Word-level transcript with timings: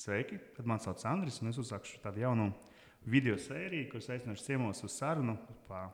Sveiki, 0.00 0.38
tad 0.56 0.64
man 0.66 0.80
sauc 0.80 1.02
Andris, 1.04 1.42
un 1.42 1.50
es 1.50 1.58
uzsākšu 1.60 1.98
tādu 2.00 2.22
jaunu 2.22 2.46
video 3.04 3.34
sēriju, 3.36 3.90
kuras 3.90 4.06
aicināšu 4.14 4.46
ciemos 4.46 4.78
uz 4.86 4.94
sarunu 4.96 5.34
par 5.68 5.90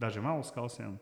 dažiem 0.00 0.26
alus 0.28 0.50
kausiem. 0.52 0.98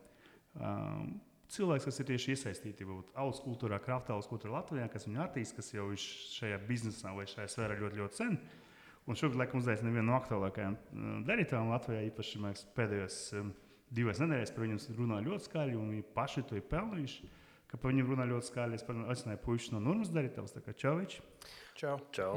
Um, 0.55 1.17
cilvēks, 1.51 1.89
kas 1.89 1.99
ir 1.99 2.07
tieši 2.13 2.37
iesaistīti 2.37 2.87
alus 3.19 3.41
kultūrā, 3.43 3.81
krāpta 3.83 4.15
alus 4.15 4.29
kultūrā 4.31 4.61
Latvijā, 4.61 4.87
kas 4.93 5.09
viņu 5.09 5.25
attīstīja, 5.25 5.57
kas 5.59 5.73
jau 5.75 5.89
ir 5.91 6.05
šajā 6.37 6.61
biznesā 6.69 7.15
vai 7.17 7.27
šajā 7.33 7.49
sfērā 7.51 7.79
ļoti, 7.81 8.01
ļoti 8.03 8.21
sen. 8.23 8.39
Un 9.07 9.19
šobrīd, 9.19 9.41
laikam, 9.43 9.63
uzaicinu 9.63 9.95
vienu 9.95 10.09
no 10.13 10.17
aktuālākajiem 10.21 10.79
darītājiem 11.27 11.73
Latvijā, 11.75 12.05
īpaši 12.13 12.45
mēs 12.47 12.63
pēdējos 12.79 13.19
um, 13.41 13.51
divas 13.95 14.23
nedēļas 14.23 14.55
par 14.55 14.67
viņiem 14.69 15.01
runāju 15.01 15.33
ļoti 15.33 15.51
skaļi, 15.51 15.77
un 15.79 15.93
viņi 15.97 16.07
paši 16.15 16.47
to 16.47 16.59
ir 16.59 16.71
pelnījuši. 16.71 17.35
Ka 17.67 17.79
par 17.81 17.91
viņiem 17.91 18.13
runā 18.13 18.27
ļoti 18.31 18.51
skaļi. 18.51 18.79
Es 18.79 18.87
aicināju 18.87 19.43
puikas 19.43 19.73
no 19.75 19.83
Nurmas 19.83 20.13
darītājus, 20.15 20.55
tā 20.55 20.63
kā 20.63 20.75
Čauvičs. 20.79 21.23
Čau. 21.77 21.97
Čau. 22.15 22.37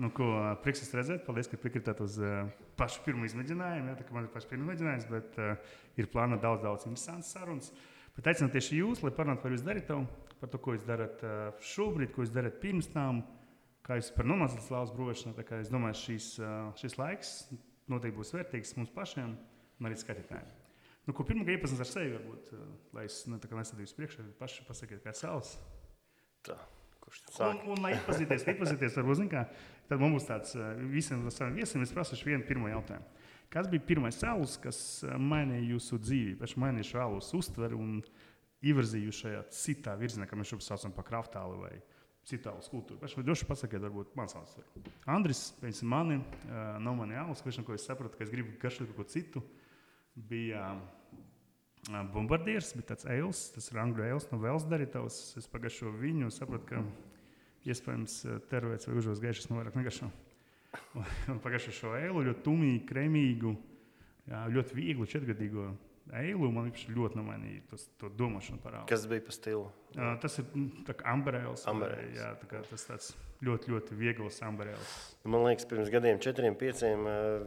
Nu, 0.00 0.08
ko 0.16 0.26
prieks 0.64 0.92
redzēt, 0.96 1.24
paldies, 1.26 1.48
ka 1.50 1.58
piekritāt 1.60 1.98
uz 2.00 2.14
uh, 2.22 2.46
pašu 2.78 3.02
pirmo 3.04 3.26
izmēģinājumu. 3.28 3.90
Jā, 3.90 3.96
tā 3.98 4.06
kā 4.06 4.14
man 4.16 4.28
ir 4.28 4.32
pašs 4.32 4.48
pirmais 4.48 4.78
izmēģinājums, 4.78 5.08
bet 5.10 5.40
uh, 5.40 5.74
ir 6.00 6.08
plānota 6.12 6.46
daudz, 6.46 6.62
daudz 6.64 6.86
interesantas 6.88 7.32
sarunas. 7.34 7.72
Bet 8.16 8.30
aicinu 8.32 8.52
tieši 8.54 8.80
jūs, 8.80 9.02
lai 9.04 9.12
parunātu 9.16 9.44
par 9.44 9.54
jūsu 9.56 9.66
darītavu, 9.66 10.06
par 10.40 10.52
to, 10.52 10.62
ko 10.62 10.76
jūs 10.76 10.86
darat 10.88 11.20
uh, 11.26 11.42
šobrīd, 11.72 12.14
ko 12.14 12.24
jūs 12.24 12.32
darat 12.32 12.56
pirms 12.62 12.88
tam, 12.94 13.20
kā 13.84 13.98
jūs 14.00 14.12
par 14.16 14.28
nomācītu 14.30 14.64
slāpes 14.68 14.94
brūvēšanu. 14.96 15.46
Es 15.60 15.72
domāju, 15.74 16.00
šīs, 16.06 16.32
uh, 16.40 16.56
šis 16.80 16.96
laiks 17.00 17.36
noteikti 17.90 18.20
būs 18.22 18.34
vērtīgs 18.38 18.76
mums 18.78 18.96
pašiem 18.96 19.34
un 19.34 19.90
arī 19.90 20.00
skatītājiem. 20.00 20.59
Nu, 21.08 21.14
ko 21.16 21.24
pirmā 21.26 21.46
iepazīstināt 21.48 21.86
ar 21.86 21.90
sevi, 21.90 22.12
varbūt, 22.18 22.52
uh, 22.54 22.66
lai 22.96 23.06
es 23.08 23.22
nu, 23.30 23.40
nesadīju 23.40 23.96
priekšā, 23.96 24.26
paši 24.38 24.66
pasakiet, 24.68 25.00
kā 25.04 25.14
savs. 25.16 25.56
Tā. 26.46 26.58
Un, 27.40 27.58
un, 27.72 27.80
lai 27.82 27.94
iepazīties, 27.96 28.44
iepazīties 28.52 28.98
ar 29.00 29.08
uzņēmumu, 29.10 29.62
tad 29.90 30.02
mums 30.02 30.20
būs 30.20 30.28
tāds 30.28 30.52
visiem 30.92 31.24
saviem 31.32 31.56
viesiem. 31.58 31.82
Es 31.82 31.94
prasu 31.94 32.18
vienu 32.22 32.46
pirmo 32.46 32.70
jautājumu. 32.70 33.08
Kas 33.50 33.66
bija 33.70 33.82
pirmais 33.82 34.18
cēlus, 34.20 34.54
kas 34.62 34.78
mainīja 35.18 35.72
jūsu 35.72 35.98
dzīvi, 35.98 36.36
pēc 36.38 36.54
mainīja 36.62 36.92
šo 36.92 37.00
alus 37.02 37.32
uztveri 37.34 37.74
un 37.74 37.96
ievirzīja 38.62 39.14
šajā 39.16 39.40
citā 39.56 39.96
virzienā, 39.98 40.28
kā 40.30 40.38
mēs 40.38 40.52
šobrīd 40.52 40.68
saucam 40.68 40.94
par 40.94 41.08
kraftālu 41.08 41.58
vai 41.64 41.72
citu 42.30 42.52
alus 42.52 42.70
kultūru? 42.70 43.00
Pēc 43.00 43.16
tam 43.16 43.26
droši 43.26 43.48
pasakiet, 43.48 43.82
varbūt 43.82 44.14
mans 44.20 44.36
alus. 44.38 44.54
Andris, 45.10 45.42
pēc 45.58 45.82
mani, 45.82 46.20
nav 46.46 46.94
mani 47.00 47.18
alus, 47.18 47.42
ko 47.42 47.74
es 47.74 47.88
sapratu, 47.88 48.14
ka 48.20 48.28
es 48.28 48.30
gribu 48.30 48.54
garšot 48.62 48.86
kaut 48.92 49.00
ko 49.00 49.08
citu. 49.10 49.42
Bija 50.30 50.68
bombardieris, 51.88 52.74
bija 52.76 52.92
tāds 52.92 53.06
eils, 53.08 53.44
tas 53.54 53.70
ir 53.70 53.78
angļu 53.80 54.04
eils 54.04 54.26
no 54.30 54.40
Vēlas 54.42 54.66
darītājs. 54.68 55.20
Es 55.40 55.48
pagašu 55.50 55.94
viņu 56.00 56.28
un 56.28 56.34
sapratu, 56.34 56.66
ka 56.68 56.82
iespējams 57.70 58.18
teroris 58.50 58.88
vai 58.88 58.98
užos 59.00 59.22
gaišs 59.22 59.48
no 59.50 59.60
vairāk 59.60 59.78
negašo. 59.80 60.10
Un 61.32 61.40
pagašu 61.42 61.74
šo 61.74 61.94
eilu 61.98 62.24
ļoti 62.28 62.44
tumīgu, 62.46 62.84
kremīgu, 62.88 63.54
ļoti 64.54 64.76
vieglu 64.76 65.08
četrgadīgo 65.10 65.70
eilu. 66.18 66.50
Man 66.54 66.70
viņš 66.70 66.86
ļoti 66.94 67.20
nomainīja 67.20 67.64
tos, 67.70 67.88
to 68.00 68.10
domāšanu 68.18 68.62
par 68.62 68.80
eilu. 68.80 68.90
Kas 68.90 69.06
bija 69.10 69.24
pa 69.26 69.34
stilu? 69.36 69.66
Uh, 69.96 70.14
tas 70.22 70.38
ir 70.38 70.46
amberēls. 71.10 71.66
Jā, 72.14 72.34
tā 72.40 72.50
kā 72.50 72.62
tas 72.68 72.86
tāds 72.86 73.10
ļoti, 73.44 73.72
ļoti 73.72 73.96
viegls 73.96 74.38
amberēls. 74.44 74.92
Man 75.24 75.44
liekas, 75.46 75.66
pirms 75.68 75.90
gadiem, 75.92 76.20
četriem, 76.22 76.54
pieciem, 76.60 77.06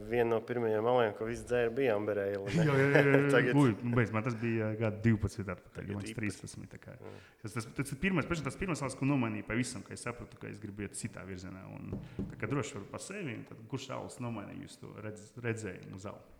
viena 0.09 0.27
no 0.31 0.39
pirmajām 0.45 0.85
malēm, 0.85 1.13
ko 1.17 1.27
viss 1.29 1.45
dzēra, 1.45 1.71
bija 1.75 1.95
amberēla. 1.99 2.53
jā, 2.57 2.65
jā, 2.65 2.87
jā, 2.89 3.03
jā. 3.05 3.21
Tagad... 3.35 3.59
Uj, 3.61 3.75
nu, 3.79 3.93
beidz, 3.99 4.13
man 4.15 4.25
tas 4.25 4.37
bija 4.41 4.71
gada 4.79 5.01
12, 5.05 5.53
atpakaļ, 5.55 5.93
man 5.93 6.09
13. 6.19 6.77
Kā. 6.83 6.97
Tas, 7.43 7.57
tas, 7.57 7.69
tas 7.77 7.93
ir 7.93 8.01
pirmais, 8.01 8.29
tas 8.29 8.59
pirmais 8.59 8.97
ko 8.99 9.09
nomainīja 9.09 9.47
pavisam, 9.49 9.85
ka 9.85 9.95
es 9.95 10.05
sapratu, 10.05 10.39
ka 10.41 10.49
es 10.49 10.61
gribu 10.61 10.87
iet 10.87 10.97
citā 10.97 11.25
virzienā. 11.27 11.63
Un, 11.77 11.97
tā 12.33 12.41
kā 12.41 12.49
droši 12.49 12.79
var 12.79 12.87
pa 12.95 13.01
sevi, 13.03 13.37
tad 13.49 13.61
kurš 13.71 13.91
šāls 13.91 14.21
nomainīja 14.23 14.65
jūs 14.65 14.79
to 14.81 14.93
redz, 15.05 15.29
redzējumu 15.45 15.99
uz 15.99 16.07
zāli? 16.09 16.32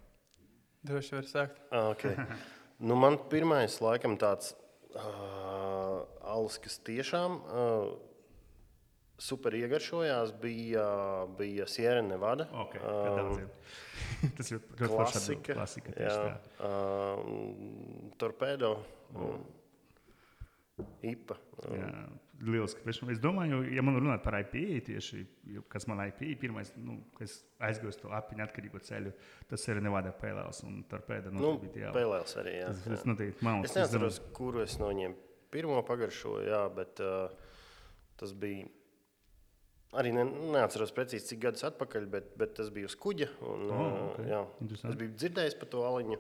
Droši 0.84 1.16
var 1.16 1.30
sākt. 1.30 1.62
Okay. 1.94 2.18
nu, 2.88 2.98
man 3.00 3.18
pirmais, 3.32 3.78
laikam, 3.84 4.18
tāds 4.20 4.52
uh, 4.98 6.04
alus, 6.34 6.58
kas 6.64 6.80
tiešām 6.84 7.38
uh, 7.40 7.94
super 9.24 9.56
iegaršojās, 9.56 10.34
bija, 10.42 10.86
bija 11.40 11.68
Sierra 11.72 12.04
Nevada. 12.04 12.50
Okay, 12.66 12.84
uh, 12.84 13.40
Tas 14.38 14.52
ir 14.52 14.62
klasika. 14.80 15.56
klasika 15.56 15.96
jā, 15.96 16.14
jā. 16.30 16.38
Uh, 16.60 18.14
torpedo. 18.20 18.78
Mm. 19.14 19.44
IPA. 21.06 21.38
Jā, 21.78 21.90
lieliski. 22.42 22.82
Es 23.12 23.22
domāju, 23.22 23.62
ja 23.74 23.84
man 23.86 23.98
runāt 24.00 24.24
par 24.26 24.38
IPA, 24.40 24.82
tieši 24.88 25.24
kas 25.72 25.86
man 25.90 26.02
IPA, 26.08 26.34
pirmais, 26.42 26.72
nu, 26.80 27.00
kas 27.18 27.40
aizgūst 27.64 28.04
to 28.04 28.14
apiņu 28.16 28.46
atkarīgo 28.46 28.82
ceļu, 28.84 29.14
tas 29.50 29.66
ir 29.70 29.82
Nevada 29.84 30.14
Pēlēls 30.18 30.64
un 30.68 30.82
Torpēda. 30.90 31.34
Nu, 31.34 31.56
bija 31.62 31.94
Pēlēls 31.96 32.38
arī, 32.42 32.58
jā. 32.62 32.70
Tas, 32.74 32.86
tas 32.90 33.08
noteikti 33.10 33.46
man. 33.46 33.64
Es 33.68 33.76
neatceros, 33.78 34.22
kuru 34.36 34.64
es 34.66 34.78
no 34.82 34.90
viņiem 34.92 35.18
pirmo 35.54 35.82
pagaršoju, 35.86 36.48
jā, 36.50 36.64
bet 36.74 37.04
uh, 37.04 37.52
tas 38.20 38.34
bija. 38.38 38.70
Arī 39.94 40.10
ne, 40.16 40.24
neatceros 40.56 40.90
precīzi, 40.96 41.28
cik 41.30 41.44
gadus 41.44 41.68
atpakaļ, 41.68 42.08
bet, 42.10 42.32
bet 42.40 42.56
tas 42.58 42.72
bija 42.74 42.90
uz 42.90 42.96
kuģa. 42.98 43.28
Un, 43.46 43.68
oh, 43.70 43.84
okay. 44.08 44.32
jā, 44.32 44.40
es 44.74 44.98
biju 44.98 45.12
dzirdējis 45.14 45.60
par 45.60 45.70
to 45.70 45.84
aliņu. 45.86 46.18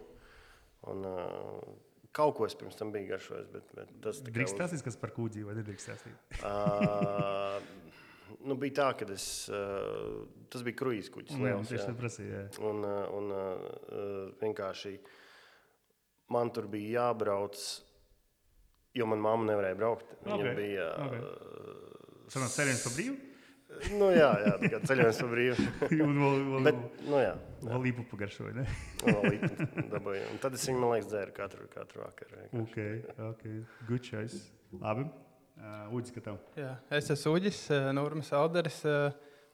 Un, 0.91 1.07
uh, 1.09 1.92
Kaut 2.13 2.35
ko 2.37 2.45
es 2.45 2.53
pirms 2.57 2.77
tam 2.77 2.91
biju 2.93 3.09
garšojis. 3.09 3.47
Bet, 3.49 3.71
bet 3.73 3.93
tas 4.03 4.21
drīkst 4.25 4.53
stāstīt, 4.57 4.83
kas 4.85 4.99
par 5.01 5.13
kūģi 5.15 5.47
vai 5.47 5.55
nedrīkst 5.57 5.89
stāstīt? 5.89 6.35
uh, 6.49 7.57
nu, 8.45 8.57
bija 8.61 8.77
tā, 8.81 8.89
ka 8.99 9.07
es, 9.15 9.25
uh, 9.49 10.21
tas 10.53 10.65
bija 10.65 10.77
kruīzes 10.83 11.09
kuģis. 11.13 11.39
Liels, 11.41 11.73
jā, 11.73 11.81
jā. 11.81 11.95
Prasīja, 11.97 12.43
jā. 12.43 12.61
Un, 12.69 12.85
uh, 12.85 13.01
un 13.17 13.33
uh, 13.33 14.29
vienkārši 14.43 14.93
man 16.33 16.53
tur 16.53 16.69
bija 16.69 16.99
jābrauc, 17.07 17.57
jo 18.93 19.09
man 19.09 19.25
mamma 19.25 19.49
nevarēja 19.49 19.81
braukt. 19.81 20.13
Viņa 20.27 20.39
okay. 20.39 20.57
bija. 20.61 20.89
Okay. 21.07 21.21
Uh, 21.25 22.29
Sanās 22.33 22.53
ceļojums 22.59 22.85
pa 22.85 22.93
brīvu? 22.93 23.32
Nu, 23.97 24.07
jā, 24.13 24.29
jā 24.43 24.53
tā 24.61 24.69
kā 24.71 24.79
ceļojums 24.89 25.19
pa 25.21 25.27
brīvu. 25.31 25.65
un 26.05 26.21
vēl, 26.21 26.37
vēl, 26.51 26.63
Bet, 26.67 26.79
nu, 27.07 27.19
jā. 27.21 27.33
Vēl 27.63 27.83
līpu 27.87 28.05
pagaršoju, 28.11 28.53
ne? 28.57 28.65
vēl 29.03 29.27
līpu 29.33 29.67
dabūju. 29.91 30.23
Un 30.31 30.41
tad 30.43 30.57
es 30.57 30.65
viņu, 30.69 30.79
man 30.81 30.93
liekas, 30.93 31.09
dzēru 31.11 31.35
katru, 31.37 31.67
katru 31.71 32.03
vakaru. 32.03 32.47
Ok, 32.63 32.79
ok. 33.29 33.45
Good 33.89 34.07
choice. 34.07 34.41
Labi. 34.81 35.05
Uh, 35.53 35.93
Uģis, 35.95 36.15
ka 36.15 36.25
tev? 36.25 36.41
Jā, 36.57 36.73
es 36.97 37.11
esmu 37.13 37.37
Uģis, 37.37 37.61
Nurmas 37.95 38.33
Alderis. 38.35 38.81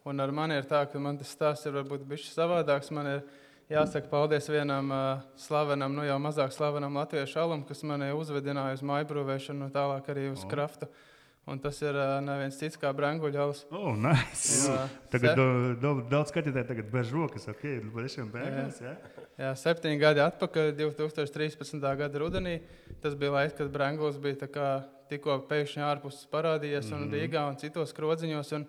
Un 0.07 0.23
ar 0.23 0.31
mani 0.33 0.55
ir 0.57 0.65
tā, 0.69 0.85
ka 0.89 1.01
man 1.01 1.19
tas 1.19 1.29
stāsts 1.35 1.67
ir 1.67 1.75
varbūt 1.75 2.07
bišķi 2.07 2.31
savādāks. 2.31 2.89
Man 2.95 3.11
ir 3.11 3.21
jāsaka 3.69 4.09
paldies 4.09 4.47
vienam 4.49 4.89
uh, 4.95 5.21
slavenam, 5.37 5.93
nu 5.93 6.07
jau 6.07 6.17
mazāk 6.23 6.55
slavenam 6.55 6.97
latviešu 7.01 7.43
alam, 7.43 7.67
kas 7.67 7.83
mani 7.85 8.09
uzvedināja 8.15 8.79
uz 8.79 8.83
maibrūvēšanu 8.89 9.67
un 9.67 9.75
tālāk 9.75 10.09
arī 10.09 10.29
uz 10.31 10.45
oh. 10.47 10.49
kraftu. 10.49 10.89
Uh, 10.89 11.05
Un 11.49 11.57
tas 11.61 11.79
ir 11.81 11.95
uh, 11.97 12.19
neviens 12.21 12.57
cits 12.59 12.77
kā 12.77 12.91
Branguļovs. 12.93 13.63
Oh, 13.73 13.95
nice. 13.97 14.67
jā, 14.69 14.83
tagad 15.09 15.31
se... 15.31 15.35
do, 15.39 15.45
do, 15.81 15.93
daudz 16.11 16.33
skatītāju 16.33 16.67
tagad 16.69 16.91
bez 16.93 17.13
rokas, 17.15 17.47
ok, 17.49 17.63
tiešām 17.95 18.27
beigās. 18.33 18.81
Jā. 18.83 18.93
Jā. 18.93 19.23
jā, 19.41 19.53
septiņi 19.63 20.01
gadi 20.01 20.21
atpakaļ, 20.25 20.69
2013. 20.77 21.87
gada 22.03 22.21
rudenī. 22.21 22.59
Tas 23.01 23.17
bija 23.17 23.33
laiks, 23.39 23.57
kad 23.57 23.71
Branguļs 23.73 24.19
bija 24.21 24.49
kā, 24.53 24.67
tikko 25.09 25.39
pēkšņi 25.49 25.85
ārpus 25.87 26.21
parādījies 26.29 26.85
mm 26.85 26.93
-hmm. 26.93 27.01
un 27.01 27.07
mhm. 27.07 27.17
Rīgā 27.17 27.47
un 27.49 27.57
citos 27.57 27.95
krodziņos. 27.97 28.53
Un 28.59 28.67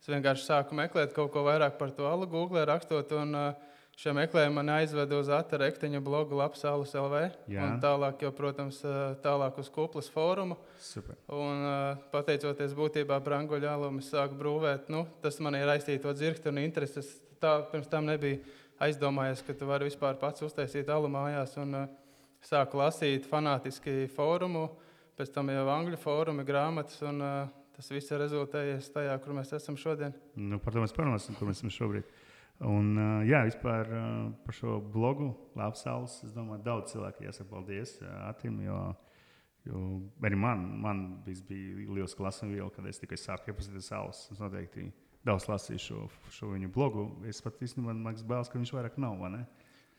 es 0.00 0.12
vienkārši 0.14 0.46
sāku 0.46 0.78
meklēt 0.78 1.16
kaut 1.16 1.32
ko 1.34 1.42
vairāk 1.48 1.78
par 1.82 1.90
to 1.90 2.06
alu 2.06 2.30
Google 2.30 2.64
rakstot. 2.64 3.12
Un, 3.12 3.34
uh, 3.34 3.69
Šie 4.00 4.14
meklējumi 4.16 4.56
man 4.56 4.70
aizveda 4.72 5.18
uz 5.20 5.28
Ata 5.28 5.58
Rekteņa 5.60 5.98
blogu 6.00 6.38
Lapsālus 6.38 6.94
LV. 6.96 7.18
Tālāk, 7.82 8.22
jau, 8.24 8.30
protams, 8.32 8.78
tālāk 9.20 9.58
uz 9.60 9.68
Kuplas 9.74 10.06
fórumu. 10.08 10.56
Super. 10.80 11.18
Un, 11.36 11.66
pateicoties 12.08 12.72
būtībā 12.78 13.18
Branguļa 13.26 13.74
alum, 13.74 13.98
es 14.00 14.08
sāku 14.08 14.38
brūvēt. 14.40 14.88
Nu, 14.88 15.02
tas 15.20 15.36
man 15.44 15.58
ir 15.58 15.68
raistīts 15.68 16.00
to 16.06 16.14
dzirkti 16.16 16.48
un 16.48 16.62
intereses. 16.62 17.10
Tā 17.44 17.58
pirms 17.68 17.90
tam 17.92 18.08
nebija 18.08 18.40
aizdomājies, 18.88 19.44
ka 19.44 19.58
tu 19.60 19.68
vari 19.68 19.90
vispār 19.90 20.16
pats 20.22 20.46
uztaisīt 20.48 20.88
alu 20.88 21.12
mājās. 21.12 21.58
Un, 21.60 21.82
sāku 22.48 22.80
lasīt 22.80 23.28
fanātiski 23.28 24.06
fórumu, 24.16 24.64
pēc 25.20 25.34
tam 25.36 25.52
jau 25.52 25.66
angļu 25.74 26.00
fórumi, 26.00 26.48
grāmatas. 26.48 27.02
Un, 27.04 27.20
tas 27.76 27.92
viss 27.92 28.16
ir 28.16 28.24
rezultējies 28.24 28.90
tajā, 28.96 29.20
kur 29.20 29.36
mēs 29.36 29.52
esam 29.60 29.76
šodien. 29.76 30.16
Nu, 30.40 30.56
par 30.56 30.72
to 30.72 30.80
mēs 30.80 30.96
parunāsim, 30.96 31.36
kur 31.36 31.52
mēs 31.52 31.60
esam 31.60 31.76
šobrīd. 31.76 32.08
Un, 32.60 32.92
jā, 33.24 33.40
vispār 33.48 33.88
par 34.44 34.56
šo 34.56 34.78
blogu 34.92 35.30
Lapsaules. 35.56 36.18
Es 36.26 36.34
domāju, 36.34 36.60
daudz 36.66 36.92
cilvēku 36.92 37.24
jāsaka 37.24 37.48
paldies 37.48 37.94
Atim, 38.26 38.58
jo, 38.66 38.80
jo 39.64 39.84
arī 40.28 40.36
man, 40.36 40.66
man 40.82 41.00
bija 41.24 41.60
liels 41.88 42.16
klases 42.18 42.50
viela, 42.50 42.68
kad 42.74 42.88
es 42.90 43.00
tikai 43.00 43.16
sāku 43.20 43.54
iepazīties 43.54 43.88
Saules. 43.88 44.26
Es 44.34 44.42
noteikti 44.42 44.90
daudz 45.24 45.48
lasīju 45.48 45.84
šo, 45.86 46.04
šo 46.36 46.52
viņu 46.52 46.68
blogu. 46.74 47.06
Es 47.28 47.40
pat 47.44 47.60
īstenībā 47.64 47.94
man 47.94 48.12
liekas, 48.12 48.52
ka 48.52 48.60
viņš 48.60 48.74
vairāk 48.76 49.00
nav. 49.00 49.16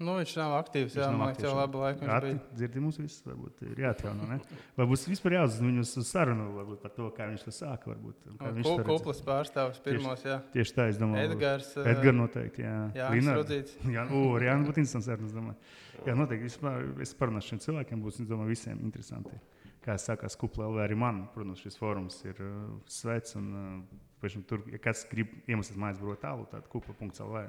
Nu, 0.01 0.15
viņš 0.17 0.31
nav 0.39 0.55
aktīvs. 0.57 0.95
Jā, 0.97 1.07
man 1.13 1.29
liekas, 1.29 1.45
jau 1.45 1.51
labu 1.53 1.81
laiku. 1.83 2.07
Jā, 2.07 2.17
dzirdi 2.57 2.81
mums 2.81 2.97
visus, 2.97 3.21
varbūt 3.27 3.61
ir 3.67 3.81
jāatjauno. 3.83 4.27
Ne? 4.31 4.37
Varbūt 4.79 5.05
vispār 5.11 5.35
jāuzzina 5.37 5.69
viņus 5.69 5.93
uz 6.01 6.09
sarunu 6.09 6.47
varbūt, 6.55 6.81
par 6.81 6.95
to, 6.95 7.09
kā 7.15 7.27
viņš 7.29 7.45
to 7.45 7.53
sāka. 7.53 7.91
Varbūt, 7.91 8.31
viņš 8.57 8.71
ir 8.71 8.83
kuplas 8.87 9.21
pārstāvis 9.27 9.81
pirmos, 9.85 10.25
jā. 10.25 10.39
Tieši 10.55 10.75
tā, 10.77 10.89
es 10.91 10.99
domāju. 11.01 11.29
Edgars. 11.29 11.71
Edgars 11.77 12.17
noteikti, 12.17 12.65
jā. 12.65 12.75
Jā, 13.01 13.09
Rudzīts. 13.37 13.77
Jā, 13.93 14.05
o, 14.09 14.25
Jānis 14.41 14.69
būtu 14.69 14.81
interesants 14.83 15.09
sarunas, 15.09 15.33
domāju. 15.37 15.73
Jā, 16.07 16.17
noteikti. 16.17 16.49
Vispār, 16.49 16.91
es 17.05 17.13
parunāšu 17.17 17.53
šiem 17.53 17.65
cilvēkiem, 17.67 18.01
būs, 18.03 18.21
domāju, 18.25 18.55
visiem 18.55 18.81
interesanti. 18.81 19.37
Kā 19.81 19.95
sākās 19.97 20.37
kupla 20.37 20.67
arī 20.83 20.97
man, 20.97 21.23
protams, 21.33 21.61
šis 21.63 21.77
fórums 21.79 22.19
ir 22.27 22.37
uh, 22.45 22.57
sveic 22.89 23.31
un 23.39 23.47
uh, 23.57 24.35
tur, 24.49 24.61
ja 24.69 24.77
kāds 24.81 25.07
grib 25.09 25.33
iemesties 25.49 25.79
mājas 25.81 26.01
brot 26.01 26.21
tālu, 26.21 26.45
tad 26.51 26.67
kupla.lv. 26.69 27.45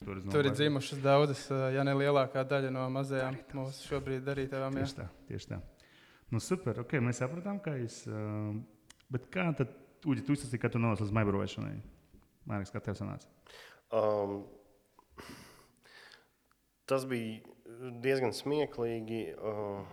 Tur, 0.00 0.16
Tur 0.32 0.46
ir 0.48 0.54
dzimušas 0.56 1.02
daudzas, 1.04 1.42
ja 1.74 1.82
ne 1.84 1.92
lielākā 1.92 2.40
daļa 2.48 2.70
no 2.72 2.86
mazajām 2.94 3.34
mūsu 3.52 3.84
šobrīd 3.84 4.22
darītājām. 4.24 4.78
Tieši 4.80 4.96
tā, 4.96 5.04
tieši 5.28 5.50
tā. 5.50 5.58
Nu, 6.32 6.40
super, 6.40 6.78
ok, 6.80 6.94
mēs 7.04 7.18
sapratām, 7.20 7.58
ka. 7.60 7.74
Uh, 8.08 8.54
bet 9.12 9.26
kā 9.34 9.44
tad, 9.58 9.74
Uģi, 10.08 10.22
tu 10.24 10.32
izsaki, 10.32 10.56
ka 10.62 10.70
tu 10.72 10.80
nonāci 10.80 11.04
līdz 11.04 11.12
maibrovēšanai? 11.18 11.74
Mārķis, 12.48 12.72
kā 12.72 12.80
tev 12.80 12.96
sanāca? 12.96 13.28
Um, 13.92 14.38
tas 16.88 17.04
bija 17.10 17.90
diezgan 18.00 18.32
smieklīgi. 18.32 19.20
Uh, 19.36 19.84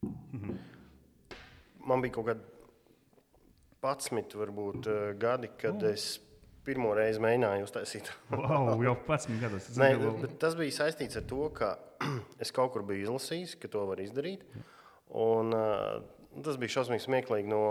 mm 0.00 0.40
-hmm. 0.40 0.56
Man 1.84 2.00
bija 2.00 2.14
kaut 2.16 2.30
kādi 2.30 2.40
11, 3.84 4.38
varbūt, 4.40 4.88
uh, 4.88 5.12
gadi, 5.20 5.52
kad 5.60 5.82
oh. 5.82 5.90
es 5.92 6.16
pirmo 6.68 6.92
reizi 6.96 7.22
mēģināju 7.24 7.66
uztaisīt. 7.66 8.10
wow, 8.34 8.74
jau 8.84 8.94
11 9.06 9.40
gados. 9.42 9.70
Nē, 9.80 9.90
tas 10.42 10.56
bija 10.58 10.76
saistīts 10.82 11.20
ar 11.20 11.26
to, 11.30 11.48
ka 11.56 11.72
es 12.42 12.52
kaut 12.54 12.74
kur 12.74 12.84
biju 12.88 13.08
izlasījis, 13.08 13.56
ka 13.62 13.70
to 13.72 13.86
var 13.88 14.02
izdarīt. 14.04 14.44
Un, 15.16 15.54
uh, 15.56 16.42
tas 16.44 16.60
bija 16.60 16.78
šausmīgi 16.78 17.06
smieklīgi 17.06 17.48
no 17.50 17.64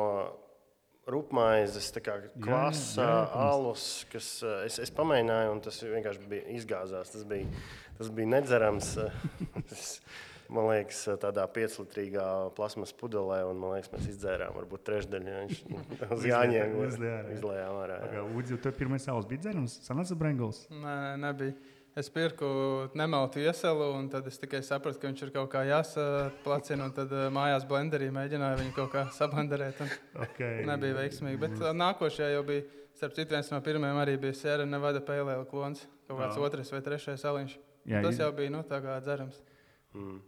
rupmaizes, 1.07 1.91
klasa, 2.44 3.09
alus, 3.31 3.83
kas 4.11 4.31
uh, 4.44 4.57
es, 4.67 4.79
es 4.83 4.91
pamēģināju, 4.95 5.53
un 5.53 5.61
tas 5.63 5.77
vienkārši 5.85 6.31
bija 6.33 6.47
izgāzās. 6.57 7.13
Tas 7.13 7.27
bija, 7.29 7.47
tas 7.99 8.11
bija 8.17 8.33
nedzerams. 8.35 8.95
man 10.53 10.69
liekas, 10.71 11.03
tādā 11.21 11.45
pieclitrīgā 11.51 12.25
plasmas 12.57 12.94
pudelē, 12.97 13.41
un 13.49 13.59
man 13.61 13.75
liekas, 13.75 13.91
mēs 13.94 14.11
izdzērām 14.13 14.55
varbūt 14.57 14.85
trešdaļu. 14.88 15.39
Viņš 15.44 15.63
uz 16.17 16.27
Jāņiem 16.27 16.77
izlējām 17.38 17.79
ārā. 17.83 18.03
Udzi, 18.27 18.59
tev 18.63 18.77
pirmais 18.79 19.07
saules 19.07 19.27
bija 19.29 19.47
dzerams, 19.47 19.79
sanāca 19.88 20.19
Brengls? 20.19 20.65
Nē, 20.71 20.99
nebija. 21.23 21.57
Es 21.97 22.11
pirku 22.13 22.45
nemaltu 22.94 23.41
ieselu, 23.41 23.88
un 23.97 24.05
tad 24.13 24.27
es 24.29 24.35
tikai 24.38 24.59
sapratu, 24.61 24.99
ka 25.01 25.09
viņš 25.09 25.21
ir 25.25 25.31
kaut 25.33 25.47
kā 25.49 25.63
jāsaplacina. 25.65 26.91
Tad 26.94 27.09
uh, 27.09 27.23
mājās 27.33 27.65
blenderī 27.65 28.11
mēģināju 28.13 28.59
viņu 28.59 28.73
kaut 28.75 28.91
kā 28.94 29.07
sablenderēt. 29.17 29.81
Okay. 30.27 30.61
Nebija 30.65 30.94
veiksmīgi. 30.99 31.39
Bet 31.41 31.55
uh, 31.57 31.71
nākošajā 31.77 32.35
jau 32.35 32.44
bija, 32.45 32.67
starp 32.97 33.17
citu, 33.17 33.33
viens 33.33 33.49
no 33.53 33.59
pirmajiem 33.65 34.01
arī 34.01 34.13
bija 34.21 34.38
Sēra 34.38 34.65
Nevada 34.69 35.01
Pēlēla 35.05 35.45
klons. 35.49 35.88
Kaut 36.05 36.21
kāds 36.21 36.38
oh. 36.38 36.45
otrs 36.45 36.69
vai 36.73 36.83
trešais 36.85 37.25
aliņš. 37.25 37.57
Jā, 37.89 38.01
Tas 38.05 38.21
jau 38.21 38.29
bija 38.35 38.53
nu, 38.53 38.61
tā 38.67 38.77
kā 38.83 38.99
dzerams. 39.01 39.41
Mm. 39.97 40.19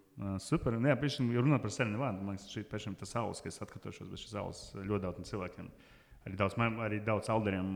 Super. 0.44 0.76
Nu, 0.76 0.90
jā, 0.92 0.98
piešķiņ, 1.00 1.30
runāt 1.40 1.64
par 1.64 1.72
sevi 1.72 1.94
nevādu. 1.94 2.24
Man 2.26 2.36
liekas, 2.36 2.50
šī 2.52 2.66
pašam 2.68 2.96
tas 3.00 3.14
saules, 3.16 3.40
kas 3.44 3.62
atkārtošos, 3.64 4.10
bet 4.12 4.20
šis 4.20 4.34
saules 4.36 4.64
ļoti 4.76 5.04
daudziem 5.06 5.28
cilvēkiem. 5.30 5.70
Arī 6.28 6.40
daudz, 6.40 6.58
arī 6.84 7.00
daudz 7.06 7.30
alderiem, 7.32 7.70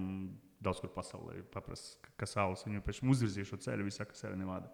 daudz 0.64 0.82
kur 0.84 0.92
pasaulē 0.92 1.38
paprasa, 1.54 1.96
ka 2.20 2.28
saules 2.28 2.66
viņu 2.68 2.84
pašam 2.84 3.14
uzvirzīja 3.14 3.48
šo 3.48 3.62
ceļu, 3.64 3.88
visā, 3.88 4.08
kas 4.10 4.26
sevi 4.26 4.40
nevāda. 4.42 4.72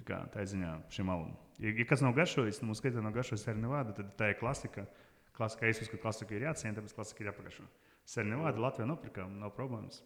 Tā, 0.00 0.06
kā, 0.08 0.18
tā 0.34 0.42
ir 0.42 0.50
ziņā 0.50 0.72
šim 0.90 1.12
alam. 1.12 1.34
Ja, 1.62 1.70
ja 1.70 1.86
kas 1.86 2.02
nav 2.02 2.16
garšojis, 2.16 2.62
nu, 2.64 2.74
skaitā 2.74 3.04
nav 3.04 3.14
garšojis 3.14 3.44
sevi 3.46 3.62
nevāda, 3.62 3.94
tad 3.98 4.14
tā 4.18 4.32
ir 4.32 4.38
klasika. 4.40 4.88
Klasika, 5.36 5.68
es 5.68 5.78
uzskatu, 5.80 6.00
ka 6.00 6.08
klasika 6.08 6.34
ir 6.36 6.48
jāciena, 6.48 6.74
tāpēc 6.78 6.96
klasika 6.96 7.22
ir 7.22 7.30
jāpagaršo. 7.30 7.68
Sevi 8.08 8.32
nevāda 8.32 8.60
Latvijā 8.60 8.88
nopirkām, 8.88 9.38
nav 9.40 9.54
problēmas. 9.56 10.02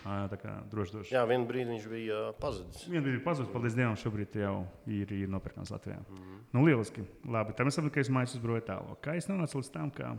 Tā 0.00 0.54
droši 0.72 0.96
droši. 0.96 1.14
Jā, 1.14 1.22
vienā 1.28 1.48
brīdī 1.48 1.74
viņš 1.74 1.88
bija 1.92 2.20
pazudis. 2.40 2.84
Vienā 2.88 3.04
brīdī 3.04 3.22
pazudis, 3.24 3.52
paldies 3.52 3.76
Dievam, 3.76 3.96
šobrīd 4.00 4.38
jau 4.40 4.54
ir, 4.88 5.12
ir 5.12 5.28
nopirkams 5.28 5.72
Latvijā. 5.74 5.98
Mm 6.00 6.16
-hmm. 6.16 6.38
Nu, 6.52 6.64
lieliski. 6.64 7.04
Labi, 7.24 7.52
tad 7.52 7.66
mēs 7.66 7.76
saprotam, 7.76 7.94
ka 7.94 8.00
es 8.00 8.10
mājas 8.10 8.36
uzbroju 8.36 8.60
tālu. 8.66 8.96
Kā 9.02 9.16
es 9.16 9.28
nonācu 9.28 9.60
līdz 9.60 9.72
tam, 9.72 9.90
ka 9.90 10.16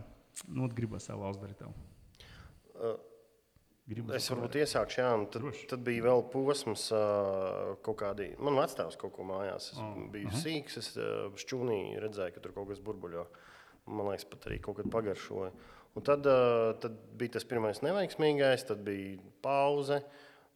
nu, 0.48 0.68
gribu 0.68 0.98
savu 0.98 1.22
valsts 1.22 1.42
darīt? 1.42 1.62
Uh. 2.74 2.98
Gribu 3.82 4.14
es 4.14 4.28
varbūt 4.30 4.56
iesākšu, 4.62 5.00
jā, 5.00 5.08
un 5.18 5.24
tad, 5.26 5.42
Droši. 5.42 5.64
tad 5.72 5.80
bija 5.86 6.04
vēl 6.06 6.20
posms, 6.30 6.84
uh, 6.94 7.72
kaut 7.82 7.98
kādi. 7.98 8.28
Man 8.38 8.54
vecāks 8.54 8.98
kaut 9.00 9.12
ko 9.16 9.26
mājās. 9.26 9.72
Es 9.74 9.80
oh, 9.82 9.96
biju 10.12 10.28
uh 10.28 10.32
-huh. 10.32 10.42
sīgs, 10.44 10.78
es 10.78 10.96
uh, 10.96 11.34
šķūnī 11.34 11.98
redzēju, 12.04 12.34
ka 12.34 12.40
tur 12.40 12.52
kaut 12.52 12.68
kas 12.68 12.78
burbuļo. 12.78 13.26
Man 13.86 14.06
liekas, 14.06 14.24
pat 14.30 14.46
arī 14.46 14.60
kaut 14.60 14.76
kad 14.76 14.90
pagaršoja. 14.90 15.50
Un 15.92 16.04
tad, 16.06 16.26
uh, 16.26 16.72
tad 16.80 16.94
bija 17.20 17.36
tas 17.36 17.44
pirmais 17.48 17.82
neveiksmīgais, 17.84 18.64
tad 18.68 18.84
bija 18.86 19.18
pauze. 19.44 20.00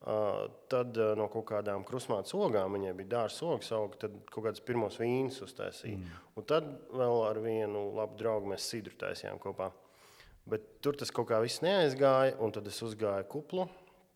Uh, 0.06 0.46
tad 0.70 0.96
uh, 1.00 1.14
no 1.18 1.26
kaut 1.32 1.46
kādām 1.48 1.82
krusmāta 1.88 2.36
ogām 2.38 2.76
viņai 2.76 2.92
bija 2.98 3.12
dārza 3.14 3.46
ogas, 3.48 3.72
auga, 3.74 3.96
tad 4.04 4.18
kaut 4.30 4.44
kādas 4.44 4.62
pirmos 4.64 5.00
vīnus 5.00 5.40
uztaisīja. 5.44 5.98
Mm. 5.98 6.20
Un 6.36 6.46
tad 6.46 6.68
vēl 6.92 7.22
ar 7.26 7.40
vienu 7.42 7.88
labu 7.96 8.18
draugu 8.20 8.52
mēs 8.52 8.68
sidru 8.70 8.94
taisījām 9.00 9.40
kopā. 9.42 9.72
Bet 10.46 10.68
tur 10.84 10.96
tas 11.00 11.10
kaut 11.10 11.26
kā 11.32 11.40
viss 11.42 11.64
neaizgāja, 11.64 12.36
un 12.44 12.54
tad 12.54 12.68
es 12.70 12.78
uzgāju 12.86 13.26
kuplu. 13.32 13.66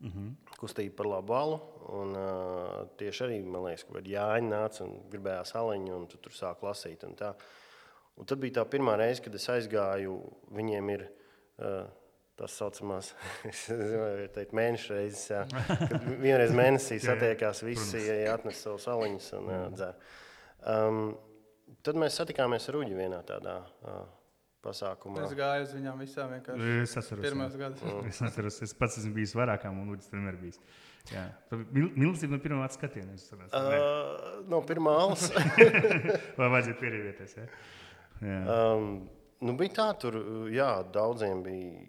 Mm 0.00 0.10
-hmm. 0.10 0.56
Kustība 0.60 0.96
par 0.96 1.06
labu 1.06 1.26
balu. 1.26 1.60
Un, 1.88 2.14
uh, 2.16 2.86
tieši 2.96 3.24
arī, 3.24 3.44
man 3.44 3.64
liekas, 3.64 3.84
ka 3.84 4.00
Jāņa 4.00 4.48
nāca 4.48 4.84
un 4.84 5.00
gribēja 5.10 5.44
saliņu, 5.44 5.96
un 5.96 6.06
tu 6.06 6.16
tur 6.16 6.32
sāk 6.32 6.62
lasīt. 6.62 7.04
Un 7.04 7.14
tā. 7.14 7.34
Un 8.20 8.28
tad 8.28 8.42
bija 8.42 8.58
tā 8.60 8.66
pirmā 8.68 8.98
reize, 9.00 9.22
kad 9.24 9.34
es 9.36 9.48
aizgāju. 9.48 10.18
Viņiem 10.52 10.92
ir 10.92 11.06
uh, 11.08 11.88
tas 12.40 12.58
saucamās 12.60 13.14
teikt, 14.36 14.54
mēneša 14.56 14.96
reizes, 14.96 15.24
jā, 15.32 15.42
kad 15.80 16.06
vienreiz 16.20 16.54
mēnesī 16.56 17.00
satiekās 17.04 17.64
visi, 17.66 18.00
ja 18.04 18.36
atnes 18.36 18.62
savu 18.64 18.80
saliņus 18.80 19.32
un 19.40 19.50
uh, 19.50 19.66
dzer. 19.74 19.98
Um, 20.70 21.02
tad 21.84 22.00
mēs 22.00 22.20
satikāmies 22.20 22.68
ar 22.68 22.80
Uģi 22.80 22.96
vienā 22.96 23.20
tādā. 23.28 23.60
Uh, 23.84 24.00
pasākumā. 24.64 25.24
Es 25.24 25.34
gāju 25.36 25.64
uz 25.64 25.74
viņām 25.76 26.00
visām 26.04 26.32
vienkārši. 26.34 26.70
Es 26.82 26.94
atceros, 27.00 27.24
pirmos 27.24 27.56
gadus. 27.56 27.80
Mm. 27.80 28.06
Es 28.12 28.20
atceros, 28.26 28.60
es 28.66 28.74
pats 28.76 28.98
esmu 29.00 29.14
bijis 29.16 29.32
vairākām 29.38 29.78
un 29.80 29.92
Lūdzu 29.94 30.12
vienmēr 30.12 30.36
bijis. 30.40 30.60
Jā. 31.08 31.24
Mīlestība 31.72 32.36
no 32.36 32.40
pirmā 32.44 32.66
skatiena. 32.74 33.16
Uh, 33.48 34.42
no 34.52 34.60
pirmā 34.68 34.98
alus. 35.06 35.30
Vai 35.32 36.50
vajadzēja 36.52 36.76
pierīvieties? 36.82 37.38
Ja? 37.38 37.46
Um, 38.20 38.90
nu, 39.44 39.54
bija 39.58 39.76
tā, 39.78 39.88
tur 40.02 40.18
jā, 40.52 40.70
daudziem 40.92 41.42
bija, 41.44 41.84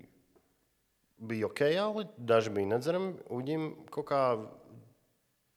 bija 1.31 1.50
ok, 1.50 1.63
jāli, 1.74 2.07
daži 2.18 2.54
bija 2.56 2.72
nedzerami. 2.74 3.13
Uģim 3.36 3.68
kaut 3.94 4.07
kā, 4.12 4.24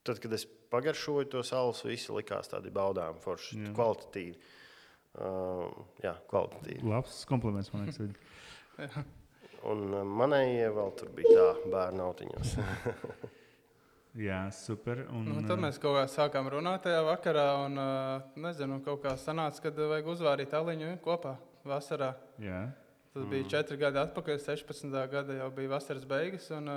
tad, 0.06 0.20
kad 0.22 0.34
es 0.34 0.46
pagaršoju 0.74 1.30
to 1.30 1.44
salsu, 1.46 1.88
visi 1.92 2.14
likās 2.14 2.50
tādi 2.50 2.72
baudāmi, 2.74 3.22
forši, 3.22 3.60
jā. 3.62 3.74
kvalitatīvi. 3.76 4.38
Uh, 5.14 5.68
jā, 6.02 6.16
kvalitatīvi. 6.30 6.82
Labs 6.90 7.20
kompliments, 7.30 7.70
man 7.74 7.86
liekas. 7.86 8.98
Un 9.70 9.86
manējie 10.18 10.66
vēl 10.74 10.90
tur 10.98 11.14
bija 11.14 11.38
tā 11.38 11.70
bērnu 11.72 12.04
autiņos. 12.10 12.58
Jā, 14.14 14.44
super. 14.54 15.00
Un, 15.10 15.26
nu, 15.26 15.40
tad 15.42 15.58
mēs 15.58 15.80
kaut 15.82 15.96
kā 15.98 16.04
sākām 16.10 16.46
runāt 16.52 16.84
tajā 16.86 17.00
vakarā. 17.02 17.48
Un, 17.66 17.80
nezinu, 18.38 18.78
kaut 18.84 19.02
kā 19.02 19.16
sanāca, 19.18 19.64
ka 19.64 19.72
vajag 19.74 20.10
uzvārīt 20.12 20.54
aliņu 20.54 20.92
kopā 21.02 21.34
vasarā. 21.66 22.12
Jā. 22.38 22.68
Tas 23.14 23.26
bija 23.30 23.42
mm. 23.42 23.50
četri 23.50 23.78
gadi 23.78 23.98
atpakaļ, 24.02 24.38
16. 24.42 24.94
gada 25.10 25.40
jau 25.40 25.50
bija 25.54 25.72
vasaras 25.74 26.06
beigas. 26.06 26.46
Un, 26.54 26.70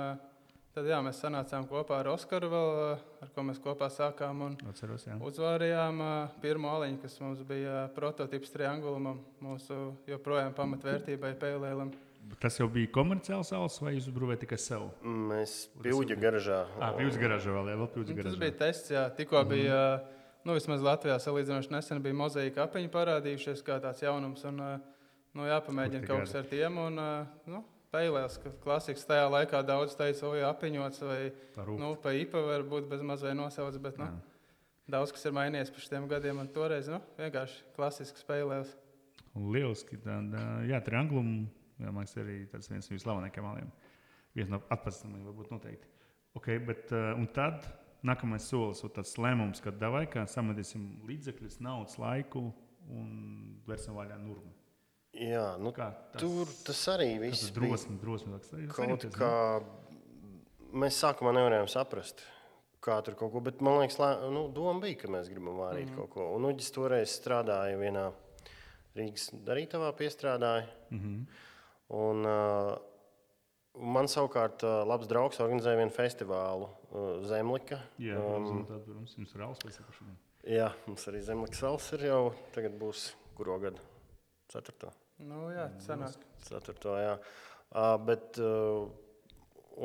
tad 0.74 0.90
jā, 0.90 0.98
mēs 1.02 1.22
sanācām 1.22 1.66
kopā 1.70 2.00
ar 2.02 2.10
Oskaru, 2.16 2.50
vēl, 2.50 2.82
ar 3.22 3.32
ko 3.34 3.46
mēs 3.46 3.62
kopā 3.62 3.86
sākām. 3.94 4.42
Atceros, 4.70 5.06
jā. 5.06 5.20
uzvārījām 5.30 6.02
pirmo 6.42 6.74
aliņu, 6.74 7.00
kas 7.06 7.18
mums 7.22 7.46
bija 7.46 7.86
prototyps 7.94 8.54
triangulumam, 8.54 9.22
mūsu 9.46 9.78
joprojām 10.10 10.58
pamatvērtībai 10.58 11.36
pēlēlim. 11.38 11.94
Tas 12.36 12.58
jau 12.58 12.68
bija 12.70 12.90
komerciāls 12.92 13.50
salas, 13.52 13.78
vai 13.82 13.94
jūs 13.96 14.08
uzbūvējāt 14.10 14.44
tikai 14.44 14.58
sev? 14.60 14.84
Mēs 15.02 15.54
pildījām 15.82 16.20
garažā. 16.22 16.60
Ah, 16.76 16.92
pildījām 16.98 17.24
garažā 17.24 17.54
vēl, 17.54 17.70
jā, 17.72 17.78
vēl 17.80 17.90
pildījām 17.94 18.18
garažā. 18.20 18.34
Tas 18.34 18.42
bija 18.42 18.56
tests, 18.60 18.92
jā. 18.92 19.02
Tikko 19.16 19.40
mm. 19.40 19.50
bija, 19.54 19.80
nu, 20.44 20.54
vismaz 20.58 20.84
Latvijā 20.84 21.16
salīdzinoši 21.24 21.74
nesen 21.74 22.04
bija 22.04 22.18
mozaīka 22.18 22.62
apiņi 22.66 22.92
parādījušies 22.94 23.64
kā 23.66 23.80
tāds 23.82 24.04
jaunums. 24.04 24.44
Un, 24.50 24.62
nu, 25.38 25.48
jāpamēģina 25.48 26.04
kaut 26.06 26.26
kas 26.26 26.36
ar 26.38 26.48
tiem. 26.52 26.80
Un, 26.84 27.02
nu, 27.50 27.64
Pēlēs, 27.88 28.34
ka 28.42 28.50
klasikas 28.60 29.06
tajā 29.08 29.28
laikā 29.32 29.62
daudz 29.64 29.94
teica, 29.96 30.26
oi, 30.28 30.42
apiņots 30.44 31.06
vai 31.08 31.20
nu, 31.80 31.94
pa 32.02 32.12
IPA 32.12 32.42
varbūt 32.44 32.90
bez 32.90 33.00
maz 33.00 33.24
vai 33.24 33.32
nosauc, 33.38 33.78
bet 33.80 33.96
nu, 33.96 34.10
daudz 34.92 35.14
kas 35.16 35.24
ir 35.24 35.32
mainījies 35.38 35.72
pēc 35.72 35.86
šiem 35.86 36.10
gadiem. 36.10 36.42
Un 36.44 36.52
toreiz 36.52 36.90
nu, 36.92 37.00
vienkārši 37.16 37.62
klasisks 37.78 38.26
spēlēs. 38.26 38.74
Lieliski. 39.38 39.96
Tad, 40.04 40.36
jā, 40.68 40.82
trianglumu 40.84 41.46
Jā, 41.46 41.57
man 41.78 42.02
liekas, 42.02 42.16
arī 42.22 42.38
tas 42.52 42.70
viens 42.70 42.90
no 42.90 42.98
slavenākajiem 43.04 43.46
maliem. 43.48 43.70
Viens 44.36 44.50
no 44.52 44.62
atpazīstamākajiem, 44.68 45.26
varbūt 45.30 45.52
noteikti. 45.54 45.90
Okay, 46.38 46.60
bet, 46.62 46.92
uh, 46.92 47.14
un 47.18 47.26
tad 47.34 47.66
nākamais 48.06 48.46
solis 48.46 48.82
ir 48.84 48.92
tas 48.94 49.16
lēmums, 49.18 49.62
ka 49.64 49.72
davai 49.74 50.04
kā 50.10 50.26
sametīsim 50.28 51.00
līdzekļus, 51.08 51.58
naudas 51.64 51.98
laiku 51.98 52.48
un 52.94 53.10
vērsim 53.66 53.96
vaļā 53.96 54.18
nurmu. 54.22 54.54
Jā, 55.18 55.56
nu, 55.58 55.72
tas, 55.74 56.20
tur 56.20 56.50
tas 56.66 56.80
arī 56.92 57.14
viss 57.22 57.48
ir 57.48 57.54
drosme. 57.56 57.96
drosme 57.98 58.38
kaut 58.70 59.06
kā 59.16 59.32
mēs 60.78 60.98
sākumā 61.02 61.32
nevarējām 61.34 61.70
saprast. 61.72 62.22
Kā 62.84 63.00
tur 63.02 63.16
kaut 63.18 63.32
ko, 63.32 63.40
bet 63.42 63.62
man 63.64 63.80
liekas, 63.80 63.96
lē, 63.98 64.12
nu, 64.30 64.44
doma 64.54 64.78
bija, 64.84 65.00
ka 65.00 65.10
mēs 65.10 65.30
gribam 65.32 65.58
vārīt 65.58 65.88
mm 65.88 65.90
-hmm. 65.90 65.96
kaut 65.98 66.10
ko. 66.14 66.28
Un 66.36 66.46
Uģis 66.52 66.70
toreiz 66.76 67.10
strādāja 67.10 67.78
vienā 67.80 68.04
Rīgas 68.94 69.32
darītavā, 69.44 69.90
piestrādāja. 69.98 70.68
Mm 70.90 71.00
-hmm. 71.00 71.26
Un, 71.96 72.26
uh, 72.28 72.76
Man 73.78 74.08
savukārt 74.10 74.64
uh, 74.66 74.80
labs 74.88 75.06
draugs 75.06 75.38
organizēja 75.38 75.78
vienu 75.78 75.92
festivālu 75.94 76.66
uh, 76.66 77.20
Zemlika. 77.30 77.78
Jā, 78.02 78.18
um, 78.18 78.64
tad 78.66 78.88
mums 78.90 79.12
ir 79.20 79.28
rāls 79.38 79.60
vai 79.62 79.70
saprašana. 79.70 80.16
Jā, 80.50 80.72
mums 80.88 81.04
arī 81.10 81.20
Zemlikas 81.22 81.60
salas 81.62 81.86
ir 81.94 82.08
jau 82.08 82.22
tagad 82.56 82.74
būs 82.80 83.04
kuro 83.38 83.58
gadu? 83.62 83.84
Ceturto. 84.50 84.90
Nu, 85.22 85.44
jā, 85.54 85.68
senāk. 85.84 86.16
Ceturto, 86.48 86.96
jā. 86.98 87.14
Uh, 87.70 87.94
bet, 88.02 88.40
uh, 88.42 88.88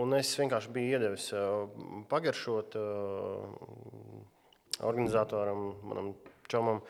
un 0.02 0.18
es 0.18 0.32
vienkārši 0.42 0.74
biju 0.74 0.98
iedevis 0.98 1.30
uh, 1.38 1.70
pagaršot 2.10 2.78
uh, 2.80 3.46
organizatoram, 4.90 5.68
manam 5.86 6.14
čomam. 6.50 6.82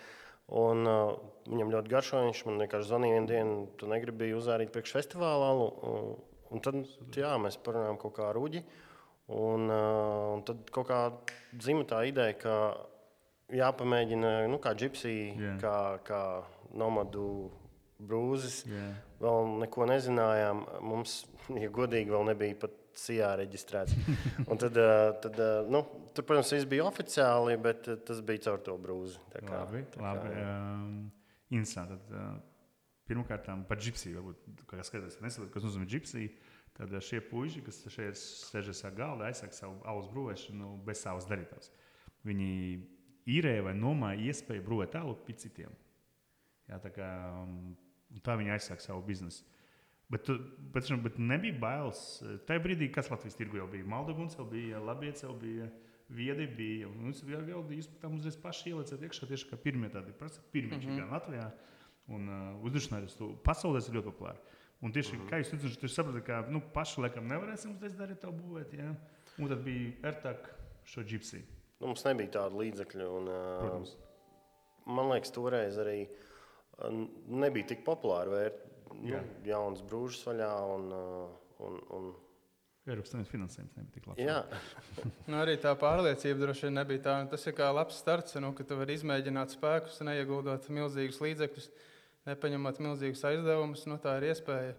Un, 0.54 0.86
uh, 0.86 1.16
viņam 1.50 1.74
ļoti 1.74 1.92
garšo. 1.92 2.22
Viņš 2.28 2.44
man 2.48 2.62
vienkārši 2.64 2.90
zvanīja 2.90 3.18
vienu 3.18 3.30
dienu, 3.32 3.58
tu 3.80 3.90
negribi 3.90 4.34
uzvārīt 4.38 4.74
priekš 4.74 4.96
festivāla. 5.00 5.52
Un, 5.90 6.16
un 6.54 6.64
tad 6.64 6.82
jā, 7.18 7.34
mēs 7.42 7.60
parunājām 7.66 8.00
kaut 8.02 8.16
kā 8.20 8.30
ar 8.30 8.40
Uģi. 8.42 8.64
Un, 9.34 9.70
uh, 9.72 10.36
un 10.36 10.44
tad 10.46 10.68
kaut 10.76 10.90
kā 10.90 11.00
dzima 11.56 11.88
tā 11.90 12.04
ideja, 12.10 12.36
ka 12.38 12.56
jāpamēģina, 13.54 14.34
nu, 14.52 14.60
kā 14.62 14.74
džipsija, 14.78 15.34
yeah. 15.40 15.58
kā, 15.62 15.76
kā 16.08 16.22
nomadu 16.76 17.28
brūzis. 18.04 18.64
Yeah. 18.68 18.96
Vēl 19.24 19.58
neko 19.64 19.88
nezinājām. 19.90 20.64
Mums, 20.86 21.22
ja 21.56 21.72
godīgi, 21.74 22.14
vēl 22.14 22.30
nebija 22.34 22.60
pat 22.66 22.80
CIA 23.00 23.34
reģistrēts. 23.42 23.98
Un 24.52 24.62
tad, 24.62 24.78
uh, 24.80 25.10
tad 25.24 25.38
uh, 25.42 25.70
nu, 25.72 25.84
tur, 26.16 26.26
protams, 26.30 26.54
viss 26.56 26.70
bija 26.70 26.88
oficiāli, 26.90 27.58
bet 27.62 27.90
tas 28.08 28.24
bija 28.26 28.48
caur 28.50 28.64
to 28.66 28.78
brūzi. 28.82 29.22
Tā 29.34 29.44
kā, 29.44 29.62
labi, 29.64 29.86
tā 29.94 30.02
kā, 30.02 30.08
labi. 30.08 30.34
Um, 30.42 30.98
interesanti. 31.54 32.00
Tad, 32.10 32.42
pirmkārt, 33.10 33.48
par 33.70 33.80
džipsiju. 33.82 34.20
Varbūt, 34.20 34.66
kā 34.70 34.84
skatās, 34.88 35.20
nesaprotu, 35.24 35.54
kas 35.56 35.68
nozīmē 35.68 35.88
džipsiju. 35.90 36.34
Tad 36.74 36.94
šie 37.06 37.20
puiši, 37.22 37.62
kas 37.68 37.84
šeit 37.94 38.18
sēžas 38.18 38.82
ar 38.88 38.96
galdu, 38.98 39.28
aizsaka 39.28 39.54
savu 39.54 39.76
alus 39.86 40.08
brūvēšanu 40.10 40.72
bez 40.88 41.04
savas 41.06 41.28
darītās. 41.30 41.70
Viņi 42.26 42.50
īrēja 43.30 43.68
vai 43.68 43.76
nomāja 43.78 44.32
iespēju 44.32 44.66
brūvēt 44.66 44.98
alu 44.98 45.14
pie 45.28 45.36
citiem. 45.38 45.76
Jā, 46.72 46.80
tā, 46.82 46.90
kā, 46.96 47.10
um, 47.44 47.76
tā 48.26 48.38
viņi 48.40 48.56
aizsaka 48.56 48.82
savu 48.82 49.04
biznesu. 49.06 49.46
Bet, 50.14 50.30
bet, 50.74 50.90
bet 51.04 51.18
nebija 51.18 51.56
bailes. 51.58 52.02
Tajā 52.48 52.62
brīdī, 52.62 52.90
kas 52.94 53.10
Latvijas 53.10 53.38
tirgu 53.40 53.58
jau 53.58 53.68
bija, 53.72 53.88
Maldeguns 53.90 54.38
jau 54.38 54.46
bija, 54.50 54.82
Labiets 54.84 55.26
jau 55.26 55.34
bija. 55.40 55.70
Viedi 56.14 56.46
bija. 56.58 56.90
Jūs 57.08 57.24
jau 57.26 57.62
tam 58.02 58.18
uzreiz 58.20 58.36
paši 58.38 58.74
ielicat 58.74 59.06
iekšā 59.08 59.30
tieši 59.30 59.48
kā 59.50 59.58
pirmie 59.58 59.90
tādi 59.90 60.14
pirmie 60.52 60.78
mm 60.78 60.84
-hmm. 60.84 61.12
Latvijā. 61.12 61.48
Un 62.12 62.28
uh, 62.28 62.66
uzdrošinājums 62.68 63.16
to 63.18 63.30
pasaulē 63.48 63.80
ir 63.80 63.96
ļoti 63.96 64.12
populārs. 64.12 64.42
Un 64.82 64.92
tieši 64.92 65.16
mm 65.16 65.20
-hmm. 65.20 65.30
kā 65.30 65.40
jūs 65.40 65.50
teicat, 65.50 65.84
jūs 65.84 65.96
saprotat, 65.96 66.26
ka 66.26 66.46
nu, 66.50 66.62
paši 66.74 67.02
laikam 67.02 67.28
nevarēsim 67.28 67.76
uzreiz 67.76 67.96
darīt 67.96 68.20
to 68.20 68.32
būvēt. 68.32 68.74
Ja? 68.78 68.96
Un 69.40 69.48
tad 69.48 69.64
bija 69.64 69.92
ērtāk 70.12 70.50
šo 70.84 71.04
džipsiju. 71.04 71.44
Nu, 71.80 71.88
mums 71.88 72.04
nebija 72.04 72.30
tāda 72.30 72.60
līdzekļa. 72.60 73.08
Un, 73.18 73.28
uh, 73.28 73.60
Protams. 73.62 73.98
man 74.86 75.10
liekas, 75.10 75.32
toreiz 75.32 75.78
arī 75.78 76.08
nebija 77.28 77.68
tik 77.68 77.86
populāra 77.86 78.30
vērtība. 78.30 78.73
Nu, 79.02 79.24
jauns 79.48 79.82
brūžs 79.88 80.22
vaļā 80.28 80.52
un, 80.76 80.92
uh, 80.94 81.64
un, 81.66 81.82
un 81.98 82.14
Eiropas 82.84 83.14
Savienības 83.14 83.32
finansējums 83.32 83.76
nebija 83.78 83.94
tik 83.96 84.08
labs. 84.10 84.20
Jā, 84.20 84.42
nu, 85.30 85.38
arī 85.40 85.54
tā 85.64 85.72
pārliecība 85.80 86.42
droši 86.42 86.68
vien 86.68 86.78
nebija 86.82 87.04
tā. 87.06 87.14
Tas 87.32 87.48
ir 87.48 87.56
kā 87.56 87.70
labs 87.72 88.02
starts, 88.04 88.36
nu, 88.44 88.50
ka 88.58 88.66
tu 88.68 88.76
vari 88.76 88.98
izmēģināt 89.00 89.56
spēkus, 89.56 90.02
neieguldot 90.04 90.68
milzīgus 90.68 91.22
līdzekļus 91.24 91.70
nepaņemot 92.28 92.82
milzīgus 92.84 93.24
aizdevumus, 93.30 93.86
nu, 93.88 94.00
tā 94.04 94.18
ir 94.20 94.30
iespēja. 94.34 94.76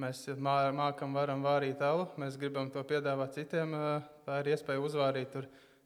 Mēs 0.00 0.24
mākam, 0.42 1.12
varam 1.14 1.44
vārīt 1.44 1.84
alu, 1.84 2.08
mēs 2.18 2.38
gribam 2.40 2.72
to 2.72 2.82
piedāvāt 2.88 3.36
citiem. 3.36 3.76
Tā 4.26 4.40
ir 4.40 4.50
iespēja 4.56 4.82
uzvārīt 4.82 5.36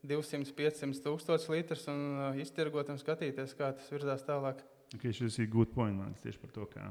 200, 0.09 0.55
500 0.57 1.03
tūkstošus 1.05 1.51
litrus 1.53 1.85
un 1.93 2.39
iztirgot 2.41 2.89
un 2.89 3.03
skatīties, 3.03 3.53
kā 3.59 3.75
tas 3.77 3.91
virzās 3.93 4.25
tālāk. 4.25 4.63
Okay, 4.97 5.13
šis 5.13 5.37
ir 5.43 5.51
good 5.53 5.73
point 5.75 5.97
man 5.99 6.15
tieši 6.17 6.41
par 6.41 6.53
to, 6.55 6.65
kā, 6.73 6.89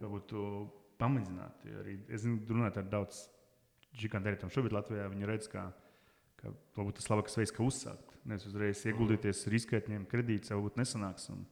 kā 0.00 0.10
būtu 0.10 0.40
pamēģināt. 0.98 1.66
Arī, 1.82 1.98
es 2.10 2.24
zinu, 2.24 2.40
runāt 2.50 2.78
ar 2.80 2.88
daudz 2.90 3.26
gigantiem 3.96 4.50
šobrīd 4.52 4.74
Latvijā. 4.74 5.06
Viņi 5.12 5.28
redz, 5.30 5.48
ka, 5.52 5.68
ka 6.40 6.52
tas 6.74 7.10
labākais 7.12 7.38
veids, 7.38 7.54
kā 7.54 7.64
uzsākt. 7.66 8.16
Nevis 8.26 8.48
uzreiz 8.50 8.82
ieguldīties, 8.90 9.44
riskēt, 9.52 9.90
ņemt 9.92 10.10
kredītus, 10.10 10.50
varbūt 10.54 10.80
nesanāks. 10.80 11.30
Un, 11.34 11.46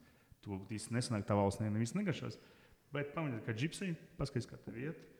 to 0.45 0.59
īsti 0.75 0.97
nesanāk, 0.97 1.25
tā 1.29 1.37
valsts 1.39 1.63
nevis 1.63 1.95
negašos. 1.97 2.41
Bet 2.95 3.15
pamaniet, 3.15 3.45
ka 3.47 3.55
džipsija, 3.57 3.95
paskatieties, 4.19 4.51
kā 4.51 4.59
tev 4.67 4.81
iet. 4.83 5.11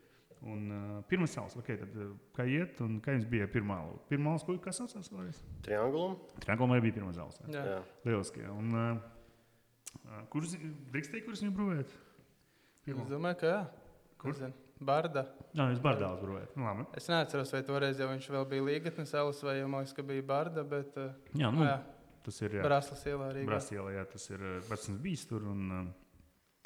Un, 0.45 0.67
uh, 0.69 0.97
pirmā 1.09 1.25
salas, 1.31 1.55
okay, 1.57 1.79
tad, 1.81 1.95
kā 2.37 2.45
iet, 2.51 2.77
un 2.85 2.99
kā 3.01 3.15
jums 3.15 3.25
bija 3.31 3.47
pirmā 3.49 3.79
lūpa? 3.87 4.05
Pirmā 4.11 4.35
lūpa, 4.37 4.59
kas 4.67 4.83
saucās? 4.83 5.09
Triangulum. 5.65 6.19
Triangulum 6.43 6.75
arī 6.75 6.91
bija 6.91 6.99
pirmā 6.99 7.15
zāles. 7.17 7.39
Jā, 7.49 7.63
jā. 7.71 7.79
lieliski. 8.05 8.45
Un, 8.53 8.75
uh, 8.77 9.14
kurš 10.33 10.59
drīkstēja, 10.93 11.25
kurš 11.27 11.45
viņu 11.45 11.57
brūvēt? 11.57 11.97
Es 12.85 13.09
domāju, 13.11 13.41
ka 13.41 13.51
jā. 13.51 13.63
Kur? 14.21 14.39
Barda. 14.85 15.25
Jā, 15.55 15.69
jūs 15.71 15.81
Bardāls 15.83 16.21
brūvējat. 16.21 16.55
Nu, 16.59 16.67
labi. 16.67 16.85
es 16.99 17.07
neatceros, 17.09 17.53
vai 17.55 17.61
toreiz 17.67 18.01
jau 18.01 18.09
viņš 18.11 18.27
vēl 18.35 18.47
bija 18.51 18.65
Līgatnes 18.67 19.13
salas, 19.15 19.43
vai 19.47 19.59
jau 19.61 19.69
man 19.71 19.85
liekas, 19.85 19.95
ka 19.97 20.05
bija 20.07 20.25
Barda. 20.27 20.65
Bet, 20.69 20.97
uh, 21.01 21.15
jā, 21.39 21.51
nu, 21.55 21.63
jā. 21.65 21.77
Tas 22.25 22.41
ir 22.43 22.57
Brāzlas 22.65 23.05
ielā 23.09 23.29
arī. 23.31 23.45
Brāzlas 23.49 23.77
ielā, 23.77 23.95
jā, 23.95 24.05
tas 24.11 24.27
ir 24.33 24.45
pats 24.69 24.91
bijis 25.05 25.29
tur. 25.31 25.47
Un, 25.53 25.93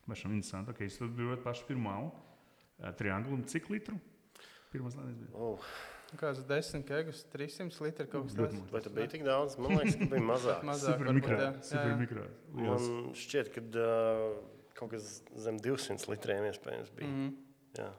Mašām 0.09 0.33
interesanti. 0.33 0.73
Okay, 0.73 0.89
es 0.89 0.97
tur 0.97 1.11
biju 1.13 1.37
pašu 1.45 1.67
pirmā 1.69 1.99
uh, 2.01 2.13
triangulu. 2.97 3.43
Cik 3.51 3.69
litru? 3.69 3.99
Pirmās 4.73 4.97
lēnijas 4.97 5.19
bija. 5.21 5.33
Oh. 5.37 5.67
Kāds 6.17 6.41
desmit 6.49 6.87
kegus, 6.89 7.21
300 7.35 7.83
litri 7.85 8.07
kaut 8.09 8.29
kas 8.29 8.37
tāds. 8.39 8.61
Vai 8.73 8.81
tas 8.81 8.95
bija 8.97 9.11
tik 9.13 9.25
daudz? 9.27 9.59
Man 9.61 9.75
liekas, 9.77 9.99
ka 10.01 10.07
bija 10.09 10.25
mazāk. 10.25 10.63
mazāk 10.71 10.97
super 10.97 11.13
mikro. 11.19 11.37
Jā, 11.37 11.51
super 11.69 11.91
jā. 11.91 11.99
mikro. 12.01 12.25
Man 12.57 12.87
šķiet, 13.19 13.51
ka 13.53 13.65
uh, 13.83 14.39
kaut 14.79 14.95
kas 14.95 15.11
zem 15.37 15.61
200 15.61 16.09
litriem 16.09 16.49
iespējams 16.49 16.95
bija. 16.97 17.11
Mm 17.11 17.27
-hmm. 17.27 17.37
Jā. 17.83 17.91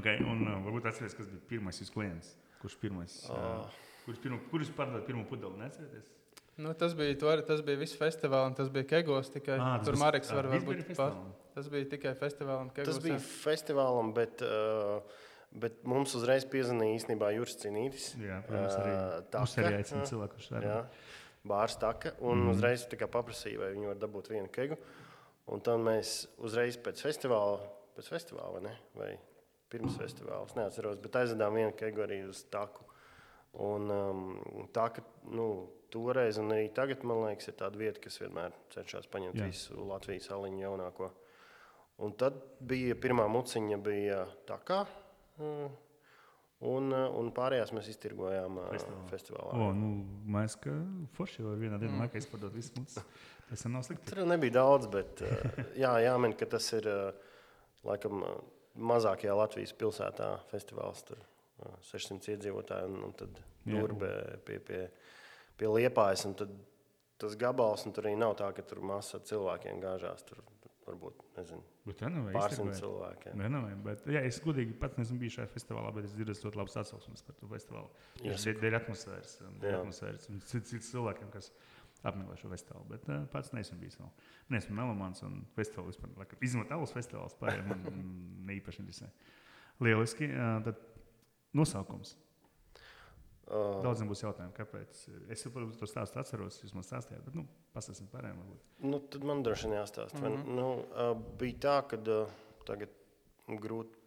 Okay, 0.00 0.24
un 0.24 0.46
uh, 0.46 0.56
varbūt 0.64 0.88
atcerieties, 0.88 1.18
kas 1.18 1.28
bija 1.28 1.44
pirmais 1.52 1.80
jūsu 1.82 1.92
klients. 1.92 2.34
Kurš 2.62 2.78
pirmais? 2.80 3.20
Oh. 3.28 3.36
Uh, 3.36 3.82
kurš, 4.06 4.18
pirmo, 4.24 4.40
kurš 4.50 4.72
pārdeva 4.78 5.04
pirmo 5.04 5.24
pudeli? 5.28 5.58
Neatcerieties? 5.60 6.08
Nu, 6.56 6.72
tas 6.78 6.94
bija 6.94 7.18
to, 7.18 7.30
tas 7.42 7.60
bija 7.66 7.76
viss 7.80 7.98
festivāls, 7.98 8.46
un 8.46 8.54
tas 8.54 8.70
bija 8.70 8.86
Kegos. 8.86 9.30
Tikai 9.34 9.58
à, 9.58 9.78
tur 9.84 9.98
Marks 9.98 10.30
var 10.30 10.48
būt 10.48 10.94
pat. 10.96 11.16
Tas 11.54 11.68
bija 11.70 11.88
tikai 11.90 12.14
festivālam. 12.18 12.70
Kegos, 12.74 12.94
tas 12.94 13.02
bija 13.02 13.18
jā. 13.18 13.22
festivālam, 13.42 14.12
bet, 14.14 14.42
uh, 14.46 15.02
bet 15.54 15.82
mums 15.88 16.14
uzreiz 16.18 16.46
piezvanīja 16.50 16.98
īstenībā 17.00 17.30
Juris 17.36 17.58
Cīnītis. 17.60 18.08
Jā, 18.22 18.40
protams, 18.46 18.78
arī. 18.80 18.94
Mums 19.34 19.58
arī 19.62 19.78
aicina 19.78 20.06
cilvēku, 20.10 20.46
arī. 20.58 20.72
Bārs 21.44 21.76
taka, 21.76 22.14
un 22.24 22.40
mm. 22.40 22.54
uzreiz 22.54 22.86
paprasīja, 22.88 23.60
vai 23.60 23.74
viņi 23.74 23.90
var 23.90 24.00
dabūt 24.00 24.30
vienu 24.32 24.48
kegu. 24.52 24.78
Un 25.52 25.60
tad 25.60 25.82
mēs 25.84 26.22
uzreiz 26.40 26.78
pēc 26.80 27.02
festivāla, 27.04 27.58
pēc 27.98 28.08
festivāla 28.14 28.62
ne? 28.64 28.72
vai 28.96 29.10
pirms 29.72 29.98
festivāla, 30.00 30.48
neatceros, 30.56 31.00
bet 31.02 31.18
aizvedām 31.20 31.58
vienu 31.58 31.74
kegu 31.76 32.04
arī 32.06 32.22
uz 32.28 32.44
taku. 32.52 32.86
Un, 33.64 33.90
um, 33.92 34.22
tā, 34.74 34.88
ka, 34.96 35.04
nu, 35.30 35.48
toreiz 35.94 36.40
un 36.42 36.50
arī 36.54 36.70
tagad, 36.74 37.04
man 37.06 37.22
liekas, 37.26 37.50
ir 37.50 37.58
tāda 37.60 37.78
vieta, 37.78 38.00
kas 38.02 38.18
vienmēr 38.22 38.54
cenšas 38.74 39.06
paņemt 39.12 39.38
Jā. 39.38 39.46
visu 39.50 39.84
Latvijas 39.86 40.30
aliņu 40.34 40.64
jaunāko. 40.64 41.10
Un 42.02 42.16
tad 42.18 42.40
bija 42.58 42.96
pirmā 42.98 43.28
muciņa, 43.30 43.78
bija 43.84 44.24
tā 44.48 44.58
kā. 44.66 44.80
Un, 46.64 46.94
un 46.94 47.28
pārējās 47.34 47.74
mēs 47.76 47.90
iztirgojām 47.92 48.56
festivālā. 48.70 49.04
festivālā. 49.10 49.56
O, 49.58 49.68
nu, 49.76 49.90
mēs 50.32 50.54
kā 50.62 50.72
forši 51.16 51.42
jau 51.42 51.54
vienā 51.60 51.76
dienā 51.82 51.98
mm. 51.98 52.16
izpildot 52.20 52.54
visu 52.54 52.72
mucu. 52.78 53.02
Tas 53.50 53.66
nav 53.68 53.84
slikti. 53.84 54.06
Tur 54.08 54.22
nebija 54.28 54.56
daudz, 54.60 54.88
bet 54.92 55.20
jā, 55.82 55.92
jāmin, 56.06 56.32
ka 56.38 56.48
tas 56.54 56.70
ir 56.78 56.88
laikam 57.84 58.22
mazākajā 58.74 59.34
Latvijas 59.36 59.74
pilsētā 59.76 60.30
festivāls. 60.50 61.04
Tur 61.10 61.20
600 61.90 62.34
iedzīvotāji 62.34 62.88
un, 62.90 63.02
un 63.08 63.12
tad 63.18 63.42
durbe 63.64 64.10
pie, 64.46 64.58
pie, 64.64 64.80
pie 65.58 65.70
liepājas. 65.70 66.26
Tas 67.20 67.36
gabals, 67.40 67.84
un 67.86 67.94
tur 67.94 68.08
arī 68.08 68.16
nav 68.18 68.34
tā, 68.40 68.50
ka 68.56 68.64
tur 68.66 68.82
masa 68.84 69.20
cilvēkiem 69.22 69.78
gāžās. 69.84 70.24
Tur 70.26 70.40
varbūt 70.88 71.22
nezinu, 71.38 72.24
pārsimt 72.34 72.76
cilvēku. 72.78 73.34
Nenovē, 73.40 73.74
bet, 73.84 74.02
jā, 74.10 74.22
es 74.28 74.40
godīgi 74.44 74.76
pats 74.80 74.98
neesmu 75.00 75.18
bijis 75.20 75.38
šajā 75.38 75.50
festivālā, 75.52 75.92
bet 75.96 76.08
es 76.08 76.16
dzirdu 76.16 76.36
ļoti 76.36 76.60
labas 76.60 76.78
atsauksmes 76.82 77.24
par 77.26 77.38
to 77.40 77.50
festivālu. 77.50 77.90
Tas 78.22 78.48
ir 78.50 78.60
dēļ 78.62 78.78
atmosfēras, 78.80 79.36
dēļ 79.62 79.78
atmosfēras 79.80 80.28
un 80.32 80.42
citu 80.50 80.80
cilvēkiem, 80.88 81.30
kas 81.34 81.50
apmeklē 82.04 82.36
šo 82.40 82.50
festivālu. 82.52 82.88
Bet 82.90 83.06
uh, 83.08 83.22
pats 83.32 83.54
neesmu 83.56 83.78
bijis 83.80 83.96
vēl. 84.00 84.10
Neesmu 84.52 84.76
melomāns 84.76 85.24
un 85.24 85.40
festivāls 85.56 85.94
vispār. 85.94 86.36
Izņemot 86.44 86.74
alus 86.76 86.92
festivāls, 86.92 87.36
pārējiem 87.40 87.70
man 87.70 87.86
ne 88.44 88.58
īpaši 88.58 88.84
interesē. 88.84 89.08
Lieliski. 89.84 90.28
Uh, 90.28 90.74
nosaukums. 91.54 92.16
Uh, 93.44 93.82
Daudziem 93.84 94.08
būs 94.08 94.22
jautājumi, 94.24 94.54
kāpēc. 94.56 95.00
Es 95.32 95.42
saprotu, 95.44 95.76
to 95.76 95.88
stāstu 95.88 96.16
atceros, 96.20 96.62
jūs 96.62 96.72
man 96.72 96.86
stāstījāt, 96.86 97.20
bet 97.26 97.34
nu, 97.36 97.44
pastāstiet 97.74 98.08
pārējiem. 98.12 98.38
Nu, 98.88 99.00
tad 99.12 99.26
man 99.28 99.42
droši 99.44 99.68
vien 99.68 99.76
jāstāsta. 99.76 100.22
Mm 100.22 100.36
-hmm. 100.36 100.54
nu, 100.56 100.68
uh, 100.80 101.12
bija 101.40 101.58
tā, 101.66 101.74
ka 101.90 101.98
uh, 102.00 102.30
tagad 102.64 102.94
grūti 103.48 104.00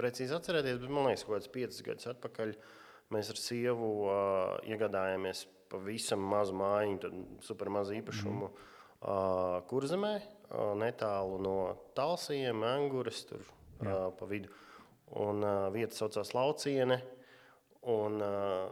precīzi 0.00 0.34
atcerēties, 0.34 0.80
bet 0.82 0.90
man 0.90 1.06
liekas, 1.06 1.22
ka 1.22 1.30
kaut 1.30 1.38
kāds 1.38 1.52
piecus 1.54 1.82
gadus 1.86 2.10
atpakaļ 2.10 2.56
mēs 3.14 3.30
ar 3.30 3.38
sievu 3.38 3.90
uh, 4.08 4.58
iegādājāmies 4.66 5.46
pavisam 5.70 6.26
mazu 6.32 6.56
mājiņu, 6.58 7.12
supermazu 7.46 7.94
īpašumu 8.00 8.48
mm 8.48 8.52
-hmm. 8.52 8.66
uh, 9.02 9.62
kurzemē, 9.70 10.14
uh, 10.18 10.74
netālu 10.74 11.38
no 11.38 11.76
Talsiem, 11.94 12.62
Angūras, 12.62 13.22
tur 13.28 13.40
uh, 13.40 14.10
pa 14.18 14.26
vidu. 14.26 14.48
Un 15.10 15.44
uh, 15.44 15.72
vieta 15.72 15.94
saucās 15.94 16.34
Lauciene. 16.34 17.02
Un, 17.88 18.20
uh, 18.20 18.70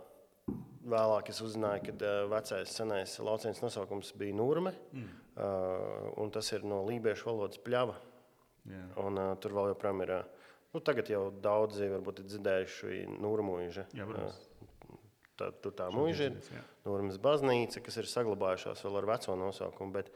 Vēlāk 0.88 1.28
es 1.32 1.40
uzzināju, 1.44 1.82
ka 1.84 1.92
uh, 1.98 2.26
vecais 2.30 2.72
senais 2.72 3.18
lauciņas 3.20 3.60
nosaukums 3.60 4.12
bija 4.16 4.36
Nūrme. 4.38 4.72
Mm. 4.96 5.08
Uh, 5.36 6.28
tas 6.32 6.48
ir 6.54 6.64
no 6.66 6.80
lībiešu 6.86 7.28
valodas 7.28 7.60
pļava. 7.64 7.96
Yeah. 8.68 8.86
Un, 9.02 9.18
uh, 9.20 9.34
tur 9.42 9.56
vēl 9.58 9.72
joprojām 9.72 10.00
ir. 10.06 10.14
Uh, 10.16 10.54
nu, 10.72 10.82
tagad 10.84 11.10
jau 11.12 11.26
daudzi 11.44 11.90
varbūt 11.92 12.22
ir 12.22 12.30
dzirdējuši 12.30 13.02
Nūrmuīžu. 13.20 13.84
Uh, 13.98 14.30
tā, 15.40 15.50
tur 15.60 15.76
tā 15.76 15.90
mūža 15.92 16.30
ir. 16.30 16.38
Nūrmas 16.86 17.20
baznīca, 17.20 17.82
kas 17.84 18.00
ir 18.00 18.08
saglabājušās 18.08 18.84
vēl 18.86 19.00
ar 19.02 19.10
veco 19.12 19.36
nosaukumu. 19.42 19.96
Bet 19.98 20.12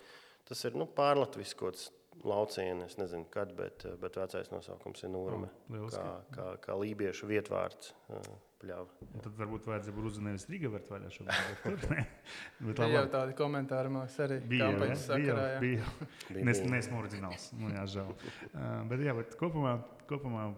tas 0.49 0.65
ir 0.69 0.79
nu, 0.79 0.89
pārlatviskots 0.89 1.91
lauciņa. 2.21 2.87
Es 2.87 2.99
nezinu, 3.01 3.27
kad, 3.33 3.53
bet, 3.59 3.87
bet 4.03 4.17
vecais 4.21 4.53
nosaukums 4.53 5.05
ir 5.05 5.13
Nūrme. 5.13 5.51
Oh, 5.73 5.91
kā, 5.91 6.09
kā, 6.35 6.49
kā 6.67 6.79
lībiešu 6.79 7.31
vietvārds. 7.31 7.95
Uh, 8.13 8.33
pļāva. 8.63 9.09
Tad 9.25 9.39
varbūt 9.39 9.67
vajadzēja 9.69 9.95
būt 9.97 10.09
uzzinājis 10.11 10.47
Rīgā 10.51 10.71
var 10.73 10.85
vaļā 10.89 11.11
šobrīd. 11.17 11.85
bet 12.67 12.79
tur 12.79 12.93
jau 12.93 13.05
tādi 13.13 13.37
komentāri 13.39 13.93
mums 13.93 14.19
arī 14.23 14.39
bija. 14.53 14.71
Ja? 14.71 14.99
Sakarā, 15.03 15.47
bija, 15.63 15.87
bija. 15.89 16.11
bija. 16.35 16.47
Nes, 16.49 16.63
nesmu 16.75 17.01
oriģināls. 17.03 17.49
Nu, 17.59 17.73
jā, 17.75 17.85
žēl. 17.97 18.13
Uh, 18.53 18.69
bet 18.91 19.05
jā, 19.07 19.17
bet 19.19 19.37
kopumā, 19.41 19.77
kopumā 20.11 20.51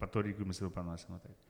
par 0.00 0.12
to 0.12 0.24
Rīgu 0.26 0.48
mēs 0.48 0.60
vēl 0.62 0.72
parunāsim 0.74 1.14
noteikti. 1.14 1.48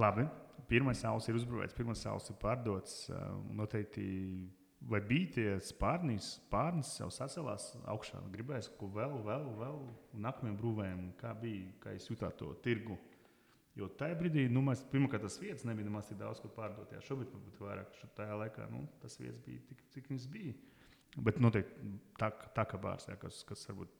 Labi, 0.00 0.24
pirmais 0.70 1.00
saules 1.04 1.26
ir 1.28 1.36
uzbūvēts, 1.40 1.76
pirmais 1.76 2.00
saules 2.00 2.28
ir 2.32 2.38
pārdots. 2.40 2.98
Uh, 3.12 3.32
noteikti, 3.56 4.04
vai 4.90 5.00
bija 5.06 5.30
tie 5.36 5.46
spārnīs, 5.62 6.34
spārnis 6.40 6.92
jau 7.00 7.08
sacēlās 7.12 7.72
augšā, 7.92 8.20
gribēs 8.34 8.70
ko 8.78 8.88
vēl, 8.92 9.16
vēl, 9.26 9.48
vēl 9.60 9.80
nākamajam 10.24 10.58
brūvēm, 10.58 11.06
kā 11.20 11.32
bija, 11.38 11.70
kā 11.82 11.94
jūs 11.96 12.10
jutāt 12.12 12.38
to 12.40 12.52
tirgu? 12.64 12.98
Jo 13.78 13.88
tajā 13.96 14.18
brīdī, 14.20 14.44
nu, 14.52 14.60
mēs 14.66 14.82
pirmkārt 14.92 15.24
tas 15.24 15.38
vietas 15.40 15.64
nebija 15.64 15.88
nemaz 15.88 16.10
tik 16.10 16.18
daudz, 16.20 16.42
kur 16.42 16.52
pārdot. 16.52 16.90
Jā, 16.92 17.00
šobrīd 17.06 17.30
pat 17.32 17.60
vairāk. 17.62 17.94
Tajā 18.18 18.36
laikā 18.42 18.66
nu, 18.68 18.82
tas 19.00 19.16
vietas 19.20 19.40
bija 19.46 19.62
tik, 19.70 19.80
cik 19.94 20.10
viņas 20.12 20.28
bija. 20.34 20.52
Bet 21.24 21.40
noteikti 21.40 21.94
tā, 22.20 22.28
tā 22.56 22.66
kā 22.68 22.80
bārs, 22.80 23.08
jā, 23.08 23.16
kas, 23.20 23.40
kas 23.48 23.64
varbūt 23.70 23.96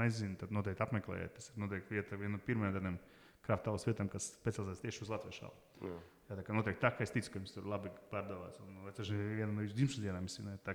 nezina, 0.00 0.38
tad 0.40 0.54
noteikti 0.56 0.84
apmeklējiet. 0.86 1.34
Tas 1.36 1.50
ir 1.52 1.60
noteikti 1.60 1.98
vieta, 1.98 2.20
viena 2.20 2.38
no 2.38 2.44
pirmajām 2.44 2.96
krāptavas 3.44 3.84
vietām, 3.88 4.08
kas 4.12 4.32
specializējas 4.38 4.84
tieši 4.86 5.04
uz 5.04 5.12
Latvijas 5.12 5.42
šādu. 5.42 5.92
Jā. 6.28 6.36
tā 6.36 6.44
kā 6.44 6.56
noteikti 6.56 6.82
tā, 6.82 6.90
ka 6.92 7.04
es 7.04 7.12
ticu, 7.14 7.32
ka 7.32 7.40
jums 7.40 7.54
tur 7.54 7.68
labi 7.68 7.92
pārdevās. 8.12 8.58
Un 8.64 8.90
tas 8.96 9.08
ir 9.08 9.22
viena 9.38 9.52
no 9.52 9.64
jūsu 9.64 9.78
dzimšanas 9.78 10.04
dienām, 10.04 10.26
izsvinēt. 10.28 10.74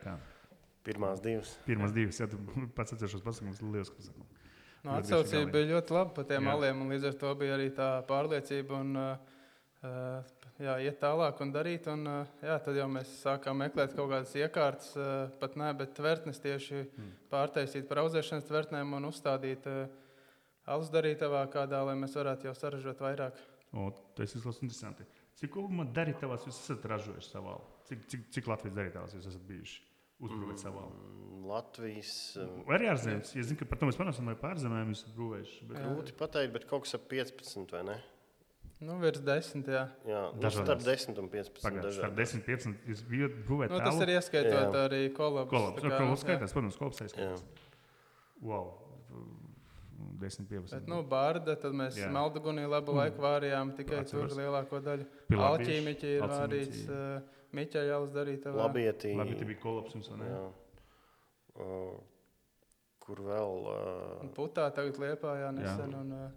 Pirmās 0.84 1.22
divas. 1.24 1.54
Pirmās 1.68 1.94
divas, 1.96 2.20
jā, 2.20 2.28
tu 2.32 2.40
pats 2.76 2.96
atceros 2.96 3.22
pasakums, 3.24 3.62
liels 3.64 3.94
pasakums. 3.94 4.42
Nu, 4.84 4.98
atsaucība 4.98 5.48
bija 5.54 5.70
ļoti 5.78 5.96
laba 5.96 6.12
par 6.18 6.26
tiem 6.28 6.42
jā. 6.42 6.48
maliem, 6.50 6.82
un 6.84 6.90
līdz 6.92 7.06
ar 7.08 7.20
to 7.22 7.30
bija 7.40 7.54
arī 7.56 7.70
tā 7.76 7.88
pārliecība. 8.10 8.82
Un, 8.84 8.98
uh, 9.00 10.34
jā, 10.60 10.76
iet 10.84 11.00
tālāk 11.00 11.40
un 11.46 11.54
darīt. 11.56 11.88
Un, 11.94 12.04
jā, 12.44 12.58
tad 12.66 12.82
jau 12.82 12.90
mēs 12.92 13.14
sākām 13.22 13.64
meklēt 13.64 13.96
kaut 13.96 14.12
kādas 14.12 14.36
iekārtas, 14.36 14.92
pat 15.40 15.56
ne, 15.60 15.72
bet 15.80 15.96
tvertnes 15.96 16.44
tieši 16.44 16.82
mm. 16.84 17.16
pārtaisīt 17.32 17.88
par 17.88 18.04
auzēšanas 18.04 18.50
tvertnēm 18.50 18.98
un 19.00 19.08
uzstādīt 19.14 19.70
alus 20.68 20.92
darītavā 20.92 21.46
kādā, 21.54 21.84
lai 21.88 21.96
mēs 22.00 22.20
varētu 22.20 22.50
jau 22.50 22.56
saražot 22.58 23.04
vairāk. 23.04 23.40
O, 23.74 23.88
tas 24.18 24.36
ir 24.36 24.44
interesanti. 24.44 25.08
Cik 25.40 25.56
kopumā 25.56 25.88
darītavās 25.96 26.46
jūs 26.48 26.60
esat 26.62 26.86
ražojuši 26.92 27.34
savā? 27.34 27.58
Cik, 27.90 28.06
cik, 28.12 28.30
cik 28.36 28.52
Latvijas 28.52 28.78
darītavās 28.78 29.18
jūs 29.18 29.32
esat 29.32 29.50
bijuši? 29.50 29.82
uzbūvēt 30.24 30.62
savā 30.62 30.86
mm, 30.88 31.44
Latvijas. 31.50 32.16
Vai 32.68 32.78
arī 32.78 32.90
ārzemēs? 32.94 33.34
Es 33.36 33.50
zinu, 33.50 33.60
ka 33.60 33.68
par 33.70 33.82
to 33.82 33.90
mēs 33.90 34.00
parunāsim, 34.00 34.30
vai 34.30 34.36
pārzemēm 34.40 34.94
jūs 34.94 35.04
esat 35.04 35.16
būvējuši. 35.18 35.70
Bet... 35.70 35.80
Grūti 35.84 36.18
pateikt, 36.20 36.54
bet 36.56 36.68
kaut 36.70 36.86
kas 36.86 36.98
ap 36.98 37.08
15 37.12 37.76
vai 37.76 37.84
ne? 37.90 37.98
Nu, 38.84 38.98
virs 39.00 39.22
desmit, 39.24 39.70
jā. 39.72 39.84
Jā, 40.08 40.22
nu, 40.36 40.50
starp 40.52 40.82
10 40.84 41.20
un 41.22 41.30
15. 41.32 41.62
Pagad, 41.64 41.88
starp 41.96 42.16
10 42.18 42.40
un 42.40 42.46
15 42.48 42.90
jūs 42.92 43.04
bijat 43.08 43.36
būvēt 43.48 43.72
nu, 43.72 43.80
tas 43.84 44.00
ir 44.04 44.12
ieskaitot 44.18 44.76
jā. 44.76 44.82
arī 44.88 45.04
kolabs. 45.16 45.52
Kolabs, 45.52 45.84
kā, 45.84 45.92
kolabs 45.94 46.26
skaitās, 46.26 46.56
protams, 46.56 46.80
kolabs 46.82 47.04
aizskaitās. 47.06 47.46
Wow. 48.44 48.74
10, 50.22 50.48
15. 50.50 50.76
Bet, 50.78 50.90
nu, 50.90 51.02
Bārda, 51.08 51.56
tad 51.60 51.76
mēs 51.78 51.98
Meldagunī 52.14 52.64
labu 52.68 52.94
mm. 52.94 53.02
laiku 53.02 53.24
vārījām 53.26 53.74
tikai 53.78 54.02
Atceros. 54.02 54.32
tur 54.32 54.42
lielāko 54.42 54.82
daļu. 54.84 55.08
Alķīmiķi 55.50 56.12
ir 56.18 56.26
vārīts. 56.32 56.84
Uh, 56.88 57.42
Miķa 57.54 57.84
jau 57.86 58.00
uzdarīja. 58.08 58.54
Labietī. 58.58 59.12
Labietī 59.18 59.46
bija 59.46 59.62
kolapsums. 59.62 60.10
Uh, 61.54 62.00
kur 63.04 63.22
vēl? 63.28 63.68
Uh... 63.70 64.32
Putā 64.34 64.66
tagad 64.74 64.98
liepā, 65.04 65.36
jā, 65.44 65.52
nesen. 65.54 65.94
Jā. 65.94 66.02
Un, 66.02 66.16
uh... 66.18 66.32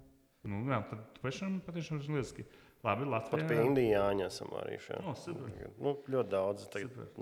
Nu, 0.47 0.61
jā, 0.71 0.83
tad 0.91 1.21
pašam 1.23 1.59
patiešām 1.65 2.03
ir 2.03 2.11
lieliski. 2.13 2.45
Labi, 2.85 3.07
Latvijā. 3.09 3.33
Pat 3.33 3.49
pie 3.51 3.57
Indijāņa 3.65 4.29
esam 4.29 4.53
arī 4.61 4.77
šeit. 4.83 5.01
Oh, 5.03 5.17
super. 5.19 5.51
nu, 5.83 5.95
ļoti 6.13 6.31
daudz. 6.33 6.67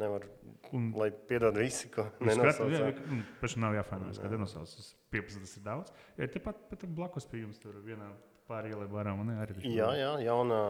Nevar, 0.00 0.26
un, 0.74 0.90
lai 0.98 1.08
piedod 1.30 1.56
visi, 1.56 1.88
ko 1.94 2.08
nenosauc. 2.20 2.74
Jā, 2.74 2.90
jā, 2.90 3.20
pašam 3.40 3.64
nav 3.64 3.78
jāfainās, 3.78 4.20
ka 4.20 4.30
nenosauc. 4.32 4.74
15 5.14 5.46
tas 5.46 5.56
ir 5.56 5.64
daudz. 5.64 5.94
Jā, 6.18 6.28
tepat 6.34 6.66
pat 6.70 6.84
blakus 6.98 7.28
pie 7.30 7.44
jums 7.44 7.62
tur 7.62 7.78
vienā 7.86 8.10
pāri 8.50 8.74
ielai 8.74 8.90
varam. 8.90 9.22
Ne, 9.28 9.38
arī 9.40 9.56
jā, 9.70 9.88
jā, 10.00 10.10
jauna 10.26 10.60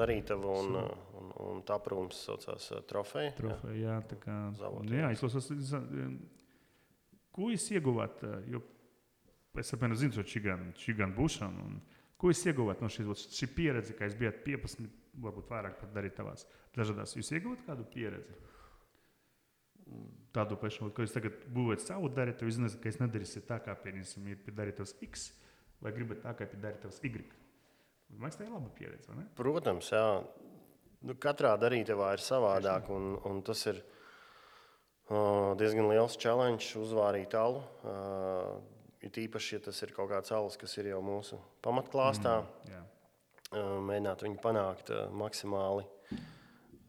darītava 0.00 0.56
un, 0.64 0.80
un, 1.20 1.30
un 1.46 1.62
taprums 1.68 2.24
saucās 2.26 2.72
trofeja. 2.90 3.36
Trofeja, 3.38 3.76
jā, 3.84 4.00
tā 4.10 4.18
kā. 4.24 4.40
Zavot, 4.58 4.88
jā, 4.90 5.04
jā 5.04 5.14
izklausās. 5.14 5.52
Ko 7.30 7.52
jūs 7.52 7.70
ieguvāt? 7.76 8.24
Jo 8.50 8.64
es 9.60 9.72
apmēram 9.74 9.98
zinu, 9.98 10.14
ka 10.16 10.26
šī 10.80 10.96
gan 10.98 11.14
būšana. 11.16 11.68
Un, 11.68 11.80
ko 12.20 12.30
jūs 12.30 12.44
ieguvāt 12.50 12.82
no 12.84 12.90
šīs 12.92 13.26
šī 13.38 13.50
pieredzes, 13.56 13.96
ka 13.96 14.08
jūs 14.08 14.16
bijat 14.20 14.42
15, 14.46 14.86
varbūt 15.24 15.50
vairāk 15.50 15.80
pat 15.80 15.92
darīt 15.96 16.16
tavās 16.18 16.46
dažādās? 16.76 17.16
Jūs 17.16 17.32
ieguvāt 17.36 17.64
kādu 17.66 17.86
pieredzi? 17.90 18.38
Tādu 20.36 20.54
pašu, 20.60 20.92
ka 20.94 21.02
jūs 21.02 21.16
tagad 21.16 21.40
būvējat 21.50 21.88
savu 21.88 22.10
darītu, 22.14 22.46
jūs 22.46 22.60
zināt, 22.60 22.76
ka 22.82 22.92
es 22.92 23.00
nedarīsiet 23.00 23.48
tā, 23.48 23.58
kā 23.64 23.74
piemēram 23.82 24.28
ir 24.30 24.54
darītos 24.54 24.94
X 25.02 25.30
vai 25.82 25.92
gribat 25.96 26.22
tā, 26.22 26.34
kā 26.36 26.46
ir 26.46 26.60
darītavs 26.62 27.00
Y. 27.02 27.24
Man 28.10 28.26
liekas, 28.26 28.38
tā 28.38 28.46
ir 28.46 28.52
laba 28.52 28.70
pieredze. 28.74 29.16
Protams, 29.38 29.90
jā. 29.94 30.04
Nu, 31.06 31.16
katrā 31.16 31.54
darītavā 31.56 32.12
ir 32.16 32.22
savādāk, 32.22 32.90
un, 32.92 33.14
un 33.26 33.38
tas 33.46 33.62
ir 33.70 33.78
uh, 33.80 35.56
diezgan 35.58 35.88
liels 35.88 36.18
challenge 36.20 36.74
uzvārīt 36.76 37.34
alu. 37.38 37.62
Uh, 37.80 38.58
it 39.04 39.20
īpaši, 39.24 39.56
ja 39.56 39.64
tas 39.68 39.80
ir 39.84 39.94
kaut 39.96 40.10
kāds 40.12 40.32
alus, 40.36 40.58
kas 40.60 40.76
ir 40.80 40.90
jau 40.92 41.00
mūsu 41.04 41.38
pamatklāstā, 41.64 42.40
mm, 42.42 42.72
yeah. 42.72 42.84
uh, 43.54 43.78
mēģināt 43.86 44.26
viņu 44.26 44.42
panākt 44.42 44.92
uh, 44.94 45.06
maksimāli 45.22 45.86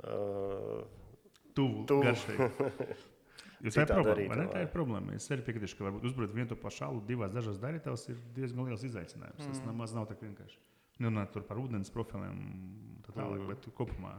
uh, 0.08 0.84
tuvu. 1.56 1.88
tuvu. 1.90 2.12
Jo 3.62 3.70
tā 3.76 3.84
ir 3.86 3.92
problēma. 3.92 4.36
Ne, 4.40 4.46
tā 4.50 4.62
ir 4.64 4.70
problēma. 4.74 5.14
Es 5.14 5.28
arī 5.30 5.44
piekrītu, 5.46 5.76
ka 5.78 5.86
varbūt 5.86 6.06
uzbūvēt 6.10 6.32
vienu 6.34 6.50
to 6.50 6.58
pašu 6.58 6.88
alu 6.88 7.02
divās 7.06 7.34
dažās 7.34 7.60
darītavās 7.62 8.08
ir 8.10 8.18
diezgan 8.34 8.66
liels 8.66 8.86
izaicinājums. 8.88 9.38
Mm. 9.38 9.52
Tas 9.52 9.66
nemaz 9.68 9.94
nav 9.94 10.08
tik 10.10 10.24
vienkārši. 10.26 10.58
Nerunājot 11.02 11.46
par 11.46 11.60
ūdens 11.62 11.94
profiliem, 11.94 12.40
tā 13.06 13.14
tālāk, 13.14 13.38
mm. 13.38 13.52
bet 13.52 13.68
kopumā 13.78 14.16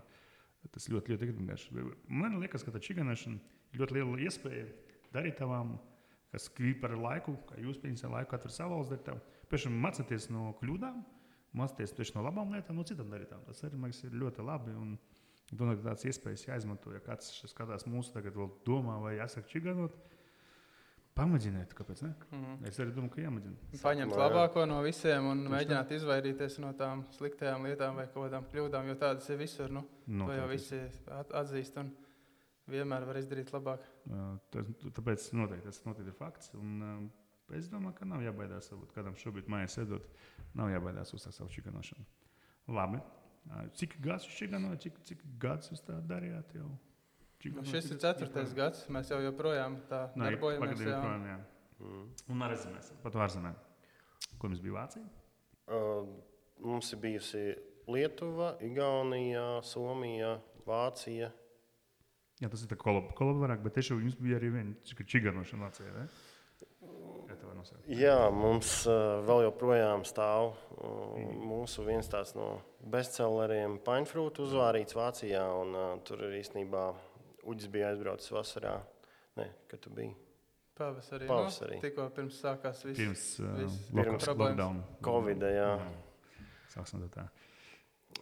tas 0.70 0.86
ļoti, 0.86 1.16
ļoti 1.16 1.30
vienkārši. 1.32 1.86
Man 2.06 2.38
liekas, 2.38 2.62
ka 2.62 2.74
tā 2.74 2.78
čiganošana 2.82 3.40
ir 3.74 3.82
ļoti 3.82 3.98
liela 3.98 4.20
iespēja 4.28 4.68
darītavām, 5.16 5.74
kas 6.32 6.48
krīt 6.56 6.80
par 6.82 6.96
laiku, 6.98 7.36
kā 7.48 7.60
jūs 7.60 7.80
pieņemsiet 7.82 8.10
laiku, 8.12 8.30
katru 8.32 8.52
savu 8.52 8.78
valsts 8.78 8.94
darītavu. 8.94 9.20
Piemēram, 9.52 9.80
mācīties 9.86 10.30
no 10.32 10.52
kļūdām, 10.60 11.02
mācīties 11.60 12.14
no 12.16 12.24
labām 12.24 12.54
lietām, 12.56 12.78
no 12.78 12.86
citām 12.88 13.12
darītām. 13.12 13.44
Tas 13.48 13.60
arī 13.68 13.80
man 13.80 13.92
ir 13.92 14.22
ļoti 14.24 14.48
labi. 14.48 14.76
Un, 14.84 14.96
Domāju, 15.52 15.82
ka 15.82 15.90
tādas 15.90 16.06
iespējas 16.08 16.46
jāizmanto. 16.46 16.94
Ja 16.94 17.00
kāds 17.04 17.26
skatās 17.50 17.82
mūsu 17.84 18.14
tagad, 18.14 18.38
vēl 18.40 18.46
domā, 18.64 18.94
vai 19.02 19.18
jāsaka 19.18 19.50
čiganot, 19.50 19.98
Pamēģiniet, 21.12 21.74
kāpēc 21.76 21.98
ne? 22.06 22.14
Mm 22.30 22.44
-hmm. 22.44 22.68
Es 22.68 22.78
arī 22.80 22.92
domāju, 22.96 23.10
ka 23.14 23.20
jāmēģina. 23.20 23.80
Paņemt 23.82 24.14
labāko 24.16 24.62
no 24.66 24.78
visiem 24.82 25.26
un 25.28 25.42
Tieši 25.42 25.52
mēģināt 25.54 25.90
tā. 25.90 25.96
izvairīties 25.98 26.58
no 26.60 26.72
tām 26.72 27.02
sliktajām 27.12 27.66
lietām 27.66 27.96
vai 28.00 28.06
kaut 28.06 28.30
kādām 28.30 28.46
kļūdām, 28.52 28.88
jo 28.88 28.94
tādas 28.94 29.28
ir 29.28 29.36
visur. 29.36 29.70
Nu, 29.70 29.84
no, 30.06 30.26
to 30.26 30.32
jau 30.32 30.48
visi 30.48 30.80
atzīst 31.42 31.76
un 31.80 31.92
vienmēr 32.70 33.06
var 33.08 33.18
izdarīt 33.20 33.50
labāk. 33.54 33.84
Tas, 34.54 34.70
tāpēc 34.98 35.26
noteikti 35.38 35.68
tas 35.68 35.82
noteikti 35.86 36.12
ir 36.12 36.18
fakts. 36.18 36.52
Un, 36.58 36.76
uh, 36.82 37.56
es 37.58 37.70
domāju, 37.72 37.96
ka 37.98 38.08
nav 38.08 38.22
jābaidās. 38.24 38.70
Varbūt 38.74 38.94
kādam 38.96 39.18
šobrīd 39.18 39.50
mājās 39.52 39.78
sēdot, 39.78 40.06
nav 40.58 40.70
jābaidās 40.72 41.14
uzsākt 41.16 41.38
savu 41.38 41.52
čiganošanu. 41.54 42.06
Labi. 42.72 43.02
Cik 43.74 43.96
gadus 44.02 44.28
jūs 44.28 44.38
čiganojat, 44.38 44.84
cik, 44.84 44.98
cik 45.08 45.22
gadus 45.42 45.72
jūs 45.72 45.82
tā 45.82 45.98
darījāt 46.06 46.54
jau? 46.54 46.68
Nu, 47.50 47.64
šis 47.66 47.90
ir 47.90 47.98
ceturtais 47.98 48.52
gads. 48.54 48.84
Mēs 48.94 49.10
jau 49.10 49.18
joprojām 49.24 49.80
tā 49.90 50.04
no, 50.14 50.28
darbojamies. 50.28 50.78
Jā, 50.78 50.92
joprojām, 50.94 51.26
jā. 51.26 51.38
Mm. 51.82 52.04
Un 52.30 52.44
ārzemēs, 52.46 52.92
pat 53.02 53.18
ārzemēs. 53.24 53.64
Kur 54.38 54.52
mums 54.52 54.62
bija 54.62 54.76
Vācija? 54.76 55.08
Uh, 55.66 56.06
mums 56.62 56.92
ir 56.94 57.00
bijusi 57.02 57.42
Lietuva, 57.90 58.52
Igaunija, 58.62 59.46
Somija, 59.66 60.36
Vācija. 60.66 61.32
Jā, 62.42 62.48
tas 62.50 62.64
ir 62.66 62.74
kolaborāts, 62.74 63.62
bet 63.62 63.76
tieši 63.78 63.94
jums 63.94 64.16
bija 64.18 64.40
arī 64.40 64.48
viena 64.56 65.04
čiganošana 65.06 65.68
Vācijā. 65.68 65.92
Ne? 65.94 66.06
Jā, 67.92 68.16
mums 68.34 68.70
uh, 68.90 69.20
vēl 69.26 69.44
joprojām 69.46 70.02
stāv 70.06 70.50
uh, 70.52 71.20
mūsu 71.38 71.84
viens 71.86 72.10
tāds 72.10 72.34
no 72.34 72.48
bestselleriem, 72.92 73.78
paņfrūtu 73.86 74.46
uzvārīts 74.48 74.98
Vācijā. 74.98 75.44
Un, 75.62 75.76
uh, 75.78 75.94
tur 76.06 76.26
ir 76.26 76.34
īstenībā 76.42 76.90
Uģis 77.48 77.70
bija 77.70 77.88
aizbraucis 77.90 78.30
vasarā. 78.30 78.76
Nē, 79.38 79.48
kad 79.70 79.82
tu 79.82 79.90
biji? 79.94 80.12
Pavasarī. 80.78 81.26
Nu, 81.26 81.32
Pavasarī. 81.32 81.78
Nu, 81.78 81.84
tikko 81.86 82.08
pirms 82.14 82.38
sākās 82.42 82.82
viss. 82.86 82.98
Pirms, 83.00 83.24
uh, 83.42 83.54
viss, 83.58 83.88
pirms 83.90 84.28
lockdown. 84.30 84.82
Covid, 85.06 85.46
jā. 85.46 85.72
jā. 85.78 86.44
Sāksim 86.74 87.06
tā. 87.12 87.26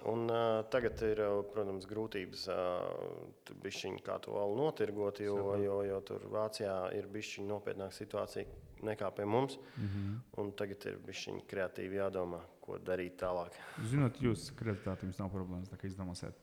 Un, 0.08 0.30
uh, 0.32 0.62
tagad 0.72 1.02
ir, 1.04 1.20
protams, 1.52 1.84
grūtības 1.88 2.46
uh, 2.48 3.54
bišķiņ, 3.60 3.98
kā 4.06 4.16
to 4.24 4.32
vēl 4.32 4.56
notirgot, 4.56 5.20
jo, 5.20 5.36
Sabā. 5.36 5.58
jo, 5.64 5.78
jo 5.84 6.00
tur 6.08 6.24
Vācijā 6.32 6.76
ir 6.96 7.08
bijusi 7.12 7.44
nopietnāka 7.44 7.92
situācija 7.92 8.46
nekā 8.86 9.10
pie 9.16 9.26
mums. 9.28 9.58
Mm 9.76 9.88
-hmm. 9.88 10.52
Tagad 10.56 10.86
ir 10.86 10.98
bijusi 11.04 11.34
kreatīvi 11.48 12.00
jādomā, 12.00 12.40
ko 12.60 12.78
darīt 12.78 13.18
tālāk. 13.20 13.52
Zinot, 13.84 14.20
jūs 14.20 14.50
kreativitāte 14.56 15.04
jums 15.04 15.18
nav 15.18 15.30
problēmas, 15.30 15.84
izdomāsiet. 15.84 16.34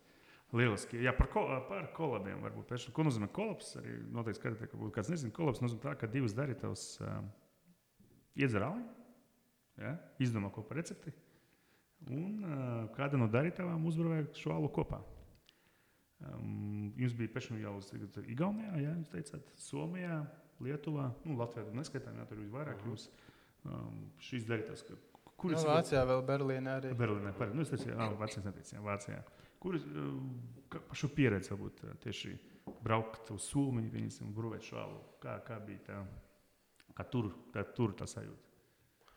Lieliski. 0.54 1.02
Jā, 1.04 1.12
par, 1.18 1.28
ko, 1.28 1.44
par 1.68 1.90
kolabiem 1.94 2.40
varbūt. 2.42 2.70
Pēc, 2.70 2.88
ko 2.96 3.04
nozīmē 3.04 3.28
kolaps? 3.36 3.74
Arī 3.82 3.98
noteikti 4.16 4.40
skatīt, 4.40 4.70
ka 4.72 4.78
būtu 4.78 4.94
kāds 4.96 5.10
nezina. 5.10 5.34
Kolaps 5.36 5.60
nozīmē 5.62 5.82
tā, 5.84 5.96
ka 6.00 6.08
divas 6.08 6.36
darītavas 6.38 7.02
uh, 7.02 7.18
iedzer 8.36 8.64
alni, 8.64 8.86
ja? 9.78 9.98
izdomā 10.24 10.52
ko 10.54 10.64
par 10.64 10.78
recepti. 10.78 11.12
Un 12.08 12.44
uh, 12.46 12.88
kāda 12.96 13.20
no 13.20 13.28
darītavām 13.32 13.86
uzbūvēja 13.90 14.28
šo 14.38 14.54
alu 14.56 14.70
kopā. 14.74 15.02
Um, 16.18 16.94
jums 16.98 17.14
bija 17.18 17.34
pēkšņi 17.34 17.60
jau 17.62 17.76
uz 17.78 17.90
Igaunijā, 18.26 18.78
ja 18.82 18.94
jūs 18.96 19.10
teicāt, 19.12 19.50
Somijā, 19.62 20.22
Lietuvā, 20.64 21.12
nu, 21.26 21.36
Latvijā. 21.38 21.68
Neskaitām, 21.78 22.18
jā, 22.18 22.26
tur 22.30 22.40
bija 22.42 22.54
vairāk 22.56 22.80
-huh. 22.82 22.94
jūs. 22.94 23.10
Um, 23.68 24.12
šīs 24.24 24.46
darītavas, 24.48 24.84
kur 25.38 25.52
ir. 25.52 25.58
Nu, 25.58 25.68
Vācijā 25.68 26.04
vēl 26.08 26.24
Berlīnē 26.26 26.76
arī. 26.80 26.94
Berlīnē, 26.98 27.34
pareizi. 27.38 27.58
Nu, 27.58 27.66
es 27.66 27.70
teicu, 27.70 27.90
jā, 27.90 28.10
Vācijā 28.22 28.44
neteicu, 28.46 28.76
jā, 28.76 28.82
Vācijā. 28.86 29.24
Kur 29.60 29.76
eh, 29.76 30.78
par 30.78 30.98
šo 30.98 31.10
pieredzi 31.14 31.54
varbūt 31.54 31.84
eh, 31.84 31.96
tieši 32.04 32.34
braukt 32.86 33.32
uz 33.34 33.50
Somiju, 33.52 33.92
viņas 33.94 34.22
brūvēt 34.38 34.68
šālu? 34.70 35.00
Kā, 35.24 35.40
kā 35.48 35.60
bija 35.66 35.84
tā, 35.88 36.02
kā 36.98 37.08
tur, 37.12 37.32
tā, 37.54 37.66
tur 37.78 37.96
tā 37.98 38.08
sajūta? 38.10 38.54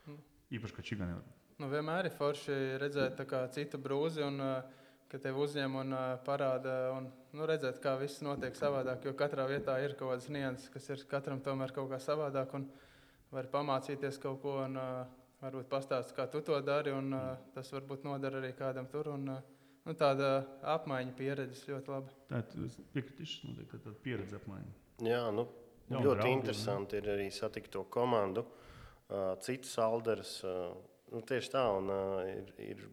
Mm. 0.07 0.23
Īpaši, 0.59 0.77
ka 0.77 0.87
čigani 0.87 1.19
var. 1.19 1.40
Nu, 1.61 1.69
vienmēr 1.69 2.09
ir 2.09 2.15
forši 2.17 2.55
redzēt 2.81 3.19
citu 3.53 3.79
brūzi, 3.79 4.23
un, 4.25 4.41
eh, 4.41 4.63
ka 5.13 5.19
tev 5.21 5.37
uzņem 5.43 5.75
un 5.77 5.95
parāda, 6.25 6.97
un 6.97 7.11
nu, 7.37 7.47
redzēt, 7.47 7.81
kā 7.85 7.99
viss 8.01 8.23
notiek 8.23 8.55
savādāk. 8.57 9.05
Jo 9.05 9.13
katrā 9.13 9.45
vietā 9.51 9.77
ir 9.85 9.95
kaut 9.95 10.15
kādas 10.15 10.29
nianses, 10.31 10.71
kas 10.73 10.89
ir 10.89 11.05
katram 11.11 11.41
tomēr 11.41 11.75
kaut 11.75 11.91
kā 11.91 11.99
savādāk, 12.01 12.55
un 12.55 12.69
var 13.31 13.45
pamācīties 13.45 14.21
kaut 14.23 14.41
ko, 14.41 14.57
un 14.65 14.79
varbūt 15.43 15.69
pastāstīt, 15.69 16.15
kā 16.17 16.31
tu 16.31 16.41
to 16.41 16.61
dari, 16.61 16.93
un 16.93 17.11
tas 17.55 17.71
varbūt 17.75 18.05
nodara 18.05 18.41
arī 18.41 18.55
kādam 18.57 18.89
tur. 18.89 19.11
Un, 19.13 19.27
nu, 19.85 19.95
tāda 19.95 20.47
apmaiņa 20.63 21.17
pieredzes 21.19 21.67
ļoti 21.69 21.93
laba. 21.93 22.15
Tā 22.31 22.41
ir 22.45 22.79
piekritīša, 22.95 23.51
noteikti 23.51 23.83
tāda 23.85 23.99
pieredze 24.05 24.39
apmaiņa. 24.41 24.77
Jā, 25.05 25.25
nu, 25.35 25.49
Jaun 25.91 26.07
ļoti 26.07 26.21
draugi, 26.23 26.37
interesanti 26.39 26.97
ne? 26.97 27.03
ir 27.03 27.13
arī 27.17 27.29
satikt 27.35 27.73
to 27.75 27.85
komandu, 27.91 28.47
uh, 29.11 29.35
citus 29.43 29.77
alderus. 29.83 30.39
Uh, 30.47 30.71
nu, 31.13 31.23
tieši 31.27 31.53
tā, 31.53 31.67
un 31.77 31.93
uh, 31.93 32.25
ir, 32.31 32.55
ir 32.71 32.89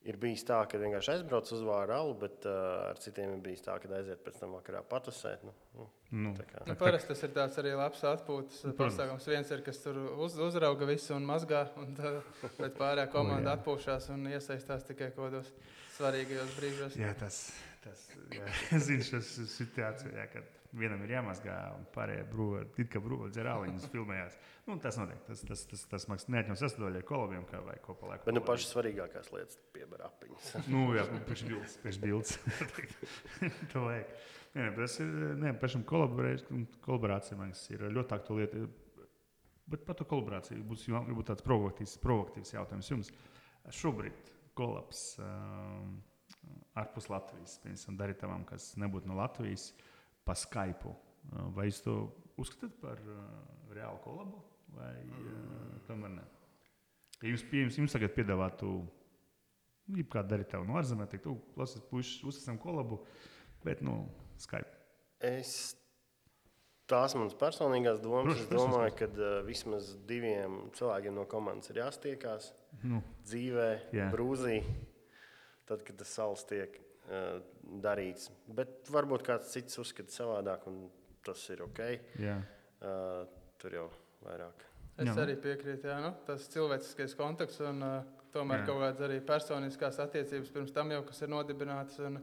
Ir 0.00 0.16
bijis 0.16 0.46
tā, 0.48 0.56
ka 0.64 0.78
vienkārši 0.80 1.10
aizbrauc 1.12 1.50
uz 1.52 1.60
vāru 1.60 1.92
alu, 1.92 2.12
bet 2.22 2.46
uh, 2.48 2.86
ar 2.88 3.00
citiem 3.02 3.34
ir 3.34 3.40
bijis 3.44 3.60
tā, 3.66 3.74
ka 3.82 3.88
aiziet 3.98 4.22
pēc 4.24 4.38
tam 4.40 4.54
vakarā 4.56 4.80
patusēt. 4.88 5.42
Nu, 5.44 5.52
nu, 5.76 5.88
nu, 6.22 6.32
nu, 6.32 6.76
parasti 6.80 7.12
tas 7.12 7.24
ir 7.26 7.34
tāds 7.36 7.60
arī 7.60 7.74
labs 7.76 8.00
atpūtas 8.08 8.62
pasākums. 8.78 9.28
Viens 9.28 9.52
ir, 9.52 9.60
kas 9.66 9.82
tur 9.84 9.98
uz, 10.24 10.38
uzrauga 10.40 10.88
visu 10.88 11.12
un 11.18 11.28
mazgā, 11.28 11.66
un 11.82 11.92
tā, 11.98 12.14
bet 12.62 12.78
pārējā 12.80 13.10
komanda 13.12 13.52
oh, 13.52 13.58
atpūšās 13.58 14.08
un 14.16 14.24
iesaistās 14.32 14.88
tikai 14.88 15.10
kaut 15.12 15.26
kādos 15.26 15.52
svarīgajos 15.98 16.56
brīžos. 16.56 16.96
Jā, 16.96 17.12
tas, 17.20 17.42
tas 17.84 18.06
zinu, 18.86 19.04
šis 19.06 19.36
situācija, 19.54 20.26
kad 20.32 20.56
vienam 20.76 21.02
ir 21.04 21.14
jāmazgā, 21.16 21.56
un 21.74 21.86
pārējie 21.94 22.24
brūvē, 22.30 22.62
it 22.78 22.90
kā 22.92 23.02
brūvē 23.02 23.30
dzerāliņus 23.34 23.86
filmējās. 23.90 24.36
Nu, 24.68 24.76
tas 24.82 24.98
notiek, 25.00 25.22
tas, 25.26 25.42
tas, 25.46 25.64
tas, 25.70 25.82
tas 25.90 26.06
maksas 26.10 26.30
neatņem 26.30 26.58
sastāvdaļu 26.60 27.02
kolabiem, 27.08 27.46
kā 27.50 27.62
vai 27.66 27.76
ko 27.82 27.96
paliek. 27.98 28.22
Bet 28.26 28.36
nu 28.36 28.42
pašas 28.46 28.70
svarīgākās 28.74 29.32
lietas 29.34 29.58
piebar 29.74 30.06
apiņas. 30.10 30.52
nu, 30.72 30.84
jā, 30.96 31.06
pēc 31.26 31.46
bildes, 31.48 31.78
pēc 31.84 31.98
bildes. 32.04 32.36
to 33.72 33.86
vajag. 33.88 34.14
Nē, 34.50 34.68
tas 34.74 34.96
ir, 35.02 35.10
nē, 35.38 35.54
pašam 35.62 35.82
kolaborācija, 35.86 37.38
man 37.38 37.52
liekas, 37.52 37.66
ir 37.70 37.84
ļoti 37.86 38.16
aktuāla 38.16 38.44
lieta. 38.44 38.62
Bet 39.70 39.84
par 39.86 39.98
to 39.98 40.06
kolaborāciju 40.10 40.64
būs 40.66 40.88
jābūt 40.90 41.28
tāds 41.30 41.46
provokatīvs, 41.46 41.98
provokatīvs 42.02 42.56
jautājums 42.56 42.90
jums. 42.90 43.12
Šobrīd 43.76 44.32
kolaps 44.58 45.04
um, 45.22 46.00
ārpus 46.80 47.08
Latvijas, 47.12 47.58
piemēram, 47.62 47.98
darītavām, 48.00 48.44
kas 48.48 48.72
nebūtu 48.80 49.10
no 49.10 49.18
Latvijas. 49.18 49.70
Pa 50.26 50.36
Skype. 50.36 50.92
Vai 51.56 51.66
jūs 51.68 51.80
to 51.84 51.94
uzskatāt 52.40 52.76
par 52.80 53.00
uh, 53.04 53.24
reālu 53.74 54.00
kolabu, 54.04 54.40
vai 54.76 54.94
uh, 55.04 55.80
tomēr 55.88 56.14
ne? 56.14 56.24
Ja 57.20 57.32
jums, 57.32 57.44
jums, 57.52 57.76
jums 57.82 57.96
tagad 57.96 58.14
piedāvātu, 58.16 58.70
nu, 59.90 60.06
kāda 60.12 60.34
darīt 60.34 60.52
tev 60.52 60.64
no 60.68 60.78
ārzemēm, 60.80 61.08
teikt, 61.12 61.28
klausies, 61.56 61.84
puiši, 61.90 62.22
uzsāksim 62.30 62.60
kolabu, 62.62 63.02
bet 63.66 63.84
nu, 63.84 64.02
Skype. 64.40 64.80
Es 65.20 65.74
Tās 66.90 67.14
manas 67.14 67.36
personīgās 67.38 68.00
domas. 68.02 68.34
Protams, 68.34 68.48
es 68.48 68.50
domāju, 68.50 68.94
ka 68.98 69.06
uh, 69.12 69.34
vismaz 69.46 69.92
diviem 70.08 70.56
cilvēkiem 70.74 71.14
no 71.14 71.22
komandas 71.30 71.70
ir 71.70 71.78
jāstiekās 71.84 72.48
nu, 72.82 72.98
dzīvē, 73.28 73.68
jā. 73.94 74.08
brūzī, 74.10 74.56
tad, 75.70 75.84
kad 75.86 75.98
tas 76.02 76.14
saules 76.18 76.44
tiek 76.50 76.76
uh, 76.76 77.40
darīts. 77.84 78.30
Bet 78.50 78.90
varbūt 78.92 79.26
kāds 79.26 79.52
cits 79.54 79.78
uzskata 79.82 80.14
savādāk, 80.14 80.66
un 80.70 80.82
tas 81.26 81.42
ir 81.54 81.64
ok. 81.66 81.84
Jā. 82.20 82.40
Uh, 82.80 83.22
tur 83.60 83.76
jau 83.76 83.86
vairāk. 84.24 84.66
Es 85.00 85.08
jā. 85.08 85.16
arī 85.22 85.36
piekrītu, 85.40 85.88
jā, 85.88 85.96
nu, 86.04 86.10
tas 86.26 86.44
cilvēciskais 86.52 87.14
kontakts 87.16 87.60
un 87.64 87.80
uh, 87.86 88.00
tomēr 88.34 88.62
jā. 88.62 88.66
kaut 88.68 88.82
kādas 88.82 89.02
arī 89.06 89.18
personiskās 89.24 90.00
attiecības 90.02 90.52
pirms 90.54 90.74
tam 90.76 90.92
jau, 90.92 91.00
kas 91.08 91.22
ir 91.24 91.32
nodibinātas. 91.32 92.00
Un, 92.04 92.20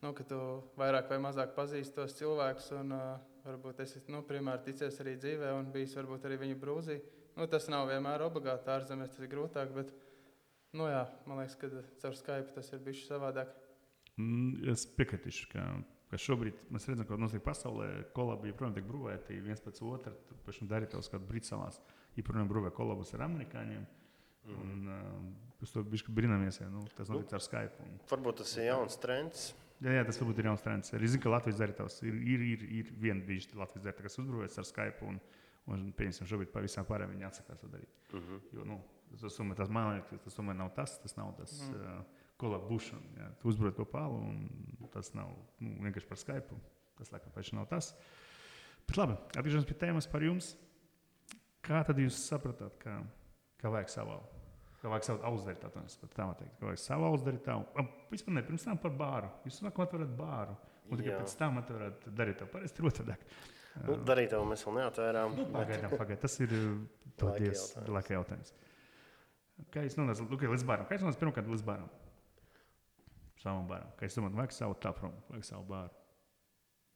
nu, 0.00 0.12
ka 0.16 0.26
tu 0.26 0.40
vairāk 0.80 1.10
vai 1.12 1.20
mazāk 1.22 1.54
pazīsti 1.56 1.96
tos 1.96 2.16
cilvēkus, 2.18 2.70
un 2.80 2.94
uh, 2.96 3.14
varbūt 3.46 3.82
esi 3.84 4.02
nu, 4.12 4.24
primāri 4.26 4.70
ticies 4.70 4.98
arī 5.02 5.16
dzīvē, 5.20 5.52
un 5.58 5.70
bijis 5.74 5.96
varbūt 5.98 6.26
arī 6.28 6.40
viņu 6.44 6.60
brūzī. 6.60 7.00
Nu, 7.36 7.46
tas 7.50 7.68
nav 7.72 7.88
vienmēr 7.88 8.24
obligāti 8.26 8.72
ārzemēs, 8.74 9.12
tas 9.14 9.22
ir 9.22 9.30
grūtāk, 9.32 9.70
bet 9.76 9.92
nu, 10.76 10.88
jā, 10.90 11.04
man 11.28 11.40
liekas, 11.42 11.56
ka 11.60 11.70
caur 12.02 12.18
Skype 12.18 12.54
tas 12.56 12.70
ir 12.74 12.82
bijis 12.84 13.06
savādāk. 13.08 13.52
Mm, 14.20 14.66
es 14.72 14.84
piekritīšu, 14.98 15.48
ka, 15.52 15.64
ka 16.10 16.20
šobrīd 16.20 16.58
mēs 16.74 16.88
redzam, 16.90 17.06
ka 17.08 17.18
notiek 17.20 17.44
pasaulē 17.44 17.88
kolabi 18.16 18.50
joprojām 18.52 18.76
tiek 18.76 18.88
brūvēti 18.88 19.40
viens 19.44 19.62
pēc 19.64 19.80
otra. 19.86 20.12
Pēc 20.46 20.60
tam 20.60 20.70
darīt 20.70 20.92
tos 20.94 21.10
kādā 21.12 21.26
Briselās, 21.28 21.80
joprojām 22.18 22.50
brūvē 22.50 22.74
kolabus 22.76 23.14
ar 23.16 23.26
amerikāņiem. 23.28 23.88
Mm. 24.48 24.60
Un, 24.60 24.86
uh, 24.88 25.64
uz 25.64 25.72
to 25.74 25.82
brīnāmies, 25.84 26.62
ja 26.62 26.68
nu, 26.72 26.86
tas 26.96 27.10
notiek 27.12 27.28
nu, 27.28 27.38
ar 27.38 27.44
Skype. 27.44 27.84
Un, 27.84 27.98
varbūt 28.10 28.40
tas 28.42 28.54
ir 28.56 28.70
jauns 28.70 28.96
trends. 29.00 29.50
Jā, 29.80 29.94
jā, 29.96 30.04
tas 30.04 30.18
varbūt 30.20 30.40
ir 30.40 30.48
jauns 30.50 30.64
trends. 30.64 30.92
Es 30.96 31.12
zinu, 31.12 31.22
ka 31.24 31.32
Latvijas 31.32 31.60
darītājs 31.60 32.00
ir, 32.04 32.16
ir, 32.34 32.46
ir, 32.54 32.64
ir 32.80 32.88
viena 33.00 33.24
brīža 33.24 33.56
Latvijas 33.56 33.86
darītājs, 33.86 34.08
kas 34.08 34.22
uzbrūvēts 34.22 34.60
ar 34.60 34.68
Skype. 34.68 35.08
Un, 35.08 35.20
un 35.72 35.86
pieņemsim, 35.96 36.28
šobrīd 36.28 36.50
pavisam 36.52 36.88
pārējiem 36.88 37.14
viņi 37.14 37.28
atsakās 37.28 37.62
to 37.62 37.70
darīt. 37.72 37.94
Mm 38.12 38.24
-hmm. 38.26 38.42
Jo, 38.56 38.66
nu, 38.68 38.80
tas, 39.10 39.36
tas, 39.58 39.70
man 39.74 39.94
liekas, 39.96 40.24
tas 40.24 40.38
tomēr 40.38 40.58
nav 40.58 40.72
tas, 40.76 40.96
tas 41.02 41.16
nav 41.18 41.34
tas. 41.38 41.58
Mm. 41.68 41.84
Uh, 41.84 42.20
kolabūšana. 42.40 43.12
Ja? 43.18 43.28
Tu 43.40 43.52
uzbrauc 43.52 43.76
kopā, 43.76 44.06
un 44.08 44.88
tas 44.94 45.12
nav 45.16 45.32
nu, 45.60 45.76
vienkārši 45.84 46.08
par 46.08 46.20
Skype. 46.20 46.58
Tas 47.00 47.12
laikam 47.14 47.32
pēc 47.34 47.52
nav 47.56 47.68
tas. 47.70 47.92
Bet 48.88 48.98
labi, 48.98 49.16
atgriežamies 49.36 49.68
pie 49.68 49.76
tēmas 49.80 50.08
par 50.10 50.24
jums. 50.24 50.54
Kā 51.64 51.82
tad 51.86 52.00
jūs 52.00 52.16
sapratāt, 52.24 52.76
ka, 52.80 52.96
ka 53.60 53.72
vajag 53.72 53.92
savu? 53.92 54.16
Kā 54.80 54.88
vajag 54.88 55.06
savu 55.10 55.24
auzdarīt, 55.28 55.60
tā 55.60 55.70
tā 55.76 56.26
teikt. 56.40 56.56
Kā 56.58 56.68
vajag 56.70 56.80
savu 56.80 57.08
auzdarīt 57.10 57.44
tā. 57.44 57.58
Vispār 58.12 58.36
ne, 58.36 58.44
pirms 58.46 58.64
tam 58.64 58.80
par 58.80 58.94
bāru. 58.96 59.30
Jūs 59.44 59.60
sākumā 59.60 59.88
atverat 59.88 60.14
bāru. 60.16 60.56
Un 60.90 60.98
tikai 60.98 61.20
pēc 61.20 61.34
tam 61.38 61.60
atverat 61.60 62.08
darīt 62.16 62.40
to 62.40 62.48
pareizi, 62.50 62.74
tur 62.74 62.88
otrādi. 62.90 63.18
Nu, 63.84 63.94
darīt 64.02 64.32
to 64.32 64.40
mēs 64.48 64.64
vēl 64.66 64.80
neatvērām. 64.80 65.36
Nu, 65.36 65.44
pagaidām, 65.54 65.92
pagaidām. 65.94 66.22
Tas 66.24 66.34
ir 66.42 66.54
paldies, 67.20 67.68
laika 67.86 68.16
jautājums. 68.16 68.50
Kā 69.70 69.84
jūs 69.84 69.96
nonācat 69.98 70.30
līdz 70.30 70.66
bāram? 70.66 70.88
Kā 70.88 70.96
jūs 70.96 71.04
nonācat 71.04 71.22
pirmkārt 71.22 71.50
līdz 71.52 71.64
bāram? 71.66 71.88
Savam 73.40 73.68
bāram. 73.68 73.92
Kā 73.96 74.08
jūs 74.08 74.18
domājat, 74.18 74.36
vajag 74.40 74.54
savu 74.56 74.76
taprumu, 74.82 75.22
vajag 75.30 75.46
savu 75.48 75.64
bāru? 75.68 75.96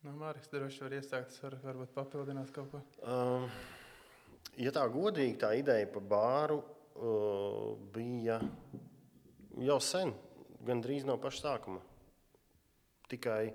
Nu, 0.04 0.12
Mārcis, 0.20 0.50
droši 0.52 0.82
var 0.84 0.94
iesākt, 0.98 1.36
var, 1.40 1.54
varbūt 1.62 1.94
papildināt 1.96 2.50
kaut 2.52 2.74
ko. 2.74 2.80
Um, 3.08 3.46
ja 4.60 4.72
tā 4.76 4.82
godīgi, 4.92 5.38
tā 5.40 5.54
ideja 5.56 5.88
par 5.94 6.04
bāru 6.10 6.58
uh, 6.60 7.70
bija 7.94 8.36
jau 9.64 9.78
sen, 9.80 10.12
gan 10.68 10.82
drīz 10.84 11.08
no 11.08 11.16
paša 11.22 11.46
sākuma. 11.46 11.80
Tikai 13.08 13.54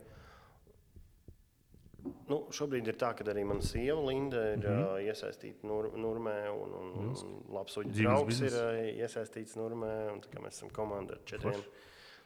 nu, 2.30 2.39
šobrīd 2.54 2.88
ir 2.92 2.98
tā, 3.00 3.12
ka 3.18 3.26
arī 3.32 3.44
mana 3.48 3.65
sieva 3.65 4.00
Linda 4.06 4.42
ir 4.54 4.58
mm 4.60 4.63
-hmm. 4.63 4.86
uh, 4.86 5.04
iesaistīta 5.04 5.68
nur, 5.68 5.92
Nurmē, 5.98 6.38
un, 6.50 6.74
un, 6.82 6.92
un, 7.02 7.13
un 7.26 7.56
labs 7.56 7.78
uģis 7.78 8.02
draugs 8.02 8.42
ir 8.42 8.54
uh, 8.54 8.80
iesaistīts 9.04 9.56
Nurmē. 9.58 9.94
Mēs 10.39 10.60
esam 10.60 10.70
komanda 10.70 11.13
ar 11.13 11.24
četriem 11.26 11.54
Forš. 11.54 11.70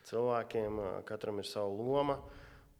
cilvēkiem, 0.04 0.80
uh, 0.80 1.04
katram 1.06 1.40
ir 1.40 1.46
sava 1.46 1.68
loma. 1.68 2.20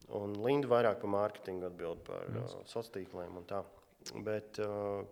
Un 0.10 0.34
Linda 0.46 0.68
vairāk 0.68 1.00
par 1.02 1.10
mārketingu 1.10 1.66
atbild 1.66 2.04
par 2.04 2.28
uh, 2.30 2.48
sociāliem 2.66 2.94
tīkliem 2.94 3.38
un 3.38 3.46
tā. 3.46 3.64
Bet 4.24 4.60
uh, 4.60 5.06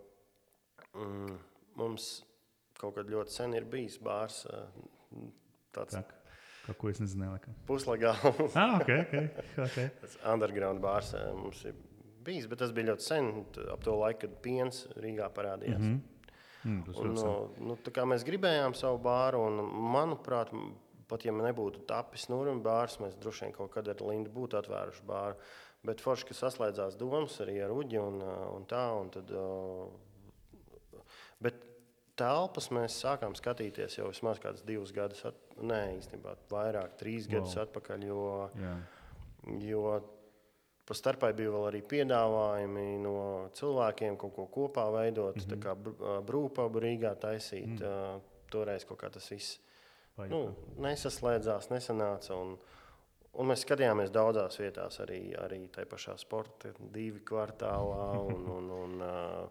mm, 0.94 1.38
mums 1.74 2.24
kaut 2.78 2.94
kad 2.94 3.06
ļoti 3.06 3.30
sen 3.30 3.54
ir 3.54 3.64
bijis 3.64 3.98
bārs. 3.98 4.44
Uh, 4.46 5.30
tāds 5.72 5.96
tak. 5.96 6.14
Kaut 6.66 6.78
ko 6.78 6.88
es 6.88 7.00
nezināju. 7.00 7.38
Puslagāls. 7.66 8.52
ah, 8.62 8.80
okay, 8.80 9.00
okay, 9.00 9.30
okay. 9.58 9.88
tas 10.00 10.18
underground 10.34 10.80
bārs 10.80 11.14
mums 11.34 11.64
ir 11.64 11.74
bijis, 12.24 12.48
bet 12.50 12.62
tas 12.62 12.72
bija 12.72 12.92
ļoti 12.92 13.08
sen, 13.08 13.32
ap 13.72 13.84
to 13.84 13.96
laiku, 13.98 14.26
kad 14.26 14.38
piens 14.44 14.86
Rīgā 14.96 15.28
parādījās. 15.34 15.80
Mm 15.80 15.92
-hmm. 15.92 16.08
Mm, 16.62 16.82
un, 16.94 17.14
nu, 17.14 17.74
nu, 17.74 17.76
mēs 18.06 18.22
gribējām 18.22 18.74
savu 18.74 18.98
bāru, 19.02 19.40
un 19.46 19.58
manuprāt, 19.92 20.52
Pat 21.12 21.26
ja 21.26 21.32
nebūtu 21.36 21.82
tapis 21.84 22.22
Nūruma 22.32 22.62
bārs, 22.64 22.94
mēs 23.02 23.18
droši 23.20 23.44
vien 23.44 23.52
kaut 23.52 23.74
kad 23.74 23.88
ar 23.92 23.98
Lindu 24.00 24.30
būtu 24.32 24.56
atvēruši 24.56 25.02
bāru. 25.04 25.36
Bet 25.84 26.00
forši, 26.00 26.28
ka 26.30 26.36
saslēdzās 26.38 26.96
domas 26.96 27.34
arī 27.42 27.58
ar 27.60 27.74
Uģi 27.74 27.98
un, 28.00 28.22
un 28.22 28.64
tā. 28.70 28.84
Un 28.96 29.10
tad, 29.12 29.32
bet 31.42 31.58
telpas 32.16 32.70
mēs 32.72 32.96
sākām 33.02 33.36
skatīties 33.36 33.98
jau 33.98 34.08
vismaz 34.08 34.40
kādus 34.40 34.64
divus 34.64 34.94
gadus, 34.96 35.20
at, 35.28 35.36
nē, 35.60 35.82
īstenībā 35.98 36.36
vairāk, 36.52 36.96
trīs 37.02 37.26
wow. 37.26 37.34
gadus 37.34 37.58
atpakaļ. 37.66 38.08
Jo, 38.08 38.24
yeah. 38.62 38.80
jo 39.68 39.84
pa 40.86 40.94
starpai 40.94 41.32
bija 41.38 41.50
vēl 41.54 41.68
arī 41.70 41.82
piedāvājumi 41.88 42.86
no 43.02 43.16
cilvēkiem 43.54 44.16
kaut 44.20 44.34
ko 44.36 44.46
kopā 44.50 44.88
veidot, 44.92 45.36
mm 45.36 45.42
-hmm. 45.42 45.52
tā 45.52 45.58
kā 45.62 46.22
brūpabu 46.26 46.80
Rīgā 46.80 47.14
taisīt. 47.14 47.66
Mm. 47.66 47.76
-hmm. 47.78 48.20
Toreiz 48.52 48.84
kaut 48.84 48.98
kā 49.00 49.10
tas 49.10 49.30
viss 49.30 49.60
Nu, 50.28 50.42
nesaslēdzās, 50.82 51.70
nesanāca. 51.72 52.36
Un, 52.36 52.54
un 53.32 53.48
mēs 53.48 53.64
skatījāmies 53.64 54.12
daudzās 54.12 54.58
vietās, 54.60 55.00
arī, 55.04 55.22
arī 55.40 55.64
tajā 55.72 55.88
pašā 55.88 56.16
sporta 56.20 56.72
divi 56.92 57.22
kvartālā 57.24 58.06
un, 58.20 58.46
un, 58.58 58.70
un 58.82 59.04
uh, 59.06 59.42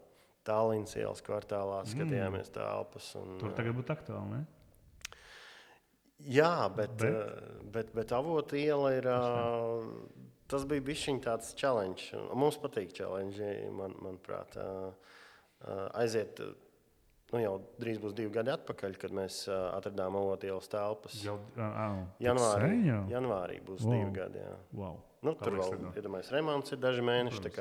Tallinas 0.45 0.95
ielas 0.97 1.21
kvartālā 1.25 1.83
mm. 1.83 1.93
skatījāmies 1.95 2.53
telpas. 2.53 3.11
Un, 3.19 3.37
Tur 3.41 3.55
tagad 3.57 3.77
būtu 3.77 3.95
aktuāli. 3.95 4.37
Ne? 4.37 4.43
Jā, 6.21 6.69
bet, 6.69 6.93
bet? 7.01 7.17
Uh, 7.17 7.63
bet, 7.73 7.95
bet 7.97 8.13
avotu 8.13 8.59
iela 8.61 8.93
ir. 8.97 9.09
Uh, 9.09 10.29
tas 10.51 10.67
bija 10.67 10.83
bijis 10.91 11.07
tāds 11.23 11.53
challenge. 11.57 12.11
Mums 12.35 12.59
patīk 12.61 12.93
challenge, 12.97 13.53
man, 13.77 13.95
manuprāt. 14.03 14.57
Uh, 14.59 15.15
uh, 15.65 15.87
aiziet 16.01 16.41
nu, 17.31 17.39
jau 17.39 17.53
drīz 17.79 17.99
būs 18.01 18.15
divi 18.17 18.31
gadi 18.33 18.51
atpakaļ, 18.53 18.97
kad 18.99 19.15
mēs 19.15 19.45
uh, 19.49 19.69
atradām 19.77 20.17
Avotīlas 20.19 20.67
telpas. 20.71 21.15
Jau 21.23 21.37
uh, 21.55 22.01
janvārī, 22.23 22.73
janvārī 23.11 23.61
būs 23.67 23.85
wow. 23.85 23.95
divi 23.95 24.11
gadi. 24.19 24.43
Jā. 24.43 24.57
Wow. 24.77 24.99
Nu, 25.21 25.35
tur 25.37 25.55
vēl 25.59 25.91
iedomājies, 25.93 26.31
remonts 26.33 26.73
ir 26.73 26.81
daži 26.81 27.05
mēneši. 27.05 27.51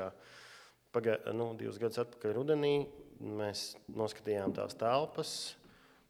Paga, 0.90 1.20
nu, 1.36 1.52
divus 1.54 1.76
gadus 1.78 2.00
atpakaļ 2.02 2.32
rudenī 2.34 2.74
mēs 3.22 3.76
noskatījām 3.94 4.56
tās 4.56 4.74
telpas, 4.80 5.34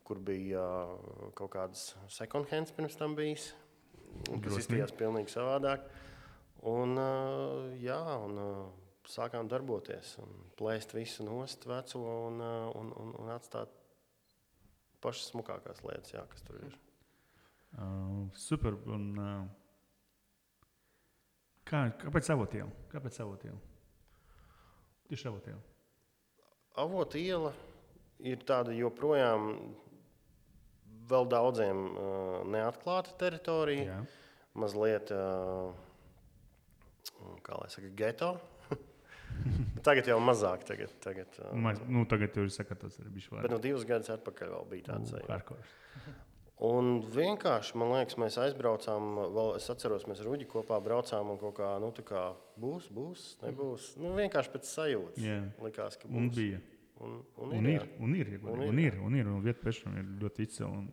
kur 0.09 0.23
bija 0.25 0.63
uh, 0.63 1.27
kaut 1.37 1.53
kādas 1.53 1.91
second 2.09 2.49
hands 2.53 2.73
pirms 2.73 2.97
tam 2.97 3.17
bijis, 3.19 3.51
kas 4.31 4.63
izskatījās 4.63 4.95
pilnīgi 4.97 5.35
savādāk. 5.35 5.85
Un, 6.69 6.99
jā, 7.81 8.01
un, 8.21 8.41
sākām 9.09 9.49
darboties 9.51 10.15
un 10.23 10.35
plēst 10.59 10.93
visu 10.95 11.25
nost 11.27 11.65
veco 11.69 12.03
un, 12.29 12.41
un, 12.77 12.93
un, 13.01 13.15
un 13.23 13.33
atstāt 13.33 13.73
pašas 15.01 15.31
smukākās 15.33 15.81
lietas, 15.87 16.13
jā, 16.15 16.23
kas 16.31 16.45
tur 16.47 16.61
ir. 16.61 16.77
Uh, 17.79 18.27
super. 18.35 18.77
Un, 18.91 19.11
uh, 19.17 19.45
kā, 21.65 21.87
kāpēc 22.03 22.31
avotiem? 22.35 22.71
Kāpēc 22.93 23.21
avotiem? 23.25 23.61
Tieši 25.11 25.31
avotiem. 25.31 25.61
Avotiela 26.79 27.53
ir 28.23 28.43
tāda 28.47 28.75
joprojām 28.77 29.53
vēl 31.11 31.31
daudziem 31.31 31.87
uh, 31.91 31.95
neatklāta 32.47 33.15
teritorija. 33.19 33.87
Jā. 33.95 34.01
Mazliet, 34.61 35.11
uh, 35.15 35.71
kā 37.47 37.59
lai 37.61 37.69
saka, 37.73 37.93
geto. 37.97 38.33
Tagad 39.87 40.11
jau 40.11 40.19
mazāk. 40.23 40.65
Tagad, 40.69 40.97
tagad, 41.05 41.39
Maz, 41.57 41.81
nu, 41.89 42.05
tagad 42.11 42.35
jau 42.37 42.47
ir 42.47 42.53
sakārtots 42.55 42.99
arī 43.01 43.15
bijis 43.15 43.31
vairāk. 43.31 43.47
Bet 43.47 43.55
no 43.55 43.61
divus 43.63 43.87
gadus 43.89 44.13
atpakaļ 44.17 44.51
vēl 44.57 44.67
bija 44.75 44.91
tāds 44.91 45.15
sajūta. 45.15 46.17
Un 46.61 46.99
vienkārši, 47.09 47.77
man 47.81 47.95
liekas, 47.95 48.19
mēs 48.21 48.35
aizbraucām, 48.43 49.15
vēl, 49.33 49.55
es 49.57 49.71
atceros, 49.73 50.05
mēs 50.11 50.19
ar 50.21 50.29
Uģi 50.29 50.45
kopā 50.51 50.77
braucām 50.85 51.31
un 51.33 51.39
kaut 51.41 51.55
kā, 51.57 51.71
nu, 51.81 51.89
tā 51.97 52.05
kā 52.05 52.25
būs, 52.61 52.91
būs, 52.93 53.23
nebūs. 53.47 53.95
Nu, 54.03 54.13
vienkārši 54.19 54.53
pēc 54.53 54.69
sajūtas. 54.69 55.23
Jā. 55.25 55.39
Likās, 55.65 55.97
ka 55.97 56.11
būs. 56.11 56.19
Un 56.21 56.29
bija. 56.37 56.61
Un, 57.01 57.17
un, 57.41 57.55
un, 57.57 57.71
ir, 57.71 57.87
un, 57.97 58.13
ir, 58.13 58.35
un, 58.45 58.45
ir, 58.45 58.45
un, 58.45 58.61
ir, 58.61 58.69
un 58.69 58.83
ir, 58.85 58.99
un 59.01 59.17
ir, 59.17 59.33
un 59.33 59.41
vieta 59.47 59.65
pešam 59.65 59.97
ir 59.97 60.11
ļoti 60.21 60.45
izcila 60.45 60.69
un 60.69 60.91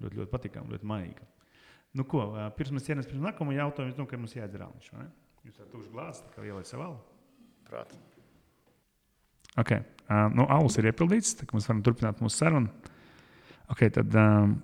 ļoti, 0.00 0.14
ļoti 0.22 0.32
patīkama, 0.32 0.72
ļoti 0.72 0.88
maīga. 0.88 1.28
Nu, 1.96 2.06
ko, 2.08 2.24
pirms 2.56 2.72
mēs 2.72 2.88
ķeramies 2.88 3.10
pie 3.10 3.20
nākamā 3.20 3.58
jautājuma, 3.58 3.92
es 3.92 3.98
domāju, 3.98 4.14
ka 4.14 4.22
mums 4.22 4.36
jāizdara 4.36 4.64
rāmiņš. 4.64 4.88
Jūs 5.46 5.60
ar 5.62 5.66
tūšu 5.70 5.92
glāzi, 5.94 6.24
kā 6.34 6.42
ieliec 6.42 6.66
savā 6.66 6.88
prātā. 7.68 7.94
Okay. 9.62 9.84
Uh, 10.10 10.26
nu, 10.34 10.46
alus 10.50 10.74
ir 10.80 10.88
iepildīts, 10.90 11.36
tad 11.38 11.52
mēs 11.54 11.68
varam 11.68 11.84
turpināt 11.86 12.18
mūsu 12.22 12.40
sarunu. 12.40 12.90
Okay, 13.70 13.92
tad 13.94 14.10
um, 14.18 14.56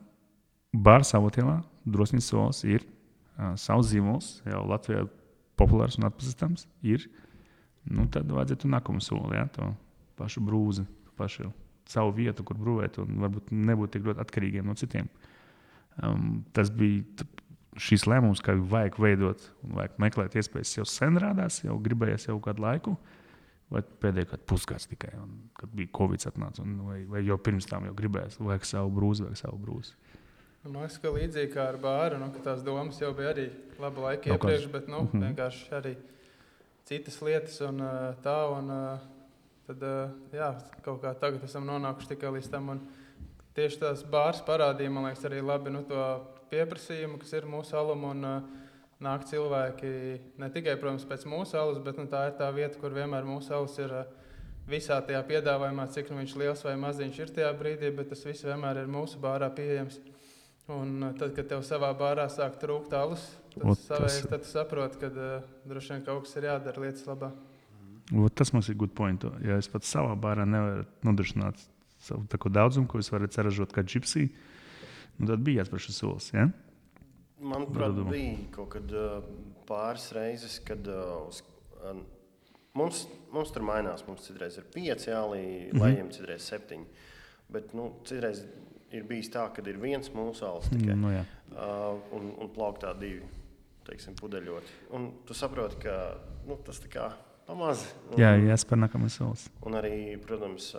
bāra 0.74 1.06
savotielā 1.06 1.60
drosmīgs 1.86 2.32
solis 2.32 2.64
ir 2.66 2.82
uh, 2.82 3.52
savs 3.58 3.92
zīmols, 3.92 4.32
jau 4.48 4.64
Latvijā 4.72 5.04
populārs 5.58 6.00
un 6.00 6.08
atpazīstams. 6.10 6.66
Ir. 6.82 7.06
Nu, 7.86 8.08
tad 8.10 8.30
vajadzētu 8.30 8.70
nākamo 8.74 9.02
soli, 9.02 9.38
ja, 9.38 9.46
to 9.54 9.70
pašu 10.18 10.42
brūzi, 10.46 10.86
pašu 11.18 11.52
savu 11.90 12.10
vietu, 12.18 12.42
kur 12.46 12.58
brūvēt, 12.58 12.98
un 13.02 13.22
varbūt 13.22 13.54
nebūt 13.54 13.94
tik 13.94 14.10
ļoti 14.10 14.22
atkarīgiem 14.26 14.66
no 14.66 14.74
citiem. 14.78 15.06
Um, 16.02 16.42
tas 16.54 16.74
bija 16.74 17.26
šis 17.80 18.06
lēmums, 18.08 18.42
ka 18.44 18.54
vajag 18.54 18.98
veidot 19.00 19.42
un 19.64 19.76
vajag 19.78 19.98
meklēt 20.02 20.36
iespējas, 20.40 20.76
jau 20.76 20.86
sen 20.88 21.18
rādās, 21.20 21.62
jau 21.64 21.78
gribējās 21.80 22.28
jau 22.28 22.38
kādu 22.44 22.64
laiku, 22.64 22.96
vai 23.72 23.82
pēdējo 24.02 24.40
pusgadu 24.48 24.90
tikai, 24.90 25.14
un, 25.20 25.36
kad 25.56 25.72
bija 25.72 25.92
Covid 25.96 26.26
atnācis, 26.28 26.66
vai, 26.84 26.98
vai 27.08 27.22
jau 27.24 27.38
pirms 27.40 27.68
tam 27.70 27.88
jau 27.88 27.94
gribējās, 27.96 28.40
vajag 28.40 28.68
savu 28.68 28.92
brūzi, 28.98 29.26
vajag 29.28 29.40
savu 29.40 29.60
brūzi. 29.62 29.96
Nu, 30.62 30.70
man 30.70 30.84
liekas, 30.84 31.00
ka 31.02 31.10
līdzīgi 31.10 31.52
kā 31.54 31.64
ar 31.72 31.78
bāru, 31.82 32.20
nu, 32.22 32.28
tās 32.44 32.60
domas 32.62 33.00
jau 33.00 33.10
bija 33.18 33.32
arī 33.32 33.48
laba 33.82 34.04
laika 34.10 34.30
no 34.30 34.36
iepriekš, 34.36 34.68
bet 34.70 34.88
nu, 34.88 35.00
mm 35.00 35.08
-hmm. 35.08 35.24
vienkārši 35.26 35.72
arī 35.78 35.96
citas 36.84 37.22
lietas 37.22 37.60
un 37.66 37.80
tā. 38.22 38.38
Un, 38.58 38.70
tad, 39.66 39.82
jā, 40.32 40.50
kaut 40.84 41.02
kā 41.02 41.14
tagad 41.18 41.44
esam 41.44 41.66
nonākuši 41.66 42.14
tikai 42.14 42.32
līdz 42.36 42.50
tam. 42.50 42.68
Un 42.68 42.80
tieši 43.56 43.80
tās 43.82 44.04
bārs 44.04 44.42
parādīja, 44.46 44.90
man 44.90 45.08
liekas, 45.08 45.24
arī 45.28 45.42
labi 45.44 45.70
nu, 45.70 45.82
to 45.88 46.02
pieprasījumu, 46.52 47.18
kas 47.22 47.32
ir 47.38 47.48
mūsu 47.50 47.76
alum. 47.80 48.04
Un, 48.12 48.28
uh, 48.28 48.60
nāk 49.02 49.26
cilvēki 49.26 49.92
ne 50.38 50.48
tikai 50.54 50.76
protams, 50.78 51.06
pēc 51.08 51.26
mūsu 51.26 51.58
alus, 51.58 51.80
bet 51.82 51.98
nu, 51.98 52.06
tā 52.10 52.28
ir 52.28 52.36
tā 52.38 52.48
vieta, 52.54 52.78
kur 52.78 52.94
vienmēr 52.94 53.26
mūsu 53.26 53.54
alus 53.56 53.74
ir 53.82 53.90
uh, 53.90 54.08
visā 54.68 55.00
tajā 55.02 55.22
piedāvājumā, 55.26 55.88
cik 55.94 56.12
nu, 56.12 56.20
viņš 56.22 56.34
liels 56.38 56.64
vai 56.66 56.76
maziņš 56.80 57.18
ir 57.18 57.32
tajā 57.38 57.52
brīdī, 57.58 57.90
bet 57.96 58.12
tas 58.12 58.22
viss 58.26 58.46
vienmēr 58.46 58.84
ir 58.84 58.92
mūsu 58.92 59.20
bārā 59.22 59.50
pieejams. 59.54 59.98
Un 60.70 61.08
uh, 61.08 61.14
tad, 61.18 61.34
kad 61.38 61.50
tev 61.50 61.64
savā 61.66 61.90
bārā 61.98 62.28
sāk 62.30 62.60
trūkt 62.62 62.94
alus, 62.94 63.24
tad, 63.56 63.66
Ot, 63.74 63.82
savējais, 63.88 64.28
tad 64.30 64.44
tu 64.46 64.52
saproti, 64.52 65.02
ka 65.02 65.10
uh, 65.10 65.48
droši 65.68 65.96
vien 65.96 66.06
kaut 66.06 66.28
kas 66.28 66.38
ir 66.38 66.52
jādara 66.52 66.86
lietas 66.86 67.08
labā. 67.10 67.32
-hmm. 67.32 68.30
Tas 68.34 68.52
mums 68.52 68.68
ir 68.68 68.74
good 68.74 68.94
point. 68.94 69.24
Ja 69.44 69.58
es 69.58 69.68
pats 69.68 69.94
savā 69.94 70.14
bārā 70.16 70.46
nevaru 70.46 70.84
nodrošināt 71.02 71.58
savu 71.98 72.26
daudzumu, 72.48 72.88
ko 72.88 72.98
es 72.98 73.12
varu 73.12 73.28
saražot 73.30 73.72
kā 73.72 73.82
gypsy, 73.82 74.30
nu, 75.22 75.30
tad 75.30 75.44
bija 75.46 75.62
jāspēr 75.62 75.84
šis 75.86 76.00
solis. 76.02 76.28
Ja? 76.34 76.48
Manuprāt, 77.42 77.98
bija 78.10 78.34
kaut 78.54 78.72
kad 78.76 78.92
uh, 78.94 79.22
pāris 79.68 80.10
reizes, 80.14 80.58
kad 80.66 80.86
uh, 80.90 81.28
uz, 81.28 81.42
uh, 81.80 81.96
mums, 82.78 83.06
mums 83.34 83.54
tur 83.54 83.66
mainās. 83.66 84.04
Mums 84.06 84.26
citreiz 84.28 84.58
ir 84.60 84.68
pieci 84.74 85.10
jālī, 85.10 85.42
mm 85.42 85.70
-hmm. 85.70 85.82
lejiem, 85.82 86.10
citreiz 86.14 86.48
septiņi. 86.50 86.86
Bet 87.52 87.74
nu, 87.74 87.92
citreiz 88.04 88.44
ir 88.92 89.04
bijis 89.08 89.30
tā, 89.32 89.48
ka 89.52 89.62
ir 89.66 89.78
viens 89.80 90.10
mūsu 90.12 90.46
alas 90.46 90.68
tikai 90.70 90.96
nu, 90.96 91.10
jā. 91.10 91.24
uh, 91.52 92.00
un, 92.12 92.34
un 92.38 92.48
plauktā 92.52 92.92
divi 92.98 93.22
teiksim, 93.86 94.14
pudeļoti. 94.14 94.78
Un 94.96 95.10
tu 95.26 95.34
saproti, 95.34 95.76
ka 95.82 95.98
nu, 96.46 96.56
tas 96.66 96.80
tā 96.82 96.90
kā 96.92 97.10
pamazs. 97.48 97.94
Jā, 98.20 98.34
jāspēr 98.38 98.80
nākamais 98.84 99.18
solis. 99.18 99.48
Un 99.66 99.76
arī, 99.78 100.16
protams, 100.22 100.72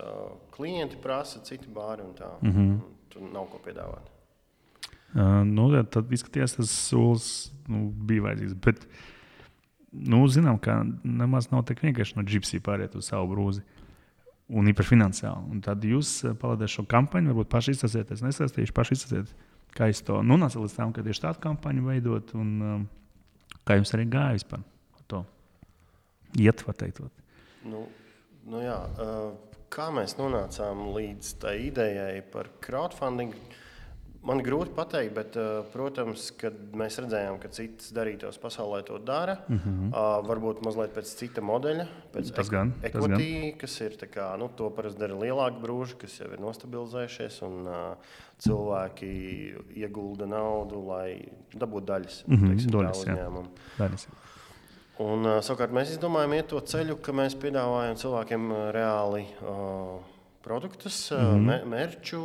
klienti 0.56 1.00
prasa 1.04 1.44
citi 1.44 1.68
bāri 1.68 2.06
un 2.06 2.16
tā. 2.18 2.32
Mm 2.42 2.52
-hmm. 2.52 2.72
un 2.72 2.82
tur 3.10 3.22
nav 3.22 3.50
ko 3.52 3.60
piedāvāt. 3.66 4.13
Nu, 5.14 5.68
tad 5.94 6.10
izskatījās, 6.14 6.56
tas 6.58 6.72
solis 6.90 7.28
nu, 7.70 7.86
bija 8.08 8.26
vajadzīgs. 8.26 8.58
Bet, 8.66 8.82
nu, 9.94 10.24
zinām, 10.32 10.58
ka 10.62 10.80
nemaz 11.06 11.52
nav 11.52 11.68
tik 11.70 11.84
vienkārši 11.86 12.18
no 12.18 12.26
gypsy 12.26 12.62
pāriet 12.64 12.98
uz 12.98 13.12
savu 13.12 13.30
brūzi. 13.36 13.62
Un 14.54 14.68
īpaši 14.70 14.92
finansiāli. 14.92 15.54
Un 15.54 15.62
tad 15.64 15.86
jūs 15.88 16.18
pavadījāt 16.42 16.74
šo 16.74 16.86
kampaņu, 16.90 17.32
varbūt 17.32 17.52
paši 17.54 17.78
izsasieties, 17.78 18.26
nesaistīšu, 18.26 18.76
paši 18.76 18.98
izsasieties 18.98 19.36
kā 19.74 19.90
es 19.92 20.04
to 20.06 20.20
nonācu 20.26 20.64
līdz 20.64 20.76
tam, 20.78 20.94
kad 20.94 21.08
tieši 21.08 21.26
tādu 21.26 21.42
kampaņu 21.44 21.88
veidot, 21.88 22.34
un 22.38 22.52
um, 22.62 22.86
kā 23.66 23.78
jums 23.80 23.94
arī 23.98 24.06
gāja 24.12 24.38
vispār 24.38 24.62
to 25.10 25.24
iet, 26.40 26.62
var 26.68 26.78
teikt. 26.80 27.02
Nu, 27.68 27.86
nu 28.50 28.62
jā, 28.64 28.78
uh, 28.78 29.58
kā 29.74 29.90
mēs 29.96 30.18
nonācām 30.20 30.88
līdz 30.96 31.34
tai 31.42 31.58
idejai 31.70 32.22
par 32.34 32.52
crowdfunding? 32.64 33.34
Uh, 33.34 33.63
Man 34.24 34.40
grūti 34.40 34.72
pateikt, 34.72 35.12
bet, 35.18 35.36
uh, 35.36 35.66
protams, 35.74 36.30
kad 36.40 36.56
mēs 36.80 36.96
redzējām, 37.04 37.42
ka 37.44 37.50
citas 37.52 37.90
darītājs 37.96 38.38
pasaulē 38.40 38.80
to 38.88 38.96
dara, 39.04 39.36
mm 39.50 39.58
-hmm. 39.60 39.90
varbūt 40.30 40.62
mazliet 40.64 40.94
pēc 40.96 41.12
cita 41.20 41.42
modeļa, 41.44 41.88
pēc 42.14 42.32
tas 42.36 42.50
gan, 42.50 42.72
equity, 42.82 43.52
tas 43.52 43.60
kas 43.62 43.82
ir 43.82 43.98
kā, 44.14 44.30
nu, 44.40 44.48
to 44.56 44.70
parasti 44.70 45.00
dara 45.00 45.18
lielāki 45.20 45.60
brūži, 45.60 45.98
kas 46.00 46.20
jau 46.20 46.32
ir 46.32 46.40
nostabilizējušies, 46.40 47.42
un 47.44 47.68
cilvēki 48.40 49.12
iegulda 49.76 50.26
naudu, 50.26 50.80
lai 50.88 51.28
dabūtu 51.52 51.86
daļas 51.86 52.24
mm 52.28 52.36
-hmm, 52.36 52.72
daļas, 52.72 53.04
uzņēmumu. 53.04 53.50
Daļas. 53.78 54.08
Un, 55.04 55.26
savukārt 55.42 55.72
mēs 55.74 55.92
izdomājām 55.98 56.34
iet 56.34 56.48
to 56.48 56.60
ceļu, 56.62 56.96
ka 57.02 57.12
mēs 57.12 57.36
piedāvājam 57.36 57.96
cilvēkiem 57.98 58.52
reāli. 58.72 59.26
Uh, 59.42 60.13
produktus, 60.44 60.98
mm 61.12 61.48
-hmm. 61.48 61.66
mērķu, 61.72 62.22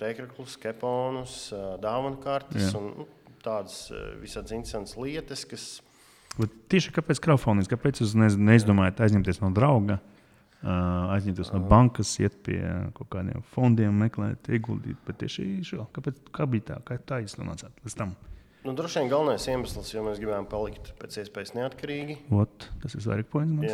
teikraklus, 0.00 0.56
keponus, 0.60 1.52
dāvanu 1.82 2.20
kartes 2.22 2.70
Jā. 2.70 2.78
un 2.78 2.92
nu, 2.98 3.06
tādas 3.44 3.88
visādas 4.20 4.52
interesantas 4.52 4.96
lietas, 4.96 5.44
kas. 5.48 5.82
Bet 6.38 6.50
tieši 6.68 6.92
kāpēc 6.94 7.20
crowdfunding? 7.22 7.68
Kāpēc 7.68 8.02
jūs 8.02 8.14
neizdomājat 8.38 9.00
aizņemties 9.06 9.40
no 9.40 9.50
drauga, 9.50 9.98
aizņemties 10.62 11.52
no 11.54 11.60
bankas, 11.60 12.12
iet 12.20 12.36
pie 12.44 12.60
kaut 12.94 13.08
kādiem 13.08 13.42
fondiem, 13.54 13.94
meklēt, 14.04 14.48
ieguldīt? 14.48 14.98
Bet 15.06 15.18
tieši 15.24 15.64
šo, 15.64 15.86
kāpēc, 15.96 16.20
kā 16.32 16.46
bija 16.46 16.74
tā, 16.74 16.82
kā 16.84 16.98
tā 16.98 17.22
jūs 17.24 17.38
nonācāt 17.40 17.72
līdz 17.84 17.96
tam? 17.96 18.14
Nu, 18.60 18.74
droši 18.76 19.00
vien 19.00 19.08
galvenais 19.08 19.46
iemesls, 19.48 19.90
jo 19.94 20.02
mēs 20.04 20.18
gribējām 20.20 20.46
palikt 20.50 20.92
pēc 21.00 21.22
iespējas 21.22 21.54
neatkarīgi. 21.56 22.18
Ot, 22.36 22.68
tas 22.82 22.94
ir 22.94 23.00
svarīgi 23.06 23.30
points. 23.32 23.72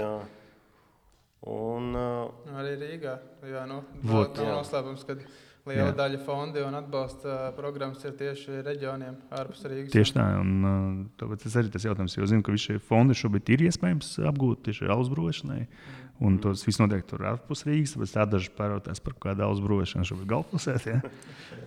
Un, 1.47 1.93
uh, 1.95 2.55
arī 2.57 2.77
Rīgā. 2.81 3.19
Jā, 3.47 3.67
nu, 3.69 3.83
Vot, 4.09 4.39
nav 4.41 4.63
noslēpums, 4.63 5.05
ka 5.07 5.19
liela 5.67 5.91
jā. 5.91 5.97
daļa 5.99 6.23
fondi 6.25 6.63
un 6.65 6.79
atbalsta 6.79 7.29
uh, 7.29 7.45
programmas 7.57 8.03
ir 8.07 8.17
tieši 8.19 8.63
reģioniem 8.67 9.19
ārpus 9.37 9.67
Rīgas. 9.69 9.93
Tieši 9.95 10.17
tā, 10.17 10.27
un 10.41 10.57
uh, 10.65 10.89
tāpēc 11.21 11.45
tas 11.45 11.59
arī 11.61 11.73
tas 11.75 11.87
jautājums, 11.87 12.17
jo 12.17 12.27
zinu, 12.31 12.47
ka 12.47 12.55
visi 12.55 12.73
šie 12.73 12.81
fondi 12.89 13.19
šobrīd 13.19 13.53
ir 13.55 13.67
iespējams 13.69 14.17
apgūt 14.33 14.65
tieši 14.71 14.91
uzbrošanai. 14.97 15.63
Mm. 15.67 16.06
Un 16.25 16.39
tas 16.41 16.63
viss 16.65 16.79
notiek 16.81 17.03
tur 17.05 17.27
ārpus 17.29 17.67
Rīgas, 17.67 17.93
tāpēc 17.93 18.13
tā 18.15 18.25
daži 18.33 18.49
pārvērtās 18.57 19.03
par 19.05 19.17
kādu 19.21 19.43
daudz 19.43 19.59
brošanu 19.61 20.07
šobrīd 20.09 20.31
galvaspilsē. 20.31 20.77
Ja? 20.89 21.01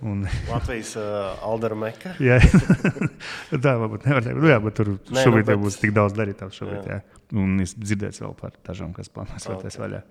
Un... 0.01 0.23
Latvijas 0.49 0.95
uh, 0.97 1.43
Aldera 1.45 1.77
Meka. 1.77 2.15
jā, 2.23 2.39
tā 3.65 3.75
varbūt 3.77 4.07
nevar 4.09 4.25
teikt. 4.25 4.39
Nu, 4.41 4.49
jā, 4.49 4.57
bet 4.63 4.77
tur 4.79 4.95
Nē, 4.95 5.21
šobrīd 5.21 5.45
nu, 5.45 5.51
bet... 5.51 5.62
būs 5.67 5.77
tik 5.83 5.93
daudz 5.93 6.17
darītāju 6.17 6.57
šobrīd. 6.57 6.89
Jā. 6.89 6.97
Jā. 6.97 7.21
Un 7.38 7.62
es 7.62 7.75
dzirdēju 7.77 8.25
vēl 8.25 8.35
par 8.41 8.57
dažām, 8.65 8.95
kas 8.97 9.13
plānojas 9.13 9.45
okay. 9.45 9.53
vēlties 9.53 9.79
vaļā. 9.83 10.01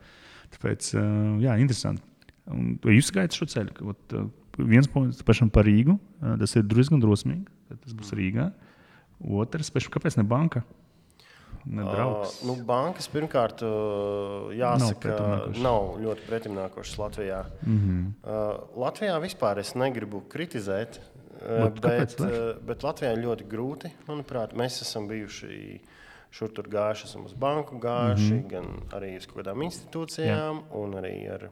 Tāpēc, 0.55 0.93
uh, 0.95 1.11
jā, 1.43 1.59
interesanti. 1.65 2.07
Un, 2.55 2.77
jūs 2.95 3.11
gaidat 3.17 3.35
šo 3.35 3.51
ceļu? 3.51 3.91
Ot, 3.91 4.15
uh, 4.15 4.31
viens 4.71 4.87
punkts 4.93 5.27
pašam 5.27 5.51
par 5.51 5.67
Rīgu, 5.67 5.99
uh, 5.99 6.39
tas 6.39 6.55
ir 6.55 6.69
diezgan 6.71 7.03
drosmīgi. 7.03 7.49
Tas 7.75 7.99
būs 7.99 8.15
Rīgā. 8.15 8.53
Otrs, 9.19 9.75
kāpēc 9.91 10.15
ne 10.21 10.29
banka? 10.31 10.63
Uh, 11.69 12.25
nu, 12.49 12.55
bankas 12.65 13.11
pirmkārt, 13.13 13.61
uh, 13.67 14.49
jāsaka, 14.57 15.13
nav, 15.13 15.59
nav 15.61 15.89
ļoti 16.01 16.25
pretimnākošas 16.29 16.97
Latvijā. 16.99 17.43
Mm 17.67 17.79
-hmm. 17.79 18.07
uh, 18.25 18.83
Latvijā 18.85 19.19
vispār 19.21 19.59
es 19.59 19.75
negribu 19.75 20.23
kritizēt, 20.29 20.99
uh, 20.99 21.69
bet, 21.69 21.81
bet, 21.81 22.21
uh, 22.21 22.57
bet 22.67 22.83
Latvijā 22.83 23.13
ir 23.13 23.25
ļoti 23.27 23.49
grūti. 23.49 23.93
Manuprāt, 24.07 24.57
mēs 24.57 24.81
esam 24.83 25.09
bijuši 25.09 25.81
šur 26.31 26.53
tur 26.53 26.69
gājuši, 26.69 27.05
esam 27.05 27.25
uz 27.25 27.35
banku 27.35 27.79
gājuši, 27.79 28.33
mm 28.33 28.41
-hmm. 28.41 28.49
gan 28.49 28.65
arī 28.91 29.17
uz 29.17 29.27
kaut 29.27 29.45
kādām 29.45 29.63
institūcijām, 29.65 30.57
Jā. 30.57 30.75
un 30.83 30.95
arī 30.95 31.35
ar 31.35 31.51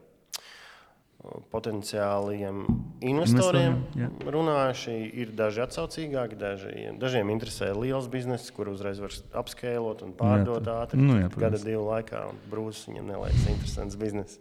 potenciāliem 1.50 2.64
investoriem 3.00 3.78
Investoriem, 3.86 4.10
runājuši. 4.32 4.96
Ir 5.22 5.32
daži 5.36 5.62
atsaucīgāki, 5.64 6.38
daži, 6.38 6.74
dažiem 7.00 7.30
interesē 7.34 7.72
liels 7.76 8.08
bizness, 8.12 8.52
kur 8.54 8.70
uzreiz 8.72 9.00
var 9.02 9.14
apskēlot 9.42 10.04
un 10.06 10.12
pārdot 10.16 10.66
jā, 10.66 10.76
ātri. 10.84 11.00
Nu, 11.02 11.18
jā, 11.20 11.30
gada 11.36 11.60
divu 11.62 11.86
laikā, 11.88 12.26
un 12.30 12.38
brūcis 12.52 12.90
viņam 12.90 13.10
nelaiks 13.14 13.48
interesants 13.52 13.98
bizness. 14.00 14.38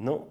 Nu, 0.00 0.22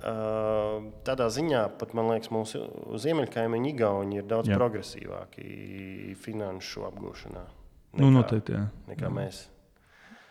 tādā 0.00 1.28
ziņā 1.32 1.64
pat 1.80 1.94
man 1.96 2.12
liekas, 2.12 2.30
mūsu 2.32 2.62
ziemeļkaimiņi 3.00 3.72
Igauni 3.74 4.20
ir 4.20 4.28
daudz 4.28 4.50
jā. 4.50 4.60
progresīvāki 4.60 6.14
finanšu 6.20 6.86
apgūšanā. 6.88 7.42
Nu, 7.90 7.98
nekā, 7.98 8.06
nu, 8.06 8.12
noteikti, 8.20 8.54
jā. 8.54 8.68
nekā 8.92 9.08
jā. 9.08 9.14
mēs. 9.16 9.42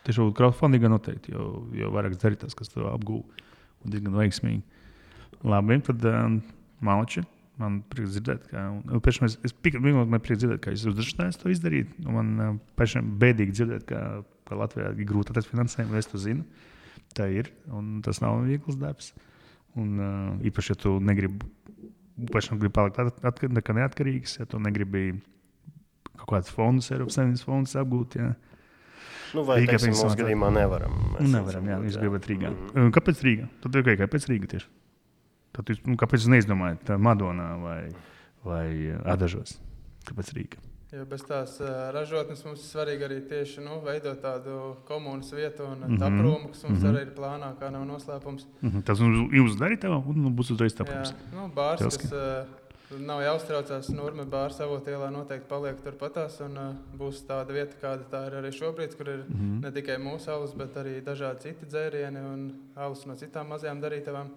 Tieši 0.07 0.31
crowdfundingā 0.37 0.89
noteikti, 0.89 1.35
jo, 1.35 1.67
jo 1.75 1.89
vairāk 1.93 2.15
darītājs, 2.17 2.55
kas 2.57 2.71
to 2.71 2.87
apgūst 2.89 3.45
un 3.83 3.93
diezgan 3.93 4.15
veiksmīgi. 4.19 4.63
Labi, 5.47 5.77
tad 5.87 6.07
um, 6.09 6.39
Malči. 6.85 7.25
Man 7.59 7.81
prieks 7.91 8.13
dzirdēt, 8.15 8.45
ka 8.53 8.61
nu, 8.71 9.01
es, 9.03 9.35
es 9.43 9.53
man 9.83 10.21
prieks 10.23 10.39
dzirdēt, 10.39 10.61
ka 10.63 10.71
jūs 10.71 10.85
uzdrošinājāties 10.93 11.39
to 11.41 11.49
izdarīt. 11.51 11.89
Man 12.07 12.29
uh, 12.39 12.53
pašam 12.79 13.09
bēdīgi 13.19 13.57
dzirdēt, 13.57 13.83
ka, 13.89 14.03
ka 14.47 14.59
Latvijā 14.61 14.93
ir 14.93 15.09
grūti 15.09 15.33
atrast 15.33 15.51
finansējumu. 15.51 15.97
Es 15.99 16.07
to 16.07 16.21
zinu. 16.23 16.45
Tā 17.17 17.27
ir. 17.35 17.51
Un 17.75 17.97
tas 18.05 18.21
nav 18.23 18.45
viegls 18.47 18.79
darbs. 18.79 19.11
Un, 19.75 19.91
uh, 19.99 20.47
īpaši, 20.47 20.71
ja 20.71 20.79
tu 20.79 20.95
negribi, 21.03 21.49
pašam 22.31 22.61
gribi 22.61 22.77
palikt 22.79 23.01
at, 23.03 23.19
at, 23.27 23.43
at, 23.43 23.73
neatkarīgs, 23.75 24.39
ja 24.39 24.47
tu 24.49 24.59
negribi 24.63 25.11
kaut 26.15 26.31
kādus 26.31 26.53
fondus, 26.55 26.89
Eiropas 26.93 27.19
Savienības 27.19 27.45
fondus 27.47 27.75
apgūt. 27.79 28.17
Ja. 28.19 28.31
Nu, 29.37 29.43
vai 29.47 29.59
Rīgā 29.61 29.77
teiksim, 29.77 29.95
mūsu 29.97 30.17
gadījumā 30.19 30.51
nevaram? 30.55 30.95
Mēs 31.15 31.33
nevaram, 31.33 31.67
jā, 31.69 31.79
jūs 31.87 31.99
gribat 32.01 32.29
Rīgā. 32.29 32.53
Mm. 32.53 32.93
Kāpēc 32.95 33.25
Rīgā? 33.25 33.49
Tad 33.63 33.75
tikai 33.77 33.97
kāpēc 33.99 34.29
Rīgā 34.31 34.49
tieši? 34.55 34.69
Tad 35.57 35.69
jūs, 35.73 35.83
nu, 35.85 35.97
kāpēc 35.99 36.23
jūs 36.23 36.33
neizdomājat 36.33 36.95
Madonā 37.01 37.51
vai, 37.61 37.81
vai 38.45 38.65
Adažos? 39.05 39.57
Kāpēc 40.09 40.33
Rīgā? 40.37 40.65
Jo 40.89 41.03
bez 41.05 41.21
tās 41.21 41.51
uh, 41.61 41.67
ražotnes 41.93 42.39
mums 42.47 42.63
ir 42.63 42.65
svarīgi 42.65 43.03
arī 43.05 43.19
tieši 43.29 43.61
nu, 43.61 43.75
veidot 43.85 44.23
tādu 44.23 44.55
komunas 44.87 45.29
vietu 45.37 45.67
un 45.67 45.83
mm 45.83 45.83
-hmm. 45.85 45.99
taprūmu, 46.01 46.47
kas 46.49 46.63
mums 46.63 46.79
mm 46.79 46.85
-hmm. 46.85 46.95
arī 46.95 47.01
ir 47.05 47.11
plānā, 47.17 47.49
kā 47.59 47.69
nav 47.71 47.83
noslēpums. 47.85 48.47
Mm 48.61 48.69
-hmm. 48.69 48.83
Tas 48.83 48.99
jums 48.99 49.59
darīt, 49.59 49.85
un 49.85 50.35
būs 50.35 50.51
uzreiz. 50.53 50.73
Jā, 50.73 51.13
nu, 51.35 51.51
bārs, 51.55 51.77
Telski. 51.77 52.07
kas 52.07 52.11
uh, 52.11 52.58
Nav 52.97 53.19
jāuztraucās. 53.21 53.91
Nurme 53.93 54.23
bāra 54.25 54.49
savotielā 54.53 55.11
noteikti 55.13 55.45
paliek 55.49 55.77
turpatās. 55.83 56.39
Un, 56.41 56.55
uh, 56.57 56.77
būs 56.97 57.21
tāda 57.27 57.53
vieta, 57.53 57.77
kāda 57.81 58.07
tā 58.09 58.23
ir 58.29 58.37
arī 58.39 58.49
šobrīd, 58.55 58.95
kur 58.97 59.11
ir 59.11 59.19
mm 59.27 59.35
-hmm. 59.35 59.59
ne 59.65 59.71
tikai 59.71 59.97
mūsu 60.01 60.31
alus, 60.33 60.55
bet 60.57 60.77
arī 60.77 61.01
dažādi 61.05 61.39
citi 61.41 61.65
dzērieni 61.65 62.23
un 62.33 62.47
alus 62.75 63.05
no 63.05 63.15
citām 63.15 63.47
mazajām 63.47 63.81
darītavām. 63.81 64.31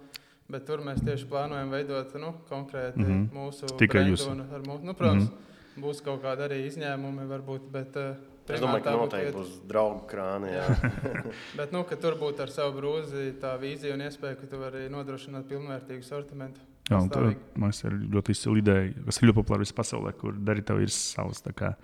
Bet 0.48 0.66
tur 0.66 0.80
mēs 0.84 1.00
tieši 1.04 1.26
plānojam 1.26 1.70
veidot 1.70 2.14
nu, 2.14 2.34
konkrēti 2.50 2.98
mm 2.98 3.06
-hmm. 3.06 3.28
mūsu 3.32 3.76
tikai 3.78 4.04
jūs. 4.10 4.28
Mūsu, 4.28 4.84
nu, 4.84 4.94
protams, 4.94 5.24
mm 5.24 5.30
-hmm. 5.30 5.82
būs 5.84 6.02
kaut 6.04 6.22
kādi 6.22 6.42
arī 6.42 6.66
izņēmumi, 6.66 7.28
varbūt. 7.28 7.70
Bet, 7.70 7.96
uh, 7.96 8.16
Es 8.48 8.60
domāju, 8.60 8.82
ka 8.82 8.90
noteikti 8.90 9.32
būs 9.36 9.60
draugu 9.68 10.06
krāni. 10.10 10.50
Bet 11.58 11.72
nu, 11.72 11.84
tur 12.00 12.14
būtu 12.14 12.42
ar 12.42 12.50
savu 12.50 12.80
brūzi 12.80 13.32
tā 13.40 13.58
vīzija 13.60 13.94
un 13.94 14.00
iespēja, 14.00 14.34
ka 14.34 14.46
tu 14.46 14.58
vari 14.58 14.88
nodrošināt 14.88 15.46
pilnvērtīgu 15.48 16.02
sortimentu. 16.02 16.60
Jā, 16.90 16.98
un 16.98 17.10
tā, 17.12 17.20
man 17.62 17.72
ir 17.72 17.98
ļoti 18.12 18.34
izcila 18.34 18.58
ideja, 18.58 18.86
kas 19.06 19.20
ir 19.20 19.28
ļoti 19.28 19.38
populāra 19.38 19.62
visā 19.62 19.76
pasaulē, 19.78 20.12
kur 20.18 20.34
darītāji 20.34 20.88
ir 20.88 20.94
savs 20.94 21.44
kā, 21.54 21.76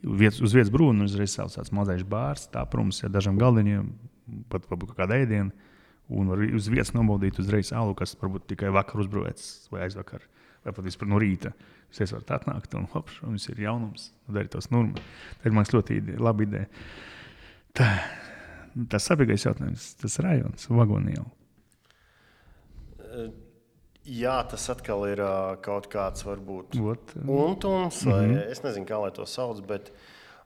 Vietas, 0.00 0.38
uz 0.40 0.54
vietas 0.56 0.70
brūna 0.72 1.04
uzreiz 1.04 1.34
savs 1.34 1.58
tāds 1.58 1.72
mazais 1.76 2.02
bārs, 2.08 2.46
tā 2.48 2.62
prums 2.72 3.02
ar 3.04 3.12
dažiem 3.12 3.36
galdiņiem, 3.40 3.90
pat 4.48 4.64
varbūt 4.70 4.94
kāda 4.96 5.18
ēdiena. 5.20 5.68
Un 6.10 6.30
var 6.32 6.40
uz 6.56 6.70
vietas 6.72 6.94
nobaudīt 6.96 7.36
uzreiz 7.38 7.70
alu, 7.76 7.92
kas 7.98 8.16
varbūt 8.18 8.48
tikai 8.50 8.72
vakar 8.74 9.04
uzbrūvēts 9.04 9.68
vai 9.70 9.84
aizvakar, 9.84 10.24
vai 10.64 10.72
pat 10.74 10.88
vispār 10.88 11.10
no 11.12 11.20
rīta. 11.20 11.52
Jūs 11.92 12.14
varat 12.16 12.32
atnākt 12.38 12.74
un 12.78 12.88
hop, 12.94 13.12
jums 13.20 13.46
ir 13.52 13.60
jaunums, 13.66 14.08
darīt 14.30 14.54
tos 14.56 14.70
nurmas. 14.72 15.04
Tā 15.42 15.50
ir 15.50 15.56
man 15.58 15.68
ļoti 15.68 16.00
ide, 16.00 16.16
laba 16.22 16.46
ideja. 16.46 16.66
Tā, 17.76 17.90
tas 18.90 19.06
sabiedrīgais 19.06 19.46
jautājums, 19.50 19.92
tas 20.00 20.18
rajons, 20.24 20.66
vagoniela. 20.72 21.28
Jā, 24.10 24.40
tas 24.50 24.64
atkal 24.72 25.04
ir 25.06 25.20
uh, 25.22 25.52
kaut 25.62 25.86
kāds 25.90 26.24
varbūt 26.26 26.74
untums, 26.80 28.00
vai 28.08 28.24
mm 28.26 28.32
-hmm. 28.32 28.50
es 28.50 28.62
nezinu, 28.64 28.86
kā 28.86 28.98
lai 28.98 29.10
to 29.14 29.26
sauc. 29.26 29.60
Bet, 29.66 29.92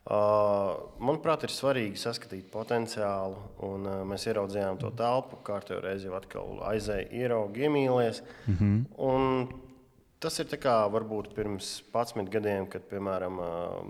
uh, 0.05 0.77
manuprāt, 1.01 1.45
ir 1.45 1.55
svarīgi 1.55 1.97
saskatīt 1.97 2.51
potenciālu. 2.53 3.37
Un, 3.59 3.87
uh, 3.87 4.05
mēs 4.05 4.29
ieraudzījām 4.29 4.79
to 4.79 4.91
telpu, 4.91 5.41
kārtībā 5.43 5.81
reizē 5.81 6.13
atkal 6.17 6.61
aizēja, 6.61 7.09
ierauga, 7.13 7.61
iemīlēs. 7.61 8.23
Mm 8.47 8.57
-hmm. 8.61 9.49
Tas 10.21 10.39
ir 10.39 10.47
kā 10.47 10.89
varbūt 10.89 11.35
pirms 11.35 11.83
11 11.93 12.31
gadiem, 12.31 12.67
kad 12.67 12.83
piemēram 12.83 13.41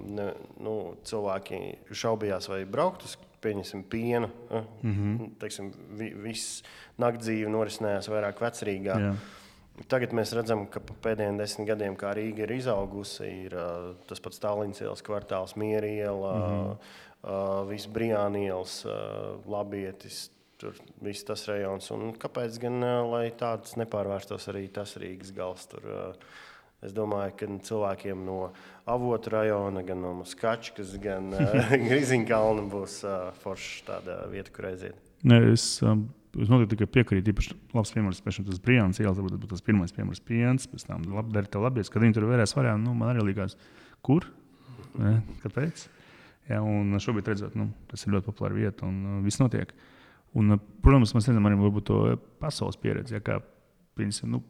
ne, 0.07 0.33
nu, 0.59 0.97
cilvēki 1.05 1.79
šaubījās, 1.91 2.49
vai 2.49 2.64
braukt 2.64 3.03
uz 3.03 3.18
pieņemsim, 3.41 3.83
pienu. 3.83 4.31
Mm 4.83 4.93
-hmm. 4.93 5.31
Teiksim, 5.39 5.72
vi, 5.91 6.14
viss 6.14 6.62
naktdzīve 6.99 7.49
norisinājās 7.49 8.09
vairāk 8.09 8.41
vecrīgā. 8.41 8.99
Yeah. 8.99 9.16
Tagad 9.91 10.12
mēs 10.14 10.31
redzam, 10.37 10.68
ka 10.70 10.79
pēdējiem 11.03 11.39
desmit 11.41 11.66
gadiem, 11.72 11.97
kā 11.99 12.12
Rīga 12.14 12.45
ir 12.45 12.53
izaugusi, 12.55 13.27
ir 13.49 13.57
tas 14.07 14.22
pats 14.22 14.39
Stalins 14.39 14.79
ielas 14.85 15.03
kvartāls, 15.03 15.57
Miera 15.59 15.91
iela, 15.91 16.35
mm 16.39 16.55
-hmm. 16.55 17.66
viss 17.72 17.91
Brīānielas, 17.91 18.85
uh, 18.87 19.51
Labietis. 19.51 20.31
Tur 20.57 20.77
viss 21.03 21.25
tas 21.25 21.49
rajons. 21.49 21.91
Un 21.91 22.14
kāpēc 22.14 22.61
gan 22.62 22.83
uh, 22.83 23.31
tāds 23.37 23.75
nepārvērstos 23.77 24.49
arī 24.49 24.68
tas 24.72 24.97
Rīgas 24.97 25.35
gals? 25.35 25.66
Tur, 25.66 25.83
es 26.83 26.93
domāju, 26.93 27.33
ka 27.37 27.47
cilvēkiem 27.47 28.25
no 28.25 28.53
avotu 28.87 29.31
rajona, 29.31 29.83
gan 29.83 30.01
no 30.01 30.25
Skačkas, 30.25 30.97
gan 31.03 31.35
Griziņkalna 31.89 32.70
būs 32.70 33.03
forša 33.43 33.85
tāda 33.87 34.29
vieta, 34.31 34.51
kur 34.55 34.66
aiziet. 34.66 34.95
Es, 35.25 35.83
um 35.83 36.09
Es 36.35 36.51
noteikti 36.51 36.89
piekrītu. 36.91 37.30
Īpaši 37.30 37.57
labs 37.76 37.93
piemērs, 37.95 38.20
piemēram, 38.24 38.47
tas 38.49 38.62
Brīsīs 38.62 39.03
ielas, 39.05 39.20
varbūt 39.20 39.51
tas 39.53 39.64
pirmais 39.64 39.95
piemērs, 39.95 40.22
piens, 40.26 40.68
pēc 40.70 40.87
tam 40.89 41.05
lab, 41.14 41.30
dara 41.35 41.51
tev 41.51 41.62
labies, 41.66 41.91
kad 41.93 42.03
viņi 42.03 42.16
tur 42.16 42.26
vērās 42.30 42.57
varēja. 42.57 42.78
Nu, 42.82 42.95
man 42.99 43.12
arī 43.12 43.28
likās, 43.28 43.55
kur? 44.05 44.26
Ne? 44.99 45.20
Kāpēc? 45.45 45.87
Jā, 46.51 46.59
un 46.61 46.97
šobrīd 47.01 47.30
redzot, 47.30 47.55
nu, 47.59 47.68
tas 47.91 48.03
ir 48.05 48.16
ļoti 48.16 48.28
populāra 48.28 48.59
vieta 48.59 48.89
un 48.89 48.97
uh, 49.05 49.20
viss 49.24 49.41
notiek. 49.41 49.70
Un, 50.35 50.57
uh, 50.57 50.64
protams, 50.85 51.14
mēs 51.16 51.30
redzam 51.30 51.47
arī 51.49 51.85
to 51.87 52.01
pasaules 52.43 52.80
pieredzi. 52.82 53.16
Ja, 53.16 53.22
kā, 53.24 53.39
piemēram, 53.97 54.35
nu, 54.35 54.43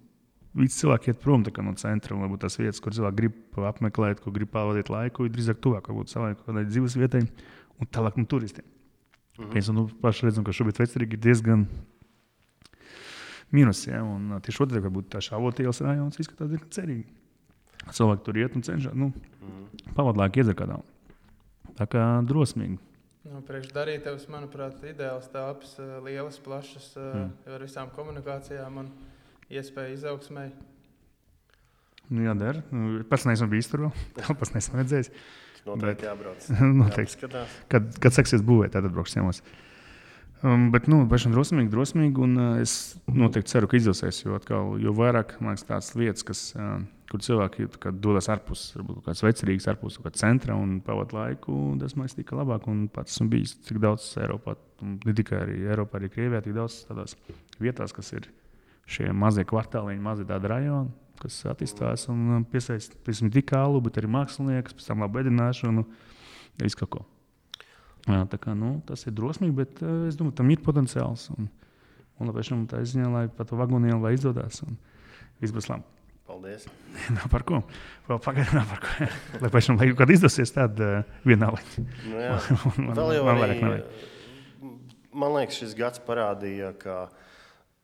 Visi 0.55 0.85
cilvēki 0.85 1.11
iet 1.11 1.18
prom 1.18 1.43
no 1.43 1.72
centra, 1.74 2.14
un 2.14 2.22
varbūt 2.22 2.45
tās 2.45 2.57
vietas, 2.61 2.78
kur 2.78 2.95
cilvēki 2.95 3.16
grib 3.18 3.57
apmeklēt, 3.59 4.20
kur 4.22 4.30
grib 4.37 4.53
pavadīt 4.55 4.87
laiku, 4.93 5.26
ir 5.26 5.32
drīzāk 5.35 5.59
tuvāk 5.59 5.91
savai 6.07 6.37
dzīves 6.68 6.95
vietai 6.95 7.24
un 7.82 7.91
tālāk 7.91 8.20
no 8.20 8.24
turistiem. 8.30 8.64
Mhm. 9.39 9.51
Mēs 9.57 9.70
nu, 9.74 9.89
paši 10.03 10.28
redzam, 10.28 10.47
ka 10.47 10.55
šobrīd 10.55 10.78
vecrīgi 10.82 11.18
ir 11.18 11.22
diezgan 11.26 11.66
mīnus. 13.55 13.85
Ja? 13.89 14.05
Un, 14.07 14.37
tieši 14.45 14.64
otrādi, 14.66 14.85
varbūt 14.87 15.12
tā 15.14 15.22
šāvotielas 15.24 15.82
rajons 15.85 16.20
izskatās 16.22 16.53
diezgan 16.53 16.72
cerīgi. 16.74 17.07
Cilvēki 17.85 18.24
tur 18.24 18.39
iet 18.41 18.55
un 18.57 18.64
cenšas 18.64 18.95
nu, 18.97 19.11
mhm. 19.43 20.28
iedzer 20.41 20.57
kādā. 20.59 20.80
Tā 21.74 21.87
kā 21.91 22.05
drosmīgi. 22.26 22.78
Nu, 23.24 23.41
Priekšdarītājs, 23.49 24.26
manuprāt, 24.28 24.76
ir 24.85 24.93
ideāls 24.93 25.30
telpas, 25.32 25.78
lielas, 26.05 26.37
plašas, 26.45 26.91
mm. 27.01 27.30
ar 27.55 27.62
visām 27.64 27.89
komunikācijām 27.97 28.82
un 28.82 28.91
iespēju 29.49 29.97
izaugsmai. 29.97 30.51
Nu, 32.11 32.20
jā, 32.26 32.35
der. 32.37 32.61
Nu, 32.68 33.01
pats 33.09 33.24
neesmu 33.24 33.49
bijis 33.49 33.70
tur 33.72 33.87
vēl. 33.87 33.95
Telpas 34.18 34.53
neesmu 34.53 34.76
redzējis. 34.82 35.09
Noteikti 35.65 36.09
jābrauc. 36.09 36.49
noteikti. 36.81 37.29
Kad, 37.73 37.95
kad 38.03 38.17
sāksies 38.17 38.45
būvēt, 38.45 38.75
tad 38.77 38.89
brauksim 38.93 39.23
ciemos. 39.23 39.41
Um, 40.45 40.67
bet, 40.75 40.91
nu, 40.93 40.99
pašam 41.09 41.33
drosmīgi, 41.33 41.71
drosmīgi, 41.73 42.21
un 42.21 42.35
uh, 42.37 42.49
es 42.61 42.99
noteikti 43.09 43.55
ceru, 43.55 43.69
ka 43.71 43.79
izdosies. 43.79 44.19
Jo, 44.27 44.35
atkal, 44.37 44.75
jo 44.83 44.93
vairāk 44.97 45.39
man 45.41 45.55
liekas, 45.55 45.65
tādas 45.71 45.89
lietas, 45.97 46.27
kas, 46.29 46.43
uh, 46.59 46.75
kur 47.09 47.23
cilvēki 47.25 47.71
dodas 48.03 48.29
ārpus, 48.35 48.67
varbūt 48.77 49.07
kāds 49.07 49.25
vecerīgs, 49.25 49.69
ārpus 49.73 49.97
kā 50.05 50.12
centra 50.12 50.59
un 50.61 50.83
pavadīt 50.85 51.17
laiku, 51.17 51.57
tas 51.81 51.97
man 51.97 52.05
liekas, 52.05 52.19
tika 52.19 52.37
labāk. 52.37 52.69
Un 52.69 52.85
pats 52.93 53.17
esmu 53.17 53.31
bijis 53.33 53.57
tik 53.65 53.81
daudz 53.81 54.11
Eiropā, 54.21 54.59
ne 54.85 55.17
tikai 55.17 55.41
arī 55.47 55.62
Eiropā, 55.65 55.97
arī 56.03 56.12
Krievijā, 56.12 56.43
tik 56.45 56.59
daudz 56.59 56.83
tādās 56.91 57.17
vietās, 57.57 57.97
kas 57.97 58.12
ir 58.19 58.29
šie 58.85 59.09
mazie 59.17 59.47
kvartāliņi, 59.49 60.05
mazi 60.05 60.29
tādi 60.29 60.53
rajoni 60.53 60.93
kas 61.25 61.41
attīstās 61.49 62.07
un 62.12 62.39
um, 62.39 62.45
tikai 62.45 63.59
alu, 63.62 63.81
bet 63.85 63.99
arī 64.01 64.11
māksliniekus, 64.12 64.77
pēc 64.77 64.91
tam 64.91 65.05
labu 65.05 65.22
ēdināšanu, 65.22 65.85
visu 66.61 66.81
kaut 66.83 66.93
ko. 66.93 67.05
Jā, 68.05 68.20
kā, 68.37 68.53
nu, 68.53 68.77
tas 68.85 69.07
ir 69.09 69.14
drosmīgi, 69.16 69.57
bet 69.57 69.81
uh, 69.81 70.05
es 70.11 70.18
domāju, 70.20 70.37
tam 70.43 70.53
ir 70.53 70.61
potenciāls. 70.64 71.31
Un, 71.39 71.49
un 72.20 72.31
labi, 72.31 72.45
šim 72.45 72.66
tā 72.68 72.83
ziņā, 72.85 73.09
lai 73.14 73.25
pat 73.33 73.49
to 73.49 73.59
vagonielu 73.59 74.03
lai 74.05 74.12
izdodas 74.18 74.61
un 74.66 74.77
viss 75.41 75.55
būs 75.57 75.70
labi. 75.72 75.89
Paldies. 76.29 76.68
Nav 77.16 77.29
par 77.33 77.45
ko. 77.49 77.62
Vēl 78.09 78.20
pagaidām, 78.25 78.61
nav 78.61 78.70
par 78.70 78.81
ko. 78.85 79.09
lai 79.43 79.51
pēc 79.53 79.70
tam, 79.70 79.81
lai 79.81 79.91
kad 79.97 80.12
izdosies, 80.12 80.53
tad 80.53 80.81
uh, 80.85 81.03
vienā 81.25 81.51
līnī. 81.57 81.87
Nu, 82.11 82.20
jā, 82.27 82.39
man, 82.77 82.97
vēl 83.01 83.16
jau 83.16 83.27
man, 83.29 83.45
arī, 83.49 83.83
man 85.12 85.37
liekas, 85.39 85.61
šis 85.61 85.77
gads 85.79 86.05
parādīja, 86.05 86.72
ka 86.81 86.99
uh, 87.09 87.20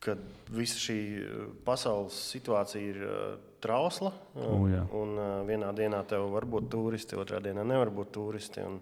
ka 0.01 0.15
visa 0.51 0.79
šī 0.81 0.97
eh, 0.97 1.45
pasaules 1.65 2.17
situācija 2.33 2.81
ir 2.81 2.99
uh, 3.05 3.21
trausla. 3.61 4.11
Uh, 4.33 4.65
jā. 4.71 4.81
un 4.97 5.15
uh, 5.19 5.29
vienā 5.47 5.71
dienā 5.77 6.01
tev 6.09 6.27
var 6.33 6.47
būt 6.49 6.71
turisti, 6.73 7.19
otrā 7.19 7.41
dienā 7.43 7.65
nevar 7.67 7.93
būt 7.93 8.13
turisti. 8.17 8.65
Un, 8.65 8.79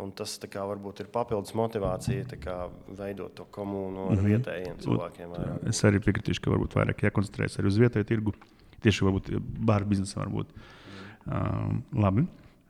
un 0.00 0.12
tas 0.16 0.36
kā, 0.40 0.64
varbūt 0.68 1.04
ir 1.04 1.10
papildus 1.12 1.54
motivācija 1.56 2.40
kā, 2.40 2.56
veidot 2.98 3.34
to 3.36 3.46
komunu 3.52 4.10
ar 4.10 4.16
mm 4.16 4.18
-hmm. 4.18 4.32
vietējiem 4.32 4.80
cilvēkiem. 4.84 5.36
Vairāk. 5.36 5.68
Es 5.68 5.84
arī 5.84 6.00
piekritīšu, 6.04 6.42
ka 6.44 6.50
varbūt 6.52 6.76
vairāk 6.80 7.06
jākoncentrējas 7.08 7.58
arī 7.60 7.72
uz 7.72 7.78
vietēju 7.80 8.04
tirgu. 8.04 8.34
Tieši 8.80 9.04
varbūt 9.04 9.30
bāra 9.40 9.84
biznesa 9.84 10.20
varbūt. 10.20 10.52
Mm. 10.52 11.32
Uh, 11.32 12.02
labi. 12.02 12.26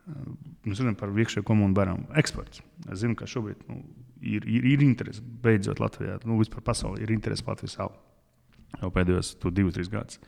Mēs 0.06 0.78
runājam 0.78 0.98
par 1.00 1.10
iekšējo 1.10 1.46
komunu 1.46 1.74
barām. 1.74 2.04
Eksports. 2.18 2.62
Es 2.86 3.00
zinu, 3.02 3.16
ka 3.18 3.26
šobrīd 3.30 3.64
nu, 3.70 3.80
ir, 4.22 4.46
ir, 4.46 4.66
ir 4.74 4.84
interese 4.86 5.24
beidzot 5.42 5.82
Latvijā, 5.82 6.20
nu, 6.26 6.38
vispār 6.38 6.62
pasaulē 6.66 7.02
ir 7.02 7.14
interese 7.14 7.46
Latvijas 7.46 7.78
salu 7.80 7.96
jau 8.80 8.90
pēdējos 8.92 9.34
divus, 9.54 9.76
trīs 9.76 9.90
gadus. 9.92 10.20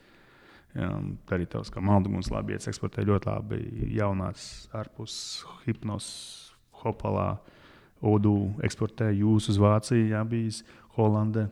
Um, 0.77 1.15
arī 1.33 1.47
tavs 1.49 1.71
kā 1.73 1.81
malduguns 1.81 2.29
labi 2.29 2.53
eksportē 2.53 3.01
ļoti 3.07 3.31
labi 3.31 3.59
jaunās 3.95 4.67
ārpus 4.77 5.15
hipnos, 5.63 6.09
hopalā, 6.83 7.39
odu 8.05 8.53
eksportē 8.63 9.09
jūs 9.17 9.49
uz 9.51 9.57
Vāciju, 9.59 10.11
jā, 10.13 10.21
bijis 10.29 10.61
Holandē. 10.95 11.47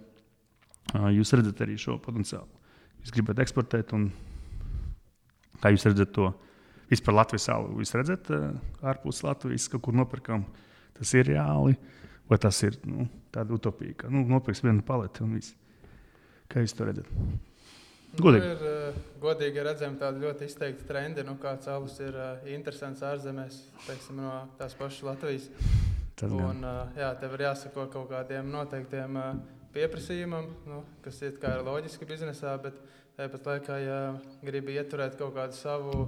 Jūs 1.12 1.34
redzat 1.36 1.66
arī 1.66 1.76
šo 1.82 1.98
potenciālu. 2.00 2.48
Jūs 3.02 3.12
gribat 3.16 3.42
eksportēt, 3.44 3.92
un 3.98 4.06
kā 5.60 5.74
jūs 5.74 5.88
redzat 5.90 6.14
to 6.16 6.30
vispār 6.92 7.20
Latvijas 7.20 7.50
salu? 7.50 7.76
Jūs 7.82 7.96
redzat 7.98 8.32
uh, 8.34 8.50
ārpus 8.86 9.24
Latvijas 9.26 9.70
kaut 9.72 9.86
kur 9.88 9.98
nopirkam, 9.98 10.46
tas 10.98 11.14
ir 11.18 11.30
reāli. 11.34 11.78
Uh, 11.78 11.94
Vai 12.28 12.38
tas 12.44 12.58
ir 12.68 12.76
nu, 12.84 13.06
tāda 13.32 13.56
utopija, 13.56 13.96
ka 14.04 14.10
nu, 14.12 14.26
nopirks 14.28 14.60
vienu 14.66 14.84
paleti 14.86 15.24
un 15.24 15.38
viss? 15.38 15.56
Kā 16.52 16.64
jūs 16.64 16.76
to 16.76 16.88
redzat? 16.88 17.08
Godīgi. 18.18 18.42
Nu, 18.44 18.52
ir, 18.52 18.64
uh, 18.68 18.98
godīgi 19.24 19.64
redzam, 19.64 19.96
tāda 20.00 20.20
ļoti 20.20 20.48
izteikta 20.50 20.88
trendi, 20.90 21.24
nu, 21.28 21.38
kāds 21.40 21.70
alus 21.72 21.96
ir 22.04 22.16
uh, 22.16 22.44
interesants 22.52 23.04
ārzemēs, 23.06 23.62
teiksim, 23.86 24.20
no 24.20 24.34
tās 24.60 24.76
pašas 24.76 25.06
Latvijas. 25.08 25.48
Tas 26.20 26.34
un, 26.34 26.64
uh, 26.66 26.82
jā, 26.98 27.14
tev 27.22 27.38
ir 27.38 27.46
jāsako 27.46 27.88
kaut 27.94 28.12
kādiem 28.12 28.52
noteiktiem 28.52 29.20
uh, 29.22 29.32
pieprasījumam, 29.76 30.50
nu, 30.68 30.82
kas 31.06 31.22
ir 31.24 31.40
loģiski 31.64 32.10
biznesā, 32.10 32.58
bet 32.64 32.80
tāpat 33.20 33.52
laikā, 33.54 33.80
ja 33.86 34.00
gribi 34.44 34.76
ieturēt 34.82 35.16
kaut 35.20 35.36
kādu 35.38 35.56
savu 35.56 36.08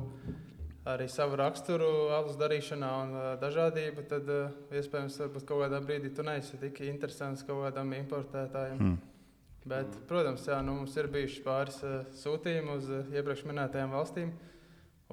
arī 0.87 1.09
savu 1.11 1.37
raksturu, 1.39 1.89
alus 2.15 2.37
darīšanā 2.39 2.89
un 3.03 3.15
uh, 3.17 3.27
dažādību, 3.41 4.05
tad 4.09 4.29
uh, 4.31 4.53
iespējams 4.75 5.17
kaut 5.35 5.49
kādā 5.49 5.81
brīdī 5.83 6.13
tu 6.15 6.23
neesi 6.23 6.59
tik 6.61 6.81
interesants 6.87 7.43
kaut 7.47 7.65
kādam 7.67 7.91
importētājam. 7.97 8.79
Mm. 8.79 8.99
Bet, 9.69 9.97
protams, 10.07 10.45
jā, 10.47 10.61
nu, 10.63 10.77
mums 10.79 10.95
ir 10.97 11.09
bijuši 11.11 11.43
pāris 11.45 11.81
uh, 11.83 11.99
sūtījumi 12.21 12.77
uz 12.77 12.87
uh, 12.93 13.11
iepriekš 13.11 13.43
minētajām 13.49 13.91
valstīm. 13.93 14.31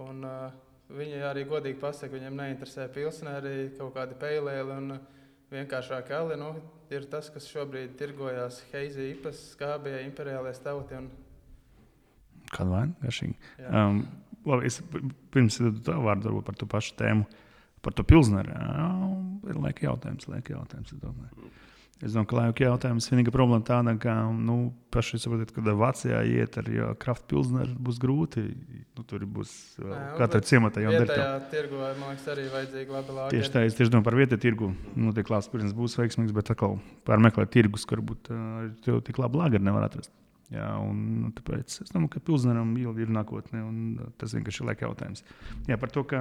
Un, 0.01 0.23
uh, 0.23 0.55
viņi 0.93 1.25
arī 1.27 1.43
godīgi 1.51 1.81
pasaka, 1.83 2.15
viņiem 2.15 2.39
neinteresē 2.39 2.87
pilsneri, 2.95 3.73
kaut 3.79 3.97
kādi 3.97 4.17
peilēli 4.21 4.77
un 4.77 4.97
uh, 4.97 5.05
vienkāršāki 5.53 6.15
ali. 6.17 6.39
Nu, 6.41 6.55
ir 6.95 7.09
tas, 7.11 7.31
kas 7.35 7.49
šobrīd 7.51 7.97
tirgojās 7.99 8.63
Heizi, 8.73 9.11
Ipas, 9.15 9.43
Skābie, 9.55 9.99
Imperiālais 10.07 10.63
tauti. 10.63 10.99
Un... 10.99 11.11
Kāda 12.53 12.71
vaina? 12.71 13.11
Um, 13.67 14.05
labi, 14.47 14.71
es 14.71 14.81
pirms 15.35 15.59
tam 15.87 16.07
vārdu 16.07 16.41
par 16.47 16.57
to 16.59 16.69
pašu 16.71 16.97
tēmu. 17.01 17.27
par 17.87 17.95
to 17.95 18.03
pilsneru. 18.03 18.51
Ir 19.47 19.63
laika 19.63 19.87
jautājums, 19.87 20.27
laika 20.27 20.57
jautājums. 20.57 20.91
Es 20.91 20.99
domāju. 20.99 21.51
Es 22.03 22.13
domāju, 22.13 22.29
ka 22.29 22.37
laika 22.41 22.65
jautājums 22.67 23.07
vienīgā 23.09 23.33
problēma 23.33 23.65
tāda, 23.65 23.95
ka 24.01 24.15
nu, 24.35 24.57
paši 24.93 25.21
saprotat, 25.23 25.55
ka 25.55 25.63
Vācijā 25.65 26.19
iet 26.29 26.59
ar 26.61 26.67
kraftu 27.01 27.31
pilsneru 27.31 27.77
būs 27.87 28.01
grūti. 28.03 28.43
Nu, 28.99 29.05
tur 29.09 29.25
būs 29.39 29.55
katra 30.19 30.43
ciemata 30.45 30.83
jau 30.85 30.93
veidā. 30.93 31.31
Tirgu, 31.53 31.79
man 31.79 32.11
liekas, 32.11 32.27
arī 32.35 32.51
vajadzīga 32.53 32.99
laba 32.99 33.17
lāga. 33.21 33.31
Tieši 33.33 33.55
tā, 33.55 33.65
es 33.71 33.79
tieši 33.79 33.95
domāju 33.95 34.09
par 34.11 34.19
vietēju 34.21 34.45
tirgu. 34.45 34.75
Nu, 34.99 35.15
tie 35.17 35.25
klāsts, 35.25 35.53
protams, 35.53 35.77
būs 35.79 35.97
veiksmīgs, 36.03 36.37
bet 36.37 36.53
atkal 36.53 36.81
pārmeklēt 37.09 37.55
tirgus, 37.55 37.87
kur 37.89 38.03
varbūt 38.03 38.33
uh, 38.35 39.01
tik 39.07 39.23
labi 39.23 39.41
lāgari 39.45 39.65
nevar 39.65 39.87
atrast. 39.89 40.13
Jā, 40.55 40.67
un, 40.79 40.99
nu, 41.25 41.29
tāpēc 41.35 41.81
es 41.83 41.91
domāju, 41.91 42.13
ka 42.15 42.23
pilsneram 42.23 42.71
ir 42.79 43.11
nākotne, 43.11 43.65
un 43.67 44.11
tas 44.21 44.35
vienkārši 44.37 44.63
ir 44.63 44.69
laika 44.69 44.87
jautājums. 44.87 45.25
Jā, 45.67 45.79
par 45.83 45.91
to, 45.91 46.05
ka 46.07 46.21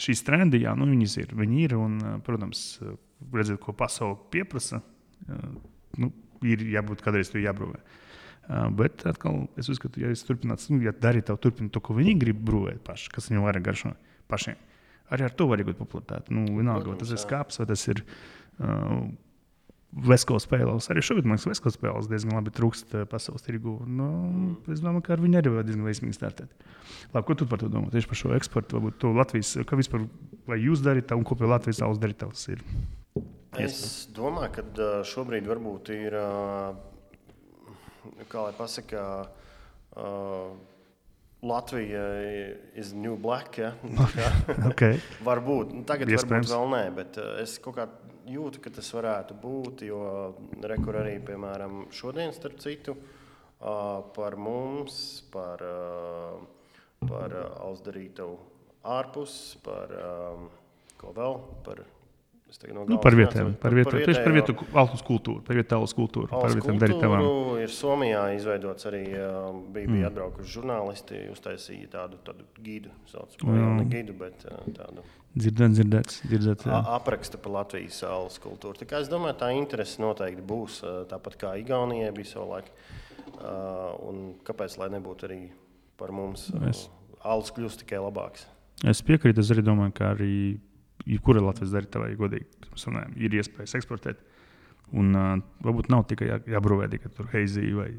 šīs 0.00 0.24
trendi, 0.24 0.62
jā, 0.64 0.72
nu, 0.78 0.88
viņas 0.88 1.18
ir, 1.20 1.34
viņi 1.36 1.60
ir, 1.66 1.76
un, 1.76 1.98
protams, 2.24 2.64
redzēt, 3.34 3.60
ko 3.60 3.76
pasaule 3.76 4.16
pieprasa, 4.32 4.80
nu, 6.00 6.12
ir 6.48 6.64
jābūt 6.72 7.04
kādreiz 7.04 7.32
to 7.32 7.42
jābrūvē. 7.42 7.82
Bet 8.80 9.04
atkal, 9.06 9.44
es 9.60 9.68
uzskatu, 9.70 10.00
ja 10.02 10.10
es 10.10 10.24
turpinātu, 10.26 10.72
nu, 10.72 10.82
ja 10.86 10.96
darīt 10.96 11.28
to, 11.28 11.36
turpināt 11.38 11.74
to, 11.76 11.84
ko 11.84 11.94
viņi 12.00 12.16
grib 12.18 12.40
brūvēt 12.48 12.80
paši, 12.86 13.12
kas 13.12 13.28
viņiem 13.28 13.44
vairāk 13.46 13.68
garšo 13.68 13.92
pašiem, 14.32 14.56
arī 15.12 15.28
ar 15.28 15.36
to 15.36 15.46
var 15.50 15.60
iegūt 15.60 15.78
popularitāti. 15.78 16.32
Nu, 16.34 16.48
vienalga, 16.56 16.88
vai 16.88 17.02
tas 17.02 17.12
ir 17.12 17.20
skāps 17.20 17.60
vai 17.60 17.68
tas 17.68 17.84
ir. 17.92 18.00
Uh, 18.60 19.10
Vesko 19.90 20.38
spēlēs. 20.38 20.86
Arī 20.92 21.02
šobrīd 21.02 21.26
man 21.26 21.34
liekas, 21.34 21.48
Vesko 21.50 21.72
spēlēs 21.74 22.08
diezgan 22.10 22.36
labi 22.36 22.52
trūkst 22.54 22.94
pasaules 23.10 23.42
tirgu. 23.42 23.74
Nu, 23.90 24.06
es 24.70 24.82
domāju, 24.84 25.02
ka 25.08 25.16
ar 25.16 25.22
viņu 25.24 25.40
arī 25.40 25.52
var 25.56 25.66
diezgan 25.66 25.88
veiksmīgi 25.88 26.14
startēt. 26.14 26.68
Labi, 27.10 27.24
ko 27.26 27.34
tu 27.34 27.48
par 27.50 27.58
to 27.62 27.70
domā? 27.72 27.90
Tieši 27.90 28.10
par 28.10 28.20
šo 28.20 28.30
eksportu, 28.36 28.78
varbūt 28.78 29.00
to 29.02 29.10
Latvijas, 29.16 29.56
kā 29.66 29.78
vispār, 29.80 30.06
vai 30.46 30.60
jūs 30.62 30.84
darīt 30.86 31.10
un 31.16 31.26
ko 31.26 31.34
pie 31.40 31.50
Latvijas 31.50 31.82
valsts 31.82 32.02
darīt? 32.04 32.22
Es 33.58 33.80
domāju, 34.14 34.62
ka 34.78 34.90
šobrīd 35.10 35.50
varbūt 35.50 35.90
ir, 35.96 36.14
kā 38.30 38.46
lai 38.46 38.54
pasakā, 38.54 39.06
Latvija 41.40 42.04
ir 42.78 42.94
new 42.94 43.16
black. 43.18 43.58
Ja? 43.58 43.72
okay. 44.70 45.00
varbūt. 45.26 45.74
Nu, 45.74 45.82
tagad 45.88 46.12
varbūt 46.14 46.52
vēl 46.52 46.70
nē, 46.76 46.84
bet 46.94 47.18
es 47.42 47.56
kaut 47.64 47.78
kā 47.80 47.88
jūtu, 48.34 48.62
ka 48.64 48.72
tas 48.74 48.88
varētu 48.94 49.36
būt. 49.42 49.84
Jo 49.88 50.00
rekur 50.62 51.00
arī, 51.02 51.18
piemēram, 51.24 51.86
šodien, 51.94 52.32
starp 52.36 52.60
citu, 52.62 52.96
par 53.60 54.36
mums, 54.40 54.98
par, 55.32 55.64
par 57.04 57.38
Alsdarītavu 57.60 58.38
ārpus, 58.96 59.38
par 59.64 59.96
ko 61.00 61.14
vēl, 61.16 61.40
par 61.66 61.84
No 62.74 62.82
nu, 62.88 62.96
par 62.98 63.14
vietām, 63.14 63.52
par. 63.62 63.74
Par 63.86 63.94
tieši 63.94 64.22
par 64.24 64.34
vietu 64.34 64.54
valsts 64.74 65.04
kultūru, 65.06 65.42
par 65.46 65.54
vietu 65.54 65.70
tālas 65.70 65.92
kultūru. 65.94 66.28
Par 66.32 66.50
vietām 66.50 66.80
darīt 66.82 66.98
tavām. 66.98 67.26
Ir 67.62 67.70
Somijā 67.70 68.24
izveidots 68.34 68.88
arī, 68.90 69.04
bija, 69.06 69.70
bija 69.74 69.86
mm. 69.86 70.06
atbraukuši 70.08 70.54
žurnālisti, 70.56 71.20
uztaisīja 71.30 71.92
tādu, 71.92 72.18
tādu 72.26 72.46
gidu, 72.64 72.90
sauc 73.10 73.36
par 73.42 73.54
mm. 73.54 73.84
gidu, 73.92 74.16
bet 74.18 74.42
tādu. 74.74 75.04
Dzirdēt, 75.30 75.76
dzirdēt, 75.76 76.14
dzirdēt 76.26 76.64
apraksta 76.80 77.38
par 77.38 77.54
Latvijas 77.60 78.00
salas 78.02 78.40
kultūru. 78.42 78.80
Tā 78.80 78.88
kā 78.90 79.02
es 79.04 79.10
domāju, 79.12 79.36
tā 79.44 79.52
interese 79.54 80.02
noteikti 80.02 80.42
būs 80.42 80.80
tāpat 81.12 81.36
kā 81.38 81.52
Igaunijai 81.60 82.10
bija 82.16 82.32
savulaik. 82.32 82.72
Un 84.10 84.32
kāpēc 84.46 84.74
lai 84.80 84.90
nebūtu 84.96 85.28
arī 85.28 85.44
par 86.00 86.10
mums? 86.16 86.48
Es... 86.66 86.88
Alus 87.20 87.52
kļūst 87.54 87.84
tikai 87.84 88.00
labāks. 88.02 88.48
Es 88.88 89.04
piekrītu, 89.04 89.44
es 89.44 89.52
arī 89.52 89.62
domāju, 89.62 89.92
ka 89.98 90.14
arī 90.16 90.32
jebkura 91.08 91.42
Latvijas 91.44 91.72
darītājai 91.74 92.18
godīgi 92.18 92.46
runājam, 92.86 93.14
ir 93.16 93.38
iespējas 93.40 93.76
eksportēt. 93.80 94.20
Un 94.96 95.14
uh, 95.14 95.32
varbūt 95.62 95.90
nav 95.92 96.06
tikai 96.10 96.28
jā, 96.32 96.38
jābrūvē 96.56 96.88
tikai 96.90 97.12
tur 97.14 97.28
heizī, 97.34 97.68
vai 97.76 97.90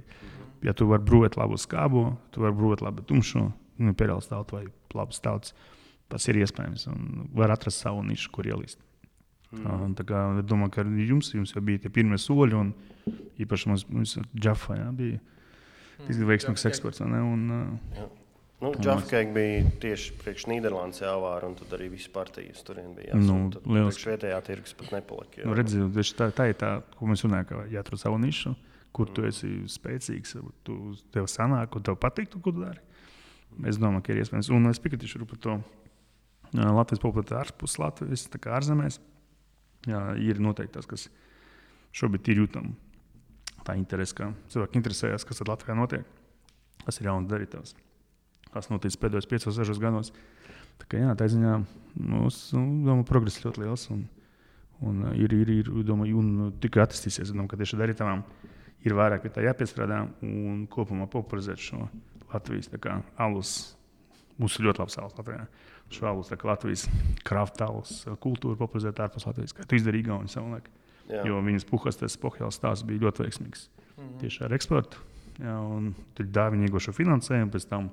ja 0.66 0.74
tu 0.76 0.90
vari 0.90 1.06
brūvēt 1.08 1.38
labu 1.40 1.60
skābu, 1.60 2.06
tu 2.36 2.44
vari 2.44 2.58
brūvēt 2.58 2.84
labu 2.84 3.06
tumšu, 3.08 3.46
nu, 3.82 3.94
pierāls 3.98 4.28
tautu 4.32 4.58
vai 4.58 4.66
labu 4.96 5.16
tautu. 5.24 5.56
Tas 6.12 6.28
ir 6.28 6.42
iespējams 6.42 6.90
un 6.92 7.28
var 7.38 7.54
atrast 7.54 7.86
savu 7.86 8.04
nišu, 8.04 8.34
kur 8.36 8.50
ielīst. 8.50 8.82
Mm. 9.52 9.96
Tā 10.00 10.04
kā 10.08 10.24
es 10.40 10.48
domāju, 10.48 10.74
ka 10.76 10.84
jums, 10.84 11.32
jums 11.36 11.52
jau 11.56 11.64
bija 11.64 11.84
tie 11.84 11.92
pirmie 11.92 12.20
soļi, 12.20 12.56
un 12.56 12.74
īpaši 13.42 13.72
mums, 13.72 13.86
mums 13.92 14.18
Džafā 14.36 14.78
jā, 14.80 14.90
bija 14.96 15.20
tas 16.06 16.18
mm. 16.18 16.28
veiksmīgs 16.28 16.68
eksports. 16.68 17.04
Un, 17.04 17.48
uh, 17.56 18.12
Nu, 18.62 18.70
Džafkēk 18.78 19.32
bija 19.34 19.62
tieši 19.82 20.14
priekš 20.22 20.44
Nīderlandes 20.52 21.02
jāvāra, 21.02 21.48
un 21.50 21.56
tad 21.58 21.72
arī 21.74 21.88
viss 21.96 22.12
partijas 22.14 22.62
tur 22.66 22.78
bija. 22.94 23.18
Nu, 23.18 23.48
Lieliski. 23.66 24.12
Vietējā 24.12 24.38
tirgus 24.46 24.76
pat 24.78 24.92
nepalika. 24.94 25.42
Nu, 25.50 25.56
redzi, 25.58 25.82
tā, 26.18 26.28
tā 26.38 26.52
ir 26.52 26.60
tā, 26.62 26.76
ko 26.94 27.10
mēs 27.10 27.26
runājam, 27.26 27.48
ka 27.50 27.64
jāatrod 27.74 28.04
savu 28.04 28.22
nišu, 28.22 28.54
kur 28.94 29.10
mm. 29.10 29.16
tu 29.18 29.26
esi 29.26 29.52
spēcīgs, 29.80 30.36
tu, 30.68 30.78
tev 31.16 31.26
sanāk, 31.32 31.74
un 31.74 31.90
tev 31.90 31.98
patīk, 32.06 32.38
ko 32.38 32.54
tu 32.54 32.62
dari. 32.62 32.86
Es 33.66 33.82
domāju, 33.82 34.06
ka 34.06 34.14
ir 34.14 34.22
iespējams. 34.22 34.54
Un 34.54 34.70
es 34.70 34.84
piekritīšu 34.84 35.26
par 35.26 35.42
to 35.42 35.58
Latvijas 36.54 37.02
populāru 37.02 37.42
ārpus 37.42 37.80
Latvijas, 37.82 38.30
tā 38.30 38.46
kā 38.46 38.54
ārzemēs. 38.62 39.02
Jā, 39.90 40.06
ir 40.22 40.38
noteikti 40.38 40.78
tas, 40.78 40.86
kas 40.86 41.10
šobrīd 41.98 42.30
ir 42.30 42.46
jūtams. 42.46 42.78
Tā 43.66 43.74
interese, 43.78 44.14
ka 44.18 44.32
cilvēki 44.54 44.78
interesējas, 44.78 45.26
kas 45.26 45.42
Latvijā 45.50 45.74
notiek, 45.78 46.06
kas 46.86 47.02
ir 47.02 47.10
jauns 47.10 47.30
darītājs 47.30 47.74
kas 48.54 48.70
noticis 48.72 49.00
pēdējos 49.02 49.30
5, 49.32 49.50
6 49.58 49.82
gados. 49.82 50.12
Tā 50.82 50.88
kā, 50.90 51.02
jā, 51.02 51.14
tā 51.18 51.28
ziņā 51.30 51.58
mūsu 52.00 52.60
nu, 52.60 53.02
progress 53.08 53.44
ļoti 53.44 53.64
liels. 53.64 53.88
Un, 53.94 54.06
un 54.88 55.04
uh, 55.06 55.18
ir, 55.18 55.34
ir, 55.36 55.52
ir 55.60 55.72
domāju, 55.88 56.22
un 56.22 56.32
uh, 56.48 56.54
tikai 56.64 56.86
attīstīsies. 56.86 57.34
Domāju, 57.34 57.54
ka 57.54 57.62
tieši 57.62 57.80
darītājiem 57.82 58.24
ir 58.88 58.98
vairāk 58.98 59.26
pie 59.26 59.34
tā 59.36 59.46
jāpiestrādā 59.46 60.04
un 60.26 60.66
kopumā 60.72 61.08
popularizēt 61.12 61.62
šo 61.62 61.86
Latvijas 62.32 62.72
alus. 63.20 63.76
Mums 64.40 64.58
ir 64.58 64.66
ļoti 64.66 64.82
labs 64.82 64.98
alus 64.98 65.18
Latvijā. 65.20 65.46
Šo 65.92 66.08
alus, 66.08 66.32
kā 66.32 66.48
Latvijas 66.48 66.88
krāpta 67.28 67.68
alus 67.68 68.06
kultūru 68.24 68.58
popularizēt 68.58 69.04
ārpus 69.04 69.28
Latvijas. 69.28 69.54
Kā 69.54 69.68
tu 69.68 69.78
izdarīji 69.78 70.08
Gauni 70.08 70.32
savulaik. 70.32 70.70
Jo 71.28 71.42
viņas 71.44 71.68
puhas 71.68 72.00
tas 72.00 72.16
pohēls 72.18 72.58
stāsts 72.58 72.88
bija 72.88 73.04
ļoti 73.06 73.26
veiksmīgs. 73.26 73.68
Mm 73.68 74.04
-hmm. 74.04 74.20
Tieši 74.22 74.44
ar 74.46 74.54
eksportu. 74.56 74.98
Jā, 75.42 75.56
un 75.58 75.94
tur 76.16 76.26
dāvina 76.26 76.68
ieguvuši 76.68 76.94
finansējumu, 76.94 77.52
pēc 77.52 77.68
tam 77.70 77.90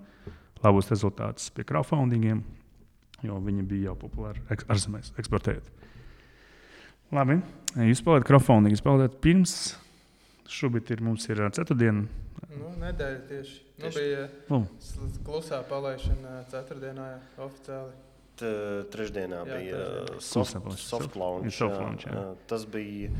labus 0.64 0.90
rezultātus 0.92 1.50
pie 1.54 1.66
crowdfundingiem, 1.68 2.42
jo 3.26 3.40
viņi 3.44 3.66
bija 3.68 3.90
jau 3.90 3.98
populāri 4.04 4.42
ārzemēs 4.54 5.12
eksportējot. 5.18 5.74
Labi, 7.14 7.38
jūs 7.88 8.02
spēlējat 8.02 8.26
crowdfunding, 8.28 8.74
jūs 8.74 8.82
spēlējat 8.82 9.20
pirms. 9.24 9.54
Šobrīd 10.48 10.90
ir, 10.92 11.04
mums 11.04 11.24
ir 11.28 11.40
ceturtdiena. 11.56 12.04
Nu, 12.48 12.70
nedēļa 12.80 13.22
tieši. 13.28 13.56
Nu, 13.78 13.90
bija 13.94 14.26
nu. 14.50 14.60
klusā 15.26 15.60
palaišana 15.68 16.42
ceturtdienā 16.52 17.08
oficiāli. 17.44 17.96
T 18.38 18.50
trešdienā 18.92 19.40
jā, 19.42 19.58
bija 19.58 19.78
soft, 20.22 20.58
soft 20.78 21.16
launch. 21.18 21.50
Soft 21.56 21.80
launch 21.80 22.06
jā. 22.06 22.24
Tas 22.50 22.64
bija 22.70 23.10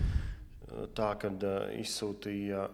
tā, 0.94 1.10
kad 1.20 1.42
izsūtīja 1.74 2.68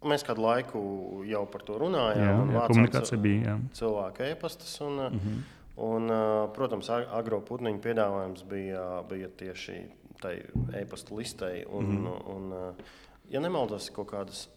Mēs 0.00 0.24
kādu 0.24 0.44
laiku 0.46 0.80
jau 1.28 1.42
par 1.52 1.64
to 1.66 1.76
runājām. 1.80 2.52
Jā, 2.52 2.54
jā 2.56 2.66
komunikācija 2.72 3.18
bija. 3.20 3.40
Jā. 3.50 3.56
Cilvēku 3.76 4.24
e-pastas. 4.30 4.72
Un, 4.80 4.96
mm 4.96 5.18
-hmm. 5.18 5.42
un, 5.76 6.12
protams, 6.56 6.88
agroputniņu 6.90 7.80
piedāvājums 7.84 8.44
bija, 8.48 9.02
bija 9.08 9.28
tieši 9.28 9.82
tai 10.20 10.42
e-pasta 10.72 11.14
listei. 11.14 11.64
Un, 11.68 11.84
mm 11.84 12.06
-hmm. 12.06 12.36
un, 12.36 12.74
ja 13.28 13.40
nemaldos, 13.40 13.90
kaut 13.90 14.10
kādas, 14.10 14.48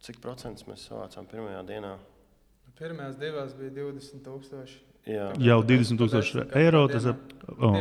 cik 0.00 0.20
procentus 0.20 0.66
mēs 0.66 0.88
savācām 0.88 1.26
pirmajā 1.26 1.62
dienā? 1.66 1.96
Pirmajās 2.78 3.16
divās 3.16 3.54
bija 3.54 3.70
20,000. 3.70 4.93
Jā. 5.04 5.26
Jau 5.36 5.58
20,000 5.68 6.54
eiro. 6.56 6.84
Tas, 6.88 7.04
ir, 7.10 7.16
oh, 7.58 7.76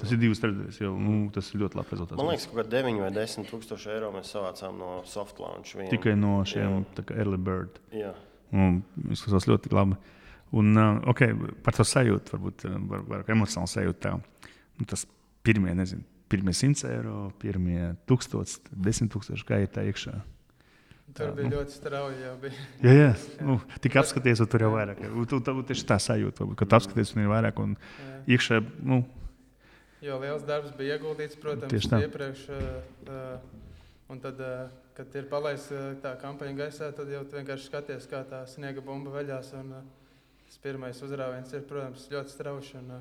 tas 0.00 0.10
ir 0.12 0.18
divas 0.20 0.42
trešdaļas. 0.42 0.80
Nu, 1.00 1.14
tas 1.32 1.48
ir 1.48 1.62
ļoti 1.62 1.78
labs 1.78 1.94
rezultāts. 1.94 2.18
Man 2.20 2.28
liekas, 2.28 2.48
ka 2.52 2.64
9 2.74 3.00
vai 3.00 3.08
10 3.16 3.48
tūkstoši 3.48 3.92
eiro 3.94 4.10
mēs 4.12 4.34
savācām 4.34 4.76
no 4.80 4.90
soft 5.08 5.40
launch. 5.40 5.72
Vienu. 5.78 5.88
Tikai 5.94 6.12
no 6.18 6.42
šiem 6.48 6.82
early 7.16 7.40
bird. 7.40 7.80
Jā. 7.96 8.12
Un, 8.52 8.82
izskatās 9.14 9.48
ļoti 9.48 9.72
labi. 9.72 9.96
Un, 10.52 10.74
uh, 10.76 10.98
okay, 11.08 11.32
par 11.64 11.72
to 11.78 11.86
sajūtu, 11.88 12.34
varbūt 12.34 12.66
var, 12.90 13.06
var 13.08 13.32
emocionāli 13.32 13.72
sajūtu. 13.72 14.00
Tā. 14.04 14.50
Nu, 14.76 14.88
tas 14.90 15.06
pirmie, 15.46 15.72
nezinu, 15.78 16.04
pirmie 16.32 16.52
100 16.52 16.84
eiro, 16.90 17.16
pirmie 17.40 17.94
1000, 18.10 18.58
10 18.76 19.12
tūkstoši, 19.14 19.48
kā 19.48 19.62
ir 19.64 19.72
tā 19.72 19.86
iekšā. 19.88 20.18
Tur 21.12 21.28
jā, 21.28 21.32
bija 21.36 21.48
nu. 21.48 21.56
ļoti 21.58 21.74
strauji. 21.76 22.20
Jā, 22.22 22.34
bija. 22.40 22.66
jā, 22.80 22.92
jā. 22.96 23.08
Nu, 23.44 23.58
tik 23.84 23.96
apskaties, 24.00 24.40
un 24.40 24.48
tur 24.48 24.64
jau 24.64 24.70
vairāk. 24.72 25.02
Tu, 25.28 25.40
tu, 25.44 25.56
tieši 25.68 25.88
tā 25.88 25.98
sajūta, 26.00 26.46
ka 26.56 26.68
tu 26.68 26.78
apskaties, 26.78 27.12
un 27.16 27.24
ir 27.24 27.32
vairāk. 27.32 27.60
Un 27.60 27.74
iekšā, 28.30 28.62
nu, 28.80 29.02
jo 30.02 30.18
liels 30.22 30.46
darbs 30.48 30.72
bija 30.78 30.96
ieguldīts, 30.96 31.38
protams, 31.42 31.90
iepriekš. 32.00 32.46
Un 34.12 34.20
tad, 34.20 34.40
kad 34.96 35.14
ir 35.16 35.28
palaists 35.30 35.72
tā 36.02 36.14
kampaņa 36.20 36.56
gaisā, 36.58 36.90
tad 36.96 37.08
jau 37.12 37.22
vienkārši 37.32 37.68
skaties, 37.68 38.08
kā 38.10 38.24
tā 38.28 38.42
sniega 38.50 38.84
bumba 38.84 39.14
veļās. 39.14 39.52
Un, 39.60 39.76
tas 40.48 40.58
pirmais 40.64 40.98
uzrāviens 41.04 41.52
ir, 41.56 41.64
protams, 41.68 42.08
ļoti 42.12 42.34
strauji. 42.34 42.80
Un, 42.80 42.96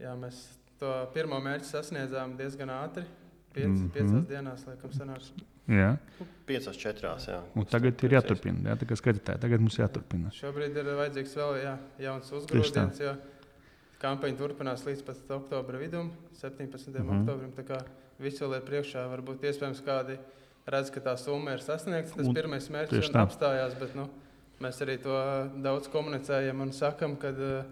jā, 0.00 0.14
mēs 0.20 0.44
to 0.80 0.92
pirmo 1.16 1.40
mērķi 1.44 1.68
sasniedzām 1.68 2.36
diezgan 2.38 2.72
ātri. 2.72 3.04
Piec, 3.52 3.66
mm 3.66 3.76
-hmm. 3.76 3.90
Piecās 3.94 4.28
dienās, 4.28 4.66
laikam, 4.66 4.90
sanāks. 4.94 5.32
Jā. 5.70 5.96
Piecās, 6.46 6.76
četrās. 6.76 7.26
Jā. 7.28 7.40
Un 7.54 7.66
tagad 7.66 8.04
ir 8.04 8.10
jāturpina. 8.10 8.70
Jā, 8.70 8.76
tā 8.78 8.86
kā 8.86 8.96
skatītāji, 8.98 9.40
tagad 9.40 9.60
mums 9.60 9.78
jāturpina. 9.78 10.30
Šobrīd 10.34 10.76
ir 10.76 10.90
vajadzīgs 10.98 11.36
vēl 11.36 11.62
jā, 11.62 11.76
jauns 11.98 12.32
uzgrūdiens. 12.32 13.02
Kampaņa 14.00 14.36
turpinās 14.36 14.84
līdz 14.86 15.02
pat 15.04 15.30
oktobra 15.36 15.78
vidum, 15.78 16.12
17. 16.32 16.88
Mm 16.88 17.08
-hmm. 17.08 17.20
oktobrim. 17.20 17.52
Tā 17.52 17.64
kā 17.68 17.82
vēl 18.18 18.56
ir 18.56 18.62
priekšā. 18.62 19.04
Varbūt 19.10 19.44
iespējams 19.44 19.82
kādi 19.84 20.18
redz, 20.66 20.90
ka 20.90 21.00
tā 21.00 21.16
summa 21.16 21.52
ir 21.52 21.60
sasniegta. 21.60 22.16
Tas 22.16 22.26
un, 22.26 22.34
pirmais 22.34 22.70
mērķis 22.70 23.10
ir 23.10 23.16
apstājās. 23.16 23.78
Bet, 23.78 23.94
nu, 23.94 24.08
mēs 24.60 24.80
arī 24.82 24.98
to 25.02 25.16
daudz 25.62 25.88
komunicējam 25.88 26.60
un 26.60 26.72
sakam, 26.72 27.16
ka 27.16 27.28
uh, 27.28 27.64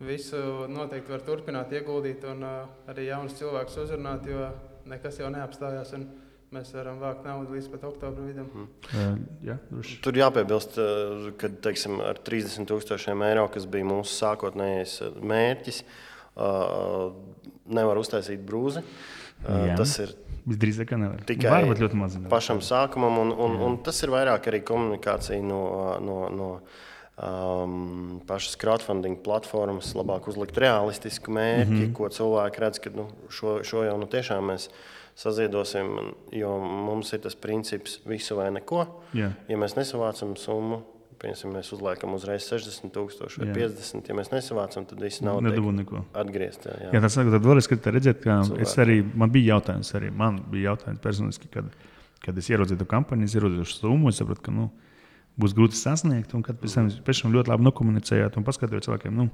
visu 0.00 0.66
noteikti 0.68 1.10
var 1.10 1.20
turpināt 1.20 1.72
ieguldīt 1.72 2.24
un 2.24 2.42
uh, 2.42 2.68
arī 2.90 3.06
jaunus 3.06 3.34
cilvēkus 3.38 3.78
uzrunāt, 3.84 4.26
jo 4.26 4.50
nekas 4.90 5.18
jau 5.22 5.32
neapstājās. 5.32 5.94
Un, 5.98 6.10
Mēs 6.52 6.68
varam 6.76 6.98
vākt 7.00 7.22
naudu 7.24 7.54
līdz 7.54 7.68
pat 7.72 7.84
oktobra 7.88 8.26
vidum. 8.26 8.66
Mm. 8.92 9.20
Jā, 9.46 9.54
Tur 10.04 10.18
jāpiebilst, 10.20 10.74
ka 11.40 11.48
teiksim, 11.64 11.94
ar 12.04 12.20
30 12.20 12.68
tūkstošiem 12.68 13.24
eiro, 13.24 13.46
kas 13.54 13.64
bija 13.72 13.86
mūsu 13.88 14.12
sākotnējais 14.18 14.98
mērķis, 15.32 15.78
uh, 16.36 17.06
nevar 17.72 18.02
uztaisīt 18.02 18.44
brūzi. 18.44 18.84
Jā. 19.48 19.78
tas 19.80 19.96
ir 20.04 20.12
Visdrīzāk, 20.42 20.88
ka 20.90 20.98
nevar. 20.98 21.20
Tikai 21.26 21.50
Varbūt 21.54 21.80
ļoti 21.84 21.98
maz. 21.98 22.14
Pašam 22.30 22.60
sākumam, 22.66 23.20
un, 23.22 23.28
un, 23.44 23.52
un 23.62 23.76
tas 23.86 24.00
ir 24.02 24.10
vairāk 24.10 24.48
arī 24.50 24.58
komunikācija 24.66 25.38
no, 25.46 25.62
no, 26.02 26.16
no 26.34 26.48
um, 27.16 28.20
pašas 28.26 28.56
crowdfunding 28.60 29.20
platformas, 29.24 29.92
labāk 29.98 30.28
uzlikt 30.32 30.58
realistisku 30.58 31.32
mērķi, 31.32 31.70
mm 31.70 31.84
-hmm. 31.84 31.92
ko 31.96 32.08
cilvēki 32.08 32.64
redz, 32.64 32.80
ka 32.80 32.90
nu, 32.96 33.08
šo, 33.28 33.60
šo 33.64 33.84
jau 33.84 33.98
nu, 33.98 34.06
tiešām 34.06 34.52
mēs 34.52 34.68
saziedosim, 35.14 35.86
jo 36.32 36.58
mums 36.58 37.12
ir 37.12 37.20
tas 37.20 37.34
princips 37.34 38.00
visu 38.06 38.36
vai 38.36 38.50
neko. 38.50 38.86
Yeah. 39.14 39.32
Ja 39.48 39.56
mēs 39.56 39.76
nesavācam 39.76 40.36
summu, 40.36 40.82
piemēram, 41.22 41.52
mēs 41.56 41.72
uzliekam 41.74 42.14
uzreiz 42.16 42.46
60,000 42.48 43.38
vai 43.38 43.48
jā. 43.48 43.54
50. 43.54 44.08
Ja 44.08 44.14
mēs 44.18 44.32
nesavācam, 44.32 44.86
tad 44.88 45.00
viss 45.00 45.22
nav 45.22 45.40
atgriezt. 46.12 46.66
Jā, 46.66 46.78
jā. 46.80 46.90
jā 46.96 47.02
tas 47.04 47.16
ir 47.16 47.30
vēlreiz, 47.36 47.68
kad 47.70 47.86
redzēt, 47.86 48.22
ka 48.24 48.40
es 48.58 48.76
arī, 48.78 49.02
man 49.14 49.30
bija 49.30 49.54
jautājums, 49.54 49.92
arī 49.98 50.10
man 50.10 50.40
bija 50.50 50.72
jautājums 50.72 51.02
personiski, 51.04 51.50
kad, 51.52 51.68
kad 52.24 52.38
es 52.38 52.50
ieraudzīju 52.50 52.82
to 52.82 52.88
kampaņu, 52.90 53.28
es 53.28 53.36
ieraudzīju 53.36 53.68
šo 53.68 53.78
summu, 53.84 54.08
es 54.08 54.16
sapratu, 54.22 54.46
ka 54.48 54.54
nu, 54.54 54.70
būs 55.40 55.54
grūti 55.56 55.76
sasniegt, 55.78 56.30
un 56.36 56.42
kad 56.44 56.56
pēc 56.60 56.72
tam, 56.76 56.84
pēc 57.06 57.16
tam 57.24 57.34
ļoti 57.36 57.48
labi 57.52 57.66
nokomunicējāt 57.68 58.32
un 58.36 58.46
paskatījāt 58.46 58.82
cilvēkiem, 58.88 59.12
nu, 59.16 59.24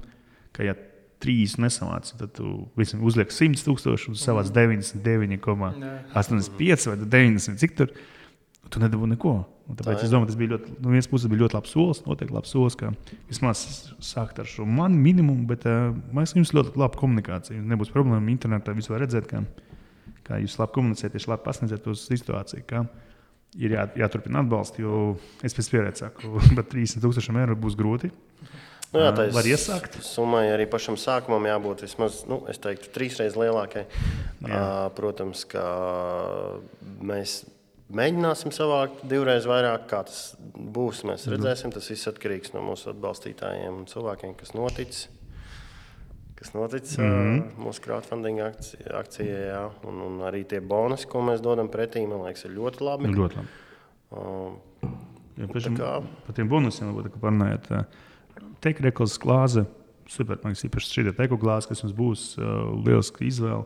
ka 0.55 0.59
ja 0.67 0.73
trīs 1.19 1.57
nesavāc, 1.59 2.05
tad 2.19 2.29
tu 2.37 2.45
visam 2.79 2.99
uzliek 3.07 3.29
100 3.33 3.63
tūkstoši, 3.65 4.05
un 4.11 4.15
savāc 4.19 4.47
99,85 4.55 6.89
vai 6.91 6.97
90, 7.03 7.59
cik 7.59 7.71
tur, 7.75 7.87
tu 8.71 8.77
nedabū 8.83 9.05
neko. 9.11 9.33
Un 9.69 9.73
tāpēc 9.77 9.97
tā, 9.99 10.03
es 10.07 10.13
domāju, 10.13 10.29
tas 10.31 10.39
bija 10.39 10.51
ļoti, 10.55 10.67
no 10.81 10.87
vienas 10.89 11.11
puses 11.11 11.27
bija 11.29 11.43
ļoti 11.43 11.55
labs 11.57 11.71
solis, 11.75 11.99
noteikti 12.07 12.33
labs 12.33 12.51
solis, 12.55 12.75
ka 12.79 12.87
vismaz 13.29 13.57
sākt 14.01 14.35
ar 14.41 14.47
šo 14.49 14.63
manu 14.65 14.97
minimumu, 14.97 15.43
bet 15.49 15.61
uh, 15.69 15.93
mēs 16.15 16.33
jums 16.37 16.55
ļoti 16.57 16.79
labi 16.79 16.95
komunikācija. 16.97 17.67
Nebūs 17.73 17.93
problēma 17.93 18.29
internetā, 18.33 18.69
varat 18.73 19.01
redzēt, 19.05 19.25
ka, 19.29 19.37
kā 20.25 20.33
jūs 20.41 20.57
labi 20.61 20.75
komunicējat, 20.79 21.13
tieši 21.17 21.29
labi 21.29 21.45
pasniedzat 21.45 21.81
to 21.85 21.91
situāciju. 22.01 22.63
Ka, 22.69 22.77
Ir 23.57 23.73
jā, 23.73 23.87
jāturpina 23.97 24.43
atbalstīt, 24.43 24.83
jo 24.83 25.15
es 25.45 25.55
pēc 25.57 25.69
pieredzes 25.73 26.05
saku, 26.05 26.35
ka 26.57 26.65
30,000 26.75 27.41
eiro 27.41 27.57
būs 27.57 27.77
grūti. 27.79 28.11
Nu, 28.89 29.03
jā, 29.03 29.09
tā 29.13 29.27
ir. 29.27 29.33
Var 29.35 29.49
iesākt. 29.49 29.99
Summai 30.05 30.47
arī 30.53 30.65
pašam 30.69 30.97
sākumam 30.97 31.45
jābūt 31.49 31.85
vismaz, 31.85 32.23
nu, 32.29 32.41
es 32.49 32.61
teiktu, 32.61 32.89
trīs 32.93 33.17
reizes 33.21 33.37
lielākai. 33.37 33.85
Jā. 34.45 34.65
Protams, 34.97 35.45
ka 35.49 35.63
mēs 37.01 37.41
Mēģināsim 37.89 38.51
savākt 38.53 38.99
divreiz 39.09 39.47
vairāk, 39.49 39.87
kā 39.89 40.03
tas 40.05 40.35
būs. 40.53 41.01
Mēs 41.09 41.23
mhm. 41.25 41.33
redzēsim, 41.33 41.71
tas 41.73 41.89
viss 41.89 42.09
atkarīgs 42.11 42.53
no 42.53 42.61
mūsu 42.67 42.91
atbalstītājiem 42.91 43.79
un 43.81 43.87
cilvēkiem, 43.89 44.35
kas 44.37 44.53
noticis. 44.53 45.07
Kas 46.39 46.53
noticis 46.55 46.97
mm 46.97 47.03
-hmm. 47.03 47.41
mūsu 47.59 47.81
crowdfunding 47.83 48.39
akcijā, 48.39 49.39
jā, 49.51 49.63
un, 49.87 50.01
un 50.01 50.21
arī 50.23 50.45
tie 50.47 50.61
bonusi, 50.61 51.07
ko 51.07 51.19
mēs 51.19 51.41
dodam 51.43 51.67
pretī, 51.67 52.05
man 52.07 52.23
liekas, 52.23 52.45
ir 52.45 52.55
ļoti 52.55 52.83
labi. 52.83 53.11
Ļoti 53.15 53.35
labi. 53.35 53.47
Uh, 54.11 54.53
ja, 55.37 55.47
pašam, 55.47 55.75
kā... 55.75 55.91
Par 56.25 56.35
tiem 56.35 56.47
bonusiem 56.47 56.93
varbūt 56.93 57.19
parunājot. 57.19 57.67
Teikt, 58.63 58.79
rekls 58.81 59.19
glāze, 59.19 59.65
super, 60.07 60.39
man 60.43 60.53
liekas, 60.53 60.65
īpaši 60.69 60.95
šī 60.95 61.11
te 61.11 61.27
glāze, 61.27 61.67
kas 61.67 61.83
mums 61.83 61.95
būs 61.95 62.25
uh, 62.39 62.71
lieliska 62.85 63.25
izvēle 63.25 63.65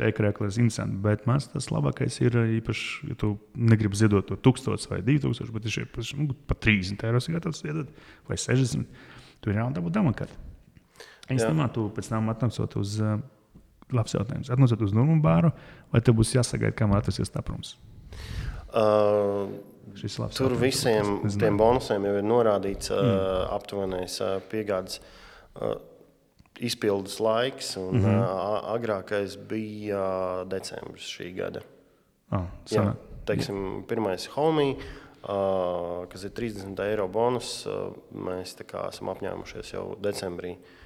e-krēklēs 0.00 0.58
interesanti. 0.58 0.96
Bet 1.04 1.26
man 1.26 1.40
tas 1.52 1.70
labākais 1.74 2.20
ir 2.22 2.36
īpaši, 2.58 3.08
ja 3.10 3.14
tu 3.18 3.34
negribi 3.54 3.98
ziedot 3.98 4.26
to 4.26 4.36
1000 4.36 4.90
vai 4.90 5.00
2000, 5.02 5.52
bet 5.52 5.66
ir 5.66 5.88
nu, 6.16 6.34
pat 6.46 6.60
30 6.64 7.04
eiro 7.04 7.18
gatavs 7.18 7.62
ziedot 7.62 7.88
vai 8.28 8.36
60. 8.36 8.86
Tu 9.40 9.50
ir 9.50 9.60
jābūt 9.60 9.92
damakāt. 9.94 10.47
Īstenībā 11.28 11.68
tu 11.74 11.88
pēc 11.92 12.08
tam 12.08 12.30
atnācot 12.32 12.76
uz 12.80 12.94
uh, 13.04 13.18
labs 13.94 14.14
jautājums. 14.16 14.50
Atnācot 14.52 14.84
uz 14.84 14.94
Nurmu 14.96 15.18
bāru, 15.24 15.52
vai 15.92 16.00
tev 16.04 16.18
būs 16.20 16.34
jāsagaida, 16.36 16.76
kamēr 16.76 17.02
atrasies 17.02 17.32
taprums? 17.32 17.74
Uh, 18.68 19.48
tur 20.36 20.54
visiem 20.60 21.22
tiem 21.40 21.60
bonusiem 21.60 22.04
jau 22.08 22.16
ir 22.20 22.26
norādīts 22.26 22.92
uh, 22.92 23.00
mm. 23.00 23.44
aptuvenais 23.56 24.18
uh, 24.24 24.38
piegādes. 24.50 25.00
Uh, 25.58 25.78
izpildes 26.58 27.20
laiks, 27.22 27.76
un 27.78 27.92
mm 27.94 28.04
-hmm. 28.04 28.16
uh, 28.18 28.70
agrākais 28.74 29.36
bija 29.48 29.98
uh, 30.42 30.48
decembris 30.50 31.06
šī 31.06 31.34
gada. 31.36 31.60
Oh, 32.32 32.42
Jā, 32.70 32.94
teiksim, 33.24 33.84
pirmais 33.86 34.26
homie, 34.34 34.74
uh, 34.74 36.08
kas 36.08 36.24
ir 36.24 36.30
30 36.30 36.82
eiro 36.82 37.08
bonus, 37.08 37.66
uh, 37.66 37.94
mēs 38.10 38.56
esam 38.88 39.08
apņēmušies 39.08 39.72
jau 39.72 39.96
decembrī. 40.02 40.50
Uh, 40.50 40.77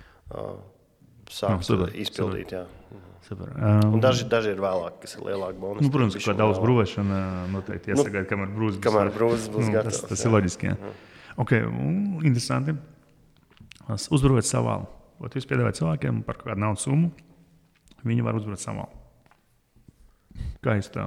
Sākt 1.33 1.70
no, 1.72 1.89
izpildīt. 1.97 2.53
Super. 2.53 3.09
Super. 3.22 3.53
Um, 3.55 4.01
daži, 4.03 4.24
daži 4.28 4.51
ir 4.53 4.61
vēlāk, 4.61 4.97
kas 5.05 5.14
ir 5.14 5.22
lielāki 5.28 5.61
bonusi. 5.62 5.87
Nu, 5.87 5.93
protams, 5.95 6.16
ka 6.18 6.35
daudz 6.37 6.59
brūvēšana 6.61 7.18
noteikti 7.53 7.93
jāsagaida, 7.93 8.24
nu, 8.24 8.30
kamēr 8.33 8.51
brūzis 8.57 8.80
būs. 8.80 8.87
Kamēr 8.89 9.11
brūzis 9.14 9.47
būs 9.53 9.68
nu, 9.68 9.74
gatavs. 9.76 10.01
Tas, 10.03 10.11
tas 10.11 10.24
jā. 10.24 10.26
ir 10.26 10.35
loģiski. 10.35 10.68
Jā. 10.72 10.74
Jā. 10.74 10.95
Okay, 11.45 11.68
interesanti. 12.26 12.74
Uzbrūvēt 13.89 14.49
savālu. 14.49 14.89
Ot, 15.22 15.37
jūs 15.39 15.47
piedāvājat 15.47 15.78
cilvēkiem 15.78 16.20
par 16.26 16.41
kādu 16.41 16.64
naudas 16.64 16.83
summu, 16.89 17.12
viņi 18.03 18.26
var 18.26 18.37
uzvarēt 18.41 18.64
savu. 18.64 18.89
Kā 20.66 20.74
jūs 20.80 20.91
tā? 20.95 21.07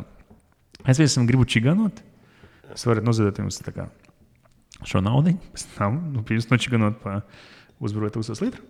Es 0.87 1.01
vienam 1.01 1.27
gribu 1.27 1.47
čiganot. 1.49 1.99
Es 2.73 2.87
varu 2.87 3.03
noziedot 3.05 3.43
jums 3.43 3.59
kā, 3.59 3.89
šo 4.87 5.03
naudu. 5.03 5.35
Pēc 5.51 5.67
tam 5.75 5.99
nu, 6.15 6.23
jūs 6.31 6.47
nočiganot 6.49 6.97
pa 7.03 7.19
uzvarot 7.83 8.15
1000 8.15 8.45
litru. 8.45 8.63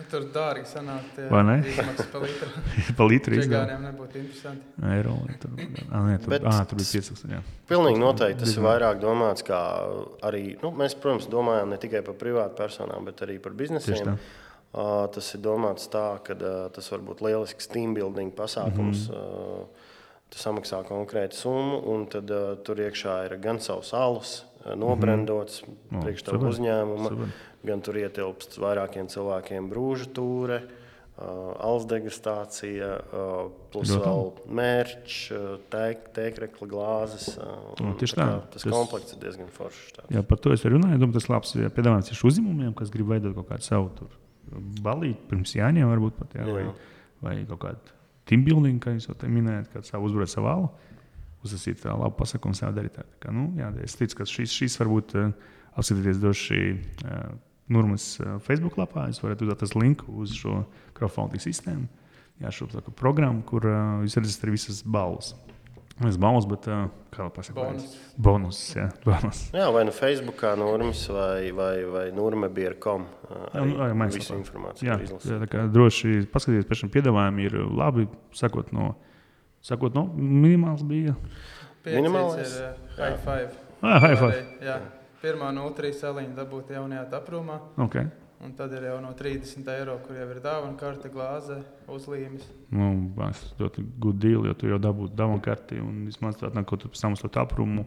Nu, 0.00 0.06
tur 0.08 0.24
dārgi 0.32 0.64
sanāk, 0.68 1.08
tie 1.16 1.26
vai 1.28 1.40
ne? 1.44 1.56
Pa 2.12 2.20
litru. 2.22 2.48
pa 2.96 3.06
litru 3.08 3.36
izdevumu. 3.36 3.80
nebūtu 3.84 4.20
interesanti. 4.20 4.70
Eiro, 4.94 5.16
tur, 5.42 5.52
ah, 5.90 6.06
nē, 6.06 6.14
tur, 6.22 6.32
Bet, 6.32 6.46
ah, 6.48 6.60
tur 6.68 6.80
bija 6.80 6.88
5000. 7.02 7.34
Jā. 7.34 7.40
Pilnīgi 7.68 8.00
noteikti 8.00 8.44
tas 8.44 8.54
ir 8.54 8.64
vairāk 8.64 9.02
domāts, 9.02 9.44
kā 9.46 9.60
arī, 10.26 10.44
nu, 10.62 10.72
mēs, 10.80 10.96
protams, 11.02 11.28
domājam 11.32 11.74
ne 11.74 11.80
tikai 11.82 12.00
par 12.06 12.16
privātu 12.20 12.56
personām, 12.62 13.04
bet 13.10 13.20
arī 13.26 13.36
par 13.42 13.56
biznesiem. 13.58 14.16
Uh, 14.70 15.04
tas 15.10 15.26
ir 15.34 15.42
domāts 15.42 15.88
tā, 15.90 16.06
ka 16.24 16.36
uh, 16.38 16.58
tas 16.72 16.86
var 16.92 17.02
būt 17.02 17.24
lielisks 17.26 17.68
team 17.72 17.92
building 17.96 18.32
pasākums. 18.36 19.08
Mm 19.10 19.14
-hmm. 19.14 19.62
uh, 19.64 19.88
tu 20.30 20.38
samaksā 20.38 20.84
konkrētu 20.86 21.34
summu, 21.34 21.82
un 21.92 22.06
tad 22.06 22.30
uh, 22.30 22.54
tur 22.64 22.78
iekšā 22.78 23.24
ir 23.26 23.36
gan 23.42 23.58
savs 23.60 23.92
alus, 23.92 24.44
uh, 24.64 24.74
nobrendots 24.78 25.62
mm 25.66 25.74
-hmm. 25.74 26.02
priekš 26.02 26.22
tev 26.22 26.34
uzņēmuma. 26.34 27.08
Super 27.08 27.49
gan 27.66 27.82
tur 27.84 27.98
ietilpst 28.00 28.58
vairākiem 28.60 29.10
cilvēkiem 29.12 29.68
brūža 29.72 30.10
tūre. 30.16 30.62
Uh, 31.20 31.50
Alus 31.60 31.84
degustācija, 31.84 32.86
uh, 32.96 33.40
plus 33.68 33.90
Ļoti. 33.92 34.00
vēl 34.06 34.54
mērķis, 34.56 35.16
uh, 35.36 35.50
tēkrekla 36.16 36.68
glāzes. 36.70 37.26
Uh, 37.34 37.74
no, 37.84 37.92
tieši 38.00 38.16
tā. 38.16 38.24
tā 38.24 38.38
tas, 38.54 38.64
tas 38.64 38.72
komplekts 38.72 39.12
ir 39.12 39.20
diezgan 39.26 39.50
foršs. 39.52 39.90
Tāds. 39.98 40.14
Jā, 40.16 40.22
par 40.24 40.40
to 40.40 40.54
es 40.56 40.64
runāju. 40.64 40.96
Domāju, 41.02 41.18
tas 41.18 41.28
labs 41.28 41.52
piedāvājums 41.76 42.08
ir 42.14 42.24
uzņēmumiem, 42.30 42.72
kas 42.78 42.94
grib 42.94 43.12
veidot 43.12 43.36
kaut 43.36 43.50
kādu 43.50 43.68
savu 43.68 43.92
tur 43.98 44.16
balīti 44.80 45.28
pirms 45.28 45.52
jāņem, 45.58 45.90
varbūt 45.92 46.16
pat, 46.22 46.38
jā, 46.38 46.46
jā. 46.46 46.54
Vai, 46.54 46.64
vai 47.26 47.34
kaut 47.50 47.62
kādu 47.66 47.98
team 48.30 48.46
building, 48.46 48.80
kā 48.82 48.94
jūs 48.94 49.10
jau 49.10 49.16
minējāt, 49.28 49.68
kā 49.74 49.82
savu 49.86 50.08
uzbūvēt 50.08 50.32
savu 50.32 50.48
valu, 50.48 50.70
uzsākt 51.44 51.84
labu 51.88 52.14
pasakumu 52.18 52.56
sev 52.56 52.72
darīt. 52.76 52.96
Tā, 52.96 53.04
kā, 53.22 53.34
nu, 53.34 53.50
jā, 53.58 53.70
es 53.84 53.96
ticu, 53.98 54.20
ka 54.20 54.28
šīs, 54.28 54.54
šīs 54.56 54.78
varbūt 54.80 55.16
apskatīties 55.20 56.20
droši. 56.22 56.64
Nurmas 57.70 58.12
eh, 58.20 58.36
Facebook 58.44 58.78
lapā. 58.80 59.06
Jūs 59.10 59.22
varat 59.22 59.42
uzdot 59.46 59.76
linku 59.78 60.12
uz 60.22 60.34
šo 60.36 60.64
crowdfunding 60.96 61.42
sistēmu. 61.42 61.86
Jā, 62.40 62.48
šo 62.56 62.66
programmu, 62.96 63.42
kur 63.44 63.66
uh, 63.68 64.00
jūs 64.00 64.16
redzat 64.16 64.46
arī 64.46 64.54
visas 64.54 64.78
balvas. 64.80 65.34
Es 66.08 66.16
balvos, 66.16 66.46
bet 66.48 66.64
uh, 66.72 66.86
kā 67.12 67.26
jau 67.26 67.32
pasakā, 67.36 67.56
Bonus. 67.58 67.96
bonus. 68.16 68.60
Jā, 68.72 68.86
bonus. 69.04 69.42
Jā, 69.52 69.66
vai 69.74 69.82
nu 69.84 69.92
Facebookā, 69.92 70.54
Nūrmas 70.56 71.02
vai, 71.12 71.50
vai, 71.52 71.74
vai 71.84 72.06
Nūrmebieru.com. 72.16 73.04
Jā, 73.28 73.64
nu, 73.68 73.74
jā, 73.76 73.88
mēs 74.00 74.16
visu 74.16 74.38
informāciju 74.38 74.88
Jā, 74.88 74.96
jā, 75.04 75.40
tā 75.42 75.48
kā 75.52 75.66
droši 75.68 76.22
paskatieties, 76.32 76.68
pēc 76.70 76.86
tam 76.86 76.92
piedāvājumi 76.94 77.44
ir 77.50 77.58
labi. 77.68 78.06
Sakot, 78.40 78.72
no, 78.72 78.94
sakot, 79.60 79.92
no 79.98 80.06
minimāls 80.16 80.86
bija. 80.88 81.18
Minimālais? 81.84 82.56
ir 82.56 82.70
uh, 82.70 82.96
high 82.96 83.20
five. 83.20 83.60
Ah, 83.82 84.00
high 84.00 84.16
five. 84.16 84.32
Arī, 84.40 84.64
Jā, 84.64 84.80
pirmā 85.20 85.52
0,3 85.56 85.94
saliņa 86.00 86.34
dabūt 86.38 86.74
jaunajā 86.74 87.06
taprūmā. 87.12 87.60
Okay. 87.86 88.08
Un 88.40 88.54
tad 88.56 88.72
ir 88.72 88.86
jau 88.88 88.96
no 89.04 89.10
30 89.16 89.66
eiro, 89.74 89.98
kur 90.06 90.16
jau 90.16 90.26
ir 90.32 90.38
dāvana 90.40 90.72
karte, 90.80 91.10
glāze, 91.12 91.58
uzlīmes. 91.92 92.46
Nu, 92.72 92.88
tas 93.18 93.42
ļoti 93.58 93.84
good 94.00 94.16
deal, 94.22 94.46
jo 94.48 94.54
tu 94.56 94.70
jau 94.70 94.78
dabūji 94.80 95.12
dāvanu 95.18 95.42
karti 95.44 95.80
un 95.84 96.06
vismaz 96.08 96.38
tādā 96.40 96.56
nāk, 96.56 96.70
ko 96.70 96.78
tu 96.80 96.88
pēc 96.88 97.02
tam 97.04 97.18
uz 97.18 97.20
to 97.20 97.28
aprumu 97.42 97.84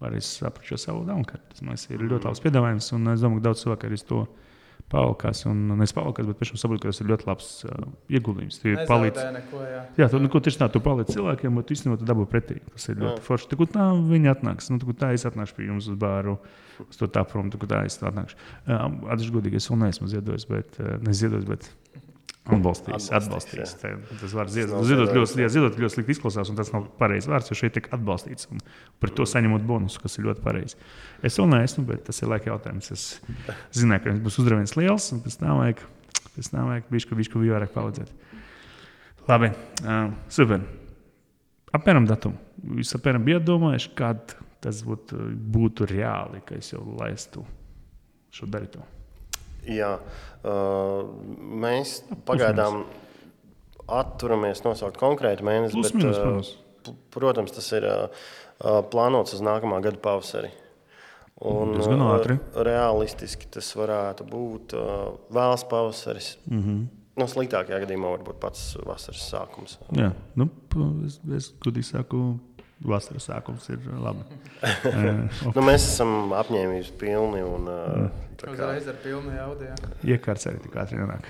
vari 0.00 0.22
saprast 0.22 0.86
savu 0.86 1.02
dāvanu 1.08 1.26
karti. 1.26 1.56
Tas 1.56 1.66
man 1.66 1.80
ir 1.90 2.06
ļoti 2.06 2.28
labs 2.28 2.44
piedāvājums 2.44 2.92
un 2.94 3.10
es 3.16 3.24
domāju, 3.24 3.42
ka 3.42 3.48
daudz 3.48 3.64
cilvēku 3.64 3.90
arī 3.90 3.98
to 4.12 4.20
pavalkās. 4.90 5.44
Un 5.50 5.62
nevis 5.72 5.94
pavalkās, 5.96 6.28
bet 6.28 6.38
pēc 6.40 6.52
tam 6.52 6.60
saprot, 6.60 6.82
ka 6.82 6.90
tas 6.90 7.02
ir 7.02 7.10
ļoti 7.10 7.28
labs 7.28 7.50
uh, 7.66 7.86
ieguldījums. 8.12 8.60
Tu 8.62 8.74
palīdz. 8.88 9.20
Nezaudē 9.20 9.34
neko, 9.38 9.62
jā. 9.66 9.82
Jā, 10.00 10.08
tu 10.12 10.20
nu, 10.22 10.30
ko 10.32 10.42
tieši 10.44 10.62
tā, 10.62 10.70
tu 10.72 10.82
palīdzi 10.84 11.16
cilvēkiem, 11.16 11.60
bet 11.60 11.74
īstenībā 11.76 12.00
tu 12.00 12.08
dabū 12.08 12.26
pretī. 12.30 12.58
Tas 12.74 12.88
ir 12.90 13.00
ļoti 13.00 13.22
Jā. 13.22 13.26
forši. 13.26 13.50
Tur 13.52 13.70
tā 13.70 13.88
viņi 14.10 14.32
atnāks. 14.34 14.70
Nu, 14.72 14.80
tur 14.82 14.96
tā 14.98 15.12
es 15.16 15.26
atnākšu 15.28 15.58
pie 15.58 15.68
jums 15.70 15.90
uz 15.90 15.98
bāru, 16.00 16.36
uz 16.86 17.00
to 17.00 17.10
tā 17.12 17.24
prom, 17.28 17.52
tur 17.52 17.66
tā 17.70 17.84
es 17.88 18.00
atnākšu. 18.02 18.38
Atzīšu 18.66 19.36
godīgi, 19.38 19.62
es 19.62 19.70
vēl 19.70 19.82
neesmu 19.86 20.10
ziedojis, 20.10 20.48
bet 20.50 20.80
uh, 20.82 20.96
neziedojis. 21.06 21.48
Bet... 21.50 21.70
Atbalstīs, 22.56 23.06
Atbalstīs, 23.14 23.74
atbalstīs. 23.76 24.18
Tas 24.22 24.34
var 24.36 24.50
ziedot. 24.52 24.82
ļoti, 24.88 25.46
ziedot 25.52 25.78
ļoti 25.80 25.94
slikti 25.94 26.14
izklausās, 26.16 26.50
un 26.52 26.58
tas 26.58 26.72
nav 26.74 26.88
pareizs 27.00 27.28
vārds, 27.30 27.50
jo 27.52 27.58
šeit 27.58 27.76
tiek 27.76 27.86
atbalstīts. 27.94 28.50
Un 28.50 28.62
par 29.02 29.12
to 29.14 29.26
saņemot 29.28 29.64
bonusu, 29.68 30.02
kas 30.02 30.18
ir 30.18 30.26
ļoti 30.28 30.44
pareizi. 30.44 30.78
Es 31.26 31.38
vēl 31.40 31.50
neesmu, 31.52 31.86
bet 31.88 32.04
tas 32.08 32.20
ir 32.22 32.32
laika 32.32 32.52
jautājums. 32.52 32.90
Es 32.94 33.06
zināju, 33.76 34.04
ka 34.06 34.16
būs 34.26 34.40
uzdeviens 34.42 34.76
liels, 34.78 35.08
un 35.14 35.22
pēc 35.24 35.38
tam 35.40 35.62
vajag, 35.62 35.82
pēc 36.36 36.52
tam 36.52 36.70
vajag 36.72 36.92
bišķi, 36.92 37.20
bišķi 37.22 37.44
vairāk 37.46 37.74
palīdzēt. 37.76 38.14
Labi, 39.30 39.52
uh, 39.84 40.04
super. 40.32 40.64
Apmēram 41.76 42.06
datumu. 42.08 42.38
Jūs 42.80 42.96
apmēram 42.98 43.24
bijat 43.26 43.44
domājuši, 43.46 43.92
kad 43.98 44.34
tas 44.60 44.82
būtu, 44.84 45.30
būtu 45.54 45.86
reāli, 45.88 46.42
ka 46.44 46.58
es 46.58 46.72
jau 46.74 46.82
laistu 46.98 47.44
šo 48.34 48.48
darīto. 48.50 48.82
Jā, 49.68 49.98
uh, 49.98 51.02
mēs 51.36 52.00
pagaidām 52.28 52.84
atturamies 53.90 54.62
nosaukt 54.64 54.96
konkrētu 55.00 55.44
mēnesi, 55.46 55.76
Plus, 55.76 55.90
bet, 55.90 55.98
mīnus, 56.00 56.16
uh, 56.16 56.22
protams. 56.22 56.52
protams, 57.10 57.52
tas 57.56 57.72
ir 57.76 57.86
uh, 57.88 58.06
uh, 58.62 58.80
plānots 58.92 59.34
uz 59.36 59.42
nākamā 59.44 59.82
gada 59.84 60.00
pavasari. 60.00 60.52
Un, 61.40 61.74
Diezgan 61.78 62.02
uh, 62.04 62.14
ātri. 62.18 62.36
realistiski 62.54 63.48
tas 63.48 63.68
varētu 63.76 64.26
būt 64.28 64.74
uh, 64.76 65.14
vēls 65.32 65.64
pavasaris. 65.70 66.34
Mm 66.46 66.62
-hmm. 66.64 66.88
Nu, 67.20 67.26
sliktākajā 67.28 67.80
gadījumā 67.82 68.10
varbūt 68.16 68.38
pats 68.40 68.76
vasaras 68.86 69.24
sākums. 69.32 69.78
Jā, 69.96 70.12
nu, 70.38 70.48
es, 71.06 71.18
es 71.36 71.50
gudīgi 71.60 71.84
saku, 71.90 72.38
vasaras 72.84 73.28
sākums 73.28 73.68
ir 73.72 73.82
labi. 74.00 74.24
Nu, 75.54 75.62
mēs 75.64 75.86
esam 75.86 76.32
apņēmības 76.36 76.90
pilni 77.00 77.40
un 77.44 77.68
tā 78.40 78.50
kā 78.50 78.56
Uzreiz 78.56 78.88
ar 78.92 78.98
pilnu 79.00 79.32
jaudu. 79.36 79.68
Iekārts 80.04 80.48
arī 80.50 80.60
tik 80.64 80.76
ātri 80.80 81.00
nenāk. 81.00 81.28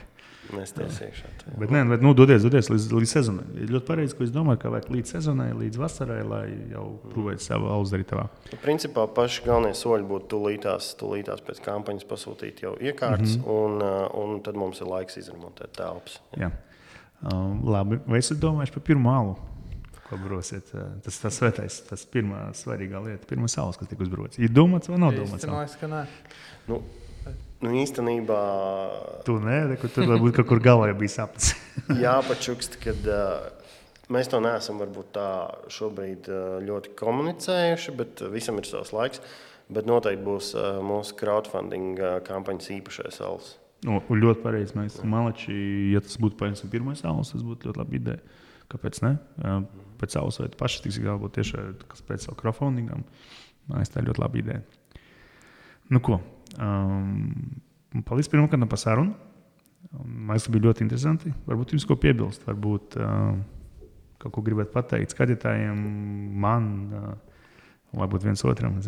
mēs 0.54 0.72
te 0.74 0.82
iekšā. 0.82 1.28
tā. 1.38 1.52
Bet, 1.60 1.70
nē, 1.70 1.82
bet 1.92 2.02
nu, 2.02 2.10
dodies, 2.16 2.42
dodies 2.42 2.70
līdz, 2.72 2.86
līdz 2.96 3.12
sezonai. 3.12 3.44
Ir 3.62 3.72
ļoti 3.74 3.86
pareizi, 3.86 4.16
ko 4.18 4.24
es 4.26 4.32
domāju, 4.34 4.60
ka 4.62 4.72
vajag 4.74 4.88
līdz 4.94 5.12
sezonai, 5.14 5.48
līdz 5.58 5.78
vasarai, 5.78 6.20
lai 6.26 6.44
jau 6.72 6.86
provētu 7.12 7.44
savu 7.44 7.70
auzdarītavā. 7.76 8.24
Nu, 8.50 8.58
Principā 8.64 9.06
paši 9.14 9.44
galvenie 9.46 9.76
soļi 9.78 10.08
būtu 10.10 10.30
tūlītās, 10.34 10.90
tūlītās 11.00 11.44
pēc 11.46 11.62
kampaņas 11.66 12.08
pasūtīt 12.10 12.64
jau 12.66 12.74
iekārtas, 12.80 13.36
mm. 13.38 13.44
-hmm. 13.44 13.78
un, 14.24 14.34
un 14.34 14.42
tad 14.46 14.58
mums 14.58 14.82
ir 14.82 14.90
laiks 14.90 15.20
izremontēt 15.22 15.76
telpas. 15.78 16.18
Um, 17.20 17.60
labi, 17.68 18.00
vai 18.08 18.18
esat 18.22 18.40
domājuši 18.42 18.74
par 18.74 18.86
pirmo 18.90 19.14
alu? 19.14 19.38
Ko 20.10 20.18
brosiet? 20.18 20.72
Tas 21.04 21.20
tas 21.22 21.36
svētais, 21.38 21.76
tas 21.86 22.02
pirmā 22.10 22.48
svarīgā 22.58 22.98
lieta, 23.04 23.28
pirmā 23.30 23.46
saules, 23.50 23.78
kas 23.78 23.86
tika 23.92 24.02
uzbrots. 24.02 24.40
Ir 24.42 24.50
domāts 24.50 24.90
vai 24.90 24.96
nav 24.98 25.14
domāts? 25.14 25.46
Man 25.46 25.60
liekas, 25.60 25.76
ka 25.78 25.86
nē. 25.86 26.00
Nu, 26.66 26.80
nu, 27.62 27.74
īstenībā 27.78 28.40
Tu 29.28 29.36
nē, 29.44 29.58
ne, 29.70 29.76
kur 29.78 29.92
tur 29.94 30.08
varbūt 30.10 30.40
kaut 30.40 30.48
kur 30.50 30.62
galvā 30.64 30.88
jau 30.90 30.96
bija 30.98 31.14
sapnis. 31.14 31.52
jāpačukst, 32.04 32.80
ka 32.82 32.96
uh, 32.98 33.76
mēs 34.10 34.32
to 34.32 34.40
neesam 34.42 34.80
varbūt 34.82 35.12
tā 35.14 35.28
šobrīd 35.76 36.26
uh, 36.32 36.56
ļoti 36.66 36.96
komunicējuši, 36.98 37.94
bet 38.00 38.24
visam 38.34 38.58
ir 38.58 38.66
savs 38.66 38.90
laiks. 38.96 39.22
Bet 39.70 39.86
noteikti 39.86 40.26
būs 40.26 40.48
uh, 40.56 40.80
mūsu 40.82 41.14
crowdfunding 41.20 42.02
uh, 42.02 42.16
kampaņas 42.26 42.72
īpašais 42.80 43.20
alus. 43.22 43.52
Nu, 43.86 44.00
un 44.02 44.24
ļoti 44.24 44.42
pareizi. 44.42 44.74
Mēs 44.74 44.98
malači, 45.06 45.54
ja 45.94 46.02
tas 46.02 46.18
būtu 46.18 46.50
pirmā 46.66 46.96
saules, 46.98 47.30
tas 47.30 47.46
būtu 47.46 47.70
ļoti 47.70 47.80
labi 47.84 48.00
ideja. 48.02 48.40
Kāpēc 48.74 48.98
ne? 49.06 49.14
Uh, 49.38 49.62
Pēc 50.00 50.16
saules 50.16 50.40
vai 50.40 50.48
paši 50.62 50.84
tiks 50.86 51.00
galbūt 51.04 51.36
tieši 51.38 51.64
pēc 52.08 52.26
savu 52.26 52.38
crowdfundingam. 52.40 53.04
Man 53.68 53.80
liekas, 53.80 53.92
tā 53.92 54.00
ir 54.02 54.08
ļoti 54.10 54.22
laba 54.22 54.40
ideja. 54.40 54.62
Nu, 55.90 56.00
ko? 56.04 56.20
Um, 56.58 58.02
paldies 58.06 58.30
pirmkārt 58.32 58.68
par 58.70 58.80
sarunu. 58.80 59.14
Man 60.00 60.34
liekas, 60.34 60.50
bija 60.52 60.66
ļoti 60.68 60.84
interesanti. 60.86 61.32
Varbūt 61.48 61.74
jums 61.74 61.86
ko 61.88 61.96
piebilst, 62.00 62.44
varbūt 62.48 62.96
uh, 63.00 63.34
kaut 64.20 64.34
ko 64.36 64.44
gribat 64.44 64.72
pateikt 64.74 65.14
skatītājiem, 65.14 65.80
man, 66.40 66.70
uh, 66.92 67.14
varbūt 67.96 68.28
viens 68.28 68.44
otram. 68.48 68.78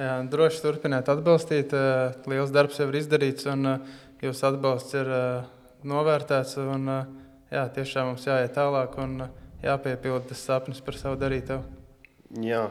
Jā, 0.00 0.12
droši 0.32 0.62
turpiniet 0.62 1.08
atbalstīt. 1.10 1.72
eh, 1.74 2.14
Liels 2.30 2.52
darbs 2.54 2.78
jau 2.78 2.86
ir 2.88 3.00
izdarīts, 3.02 3.44
un 3.50 3.66
eh, 3.66 3.80
jūsu 4.22 4.46
atbalsts 4.48 4.94
ir 4.96 5.10
novērtēts. 5.84 6.56
Un, 6.62 6.86
jā, 7.50 7.64
tiešām 7.74 8.12
mums 8.12 8.26
jāiet 8.28 8.54
tālāk 8.56 8.96
un 9.02 9.26
eh, 9.26 9.34
jāpiepilda 9.66 10.30
tas 10.30 10.44
sapnis 10.48 10.80
par 10.84 10.98
savu 10.98 11.18
darītavu. 11.20 11.64
Jā, 12.46 12.68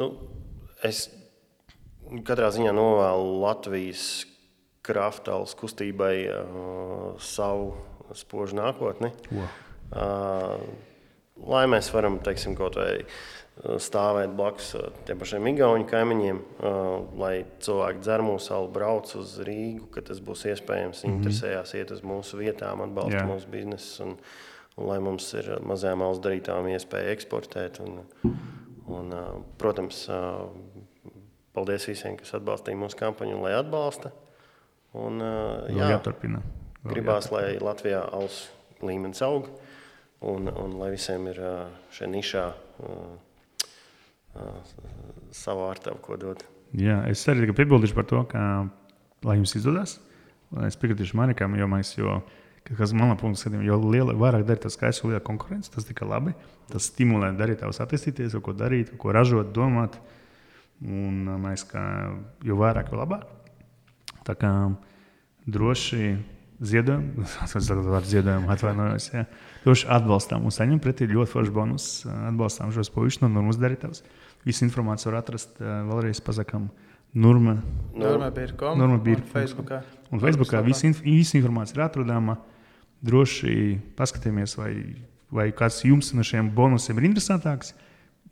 nu, 0.00 0.10
es 0.86 1.08
katrā 2.26 2.50
ziņā 2.54 2.74
novēlu 2.76 3.40
Latvijas 3.42 4.06
kraftālas 4.84 5.54
kustībai 5.56 6.14
uh, 6.28 7.14
savu 7.18 7.72
spožu 8.14 8.58
nākotni. 8.58 9.10
Ko? 9.30 9.46
Uh, 9.94 10.60
lai 11.48 11.64
mēs 11.72 11.88
varam, 11.94 12.20
teiksim, 12.22 12.52
kaut 12.58 12.76
vai 12.78 12.90
uh, 13.00 13.16
stāvēt 13.62 14.32
blakus 14.34 14.72
uh, 14.74 14.88
tiem 15.06 15.20
pašiem 15.20 15.46
Igaunijas 15.52 15.90
kaimiņiem, 15.92 16.40
uh, 16.58 16.88
lai 17.20 17.34
cilvēki 17.62 18.02
dzer 18.02 18.24
mūsu 18.26 18.50
salu, 18.50 18.70
brauc 18.74 19.12
uz 19.20 19.36
Rīgu, 19.46 19.86
kad 19.94 20.08
tas 20.10 20.18
būs 20.24 20.42
iespējams, 20.50 21.04
mm 21.04 21.06
-hmm. 21.06 21.20
interesējās, 21.20 21.74
iet 21.78 21.92
uz 21.94 22.02
mūsu 22.02 22.40
vietām, 22.40 22.82
atbalsta 22.82 23.22
Jā. 23.22 23.28
mūsu 23.28 23.50
biznesu. 23.50 24.02
Un, 24.02 24.16
un 24.76 24.88
lai 24.90 24.98
mums 24.98 25.30
ir 25.38 25.52
uh, 25.54 25.60
mazajām 25.62 26.02
valsts 26.02 26.24
darītājām 26.24 26.68
iespēja 26.74 27.12
eksportēt. 27.14 27.78
Un, 27.80 28.02
un, 28.90 29.14
protams, 29.58 30.08
paldies 31.54 31.86
visiem, 31.88 32.16
kas 32.16 32.34
atbalstīja 32.34 32.76
mūsu 32.76 32.98
kampaņu 32.98 33.38
lai 33.40 33.54
atbalsta. 33.54 34.10
Un, 34.94 35.22
Vēl 35.70 35.94
jāturpina. 35.94 36.42
Gribās, 36.84 37.30
lai 37.32 37.56
Latvijā 37.62 38.02
alus 38.12 38.50
līmenis 38.82 39.22
aug 39.22 39.46
un, 40.20 40.50
un 40.50 40.76
lai 40.78 40.90
visiem 40.90 41.26
ir 41.30 41.40
šajā 41.94 42.10
nišā 42.10 42.44
savu 45.34 45.66
ārtavu, 45.70 46.00
ko 46.04 46.16
dot. 46.20 46.44
Jā, 46.74 47.02
es 47.10 47.22
arī 47.30 47.50
piebildīšu 47.54 47.94
par 47.94 48.06
to, 48.10 48.22
ka, 48.30 48.40
lai 49.26 49.36
jums 49.38 49.54
izdodas, 49.58 49.98
lai 50.54 50.66
es 50.70 50.78
piekritīšu 50.80 51.16
Manikam, 51.18 51.54
jo 51.58 51.68
mēs, 51.70 51.94
ka- 52.64 52.74
kas 52.80 52.94
manā 52.96 53.14
punktā 53.20 53.44
skatījumā, 53.44 53.66
jo 53.68 53.78
liela, 53.84 54.16
vairāk 54.18 54.46
darīt 54.48 54.64
tas 54.66 54.74
skaists, 54.78 55.04
jo 55.04 55.10
lielāka 55.12 55.28
konkurence, 55.28 55.70
tas 55.70 55.86
tikai 55.86 56.08
labi. 56.08 56.34
Tas 56.72 56.88
stimulē 56.90 57.30
darītājus 57.38 57.82
attīstīties, 57.84 58.34
ko 58.42 58.54
darīt, 58.56 58.96
ko 58.98 59.12
ražot, 59.14 59.52
domāt. 59.54 59.98
Un 60.82 61.28
mēs, 61.44 61.62
kā, 61.70 61.82
jo 62.42 62.56
vairāk, 62.58 62.90
jo 62.90 62.98
labāk. 62.98 63.28
Tā 64.26 64.34
kā 64.34 64.50
droši 65.46 66.16
vārds 67.94 68.10
ziedojam, 68.10 68.48
atvainojos. 68.50 69.10
Jā. 69.12 69.24
Droši 69.64 69.88
atbalstām 69.94 70.44
un 70.44 70.52
saņem 70.54 70.80
pretī 70.82 71.06
ļoti 71.10 71.30
foršu 71.30 71.54
bonusu. 71.54 72.10
Atbalstām 72.30 72.72
šos 72.74 72.90
puikas 72.94 73.20
no 73.22 73.28
Nurmas 73.32 73.58
darītājus. 73.60 74.02
Visu 74.44 74.66
informāciju 74.66 75.10
var 75.10 75.22
atrast 75.22 75.60
ā, 75.60 75.80
vēlreiz 75.88 76.20
pasakām 76.24 76.68
Nurma. 77.14 77.56
Norma 77.94 78.30
bija 78.34 78.52
kom, 78.58 78.78
Norma 78.78 78.98
un 78.98 79.22
Facebookā. 79.30 79.80
Un 80.10 80.22
Facebookā 80.22 80.60
visa, 80.66 80.86
inf 80.88 81.02
visa 81.04 81.38
informācija 81.38 81.78
ir 81.78 81.84
atrodama. 81.86 82.38
Droši 83.04 83.78
paskatieties, 83.98 84.56
vai, 84.56 84.72
vai 85.32 85.50
kāds 85.54 85.82
jums 85.84 86.12
no 86.16 86.24
šiem 86.24 86.48
bonusiem 86.56 86.98
ir 87.00 87.10
interesantāks. 87.10 87.74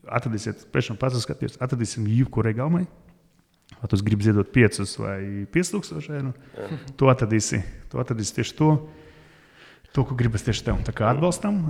Atradīsiet, 0.03 0.67
pēc 0.73 0.91
tam 0.91 0.99
pats 0.99 1.21
skatieties, 1.23 1.61
atradīsim 1.63 2.09
jebkurai 2.11 2.55
gaumai. 2.59 2.87
Vai 3.79 3.89
tu 3.91 3.99
gribi 4.05 4.27
ziedot 4.27 4.51
5 4.53 4.99
vai 5.01 5.21
5000 5.53 6.17
eiro? 6.17 6.33
To 6.99 7.09
atradīsi. 7.13 7.63
To 7.93 8.03
atradīsi 8.03 8.37
tieši 8.41 8.57
to. 8.59 8.73
To, 9.93 10.05
ko 10.09 10.17
gribas 10.17 10.45
tieši 10.47 10.65
tev. 10.67 10.81
Tā 10.87 10.95
kā 10.97 11.11
atbalstam 11.13 11.61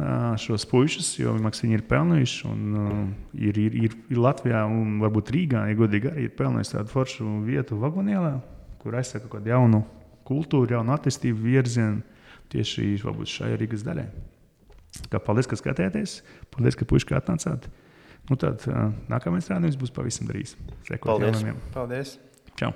šos 0.41 0.67
puikas, 0.71 1.11
jo 1.19 1.35
viņi 1.37 1.77
ir 1.77 1.85
pelnījuši. 1.91 2.43
Un, 2.51 3.09
ir, 3.35 3.59
ir, 3.59 3.77
ir, 3.89 3.97
ir 4.13 4.23
Latvijā 4.23 4.63
un 4.71 5.01
varbūt 5.03 5.33
Rīgā, 5.35 5.65
ja 5.71 5.79
godīgi, 5.79 6.13
arī 6.13 6.29
ir 6.29 6.37
pelnījuši 6.39 6.77
tādu 6.77 6.95
foršu 6.95 7.33
vietu 7.47 7.79
vagonielā, 7.83 8.37
kur 8.83 8.99
aizsaka 8.99 9.27
kaut 9.27 9.41
kādu 9.41 9.53
jaunu 9.55 9.83
kultūru, 10.29 10.71
jaunu 10.77 10.95
attīstību 10.95 11.43
virzienu 11.49 12.03
tieši 12.53 12.95
varbūt, 13.03 13.33
šai 13.33 13.57
Rīgas 13.59 13.85
daļai. 13.87 14.07
Kā, 15.09 15.19
paldies, 15.25 15.49
ka 15.49 15.57
skatījāties. 15.59 16.21
Paldies, 16.53 16.77
ka 16.79 16.89
puiši 16.89 17.17
atnācāt. 17.17 17.69
Nu, 18.31 18.39
tad 18.39 18.63
nākamais 19.11 19.51
rādījums 19.51 19.81
būs 19.81 19.95
pavisam 19.95 20.31
drīz. 20.31 20.55
Sekot 20.87 21.15
paldies. 21.15 21.41
Jaunamiem. 21.41 21.61
Paldies! 21.75 22.17
Čau! 22.61 22.75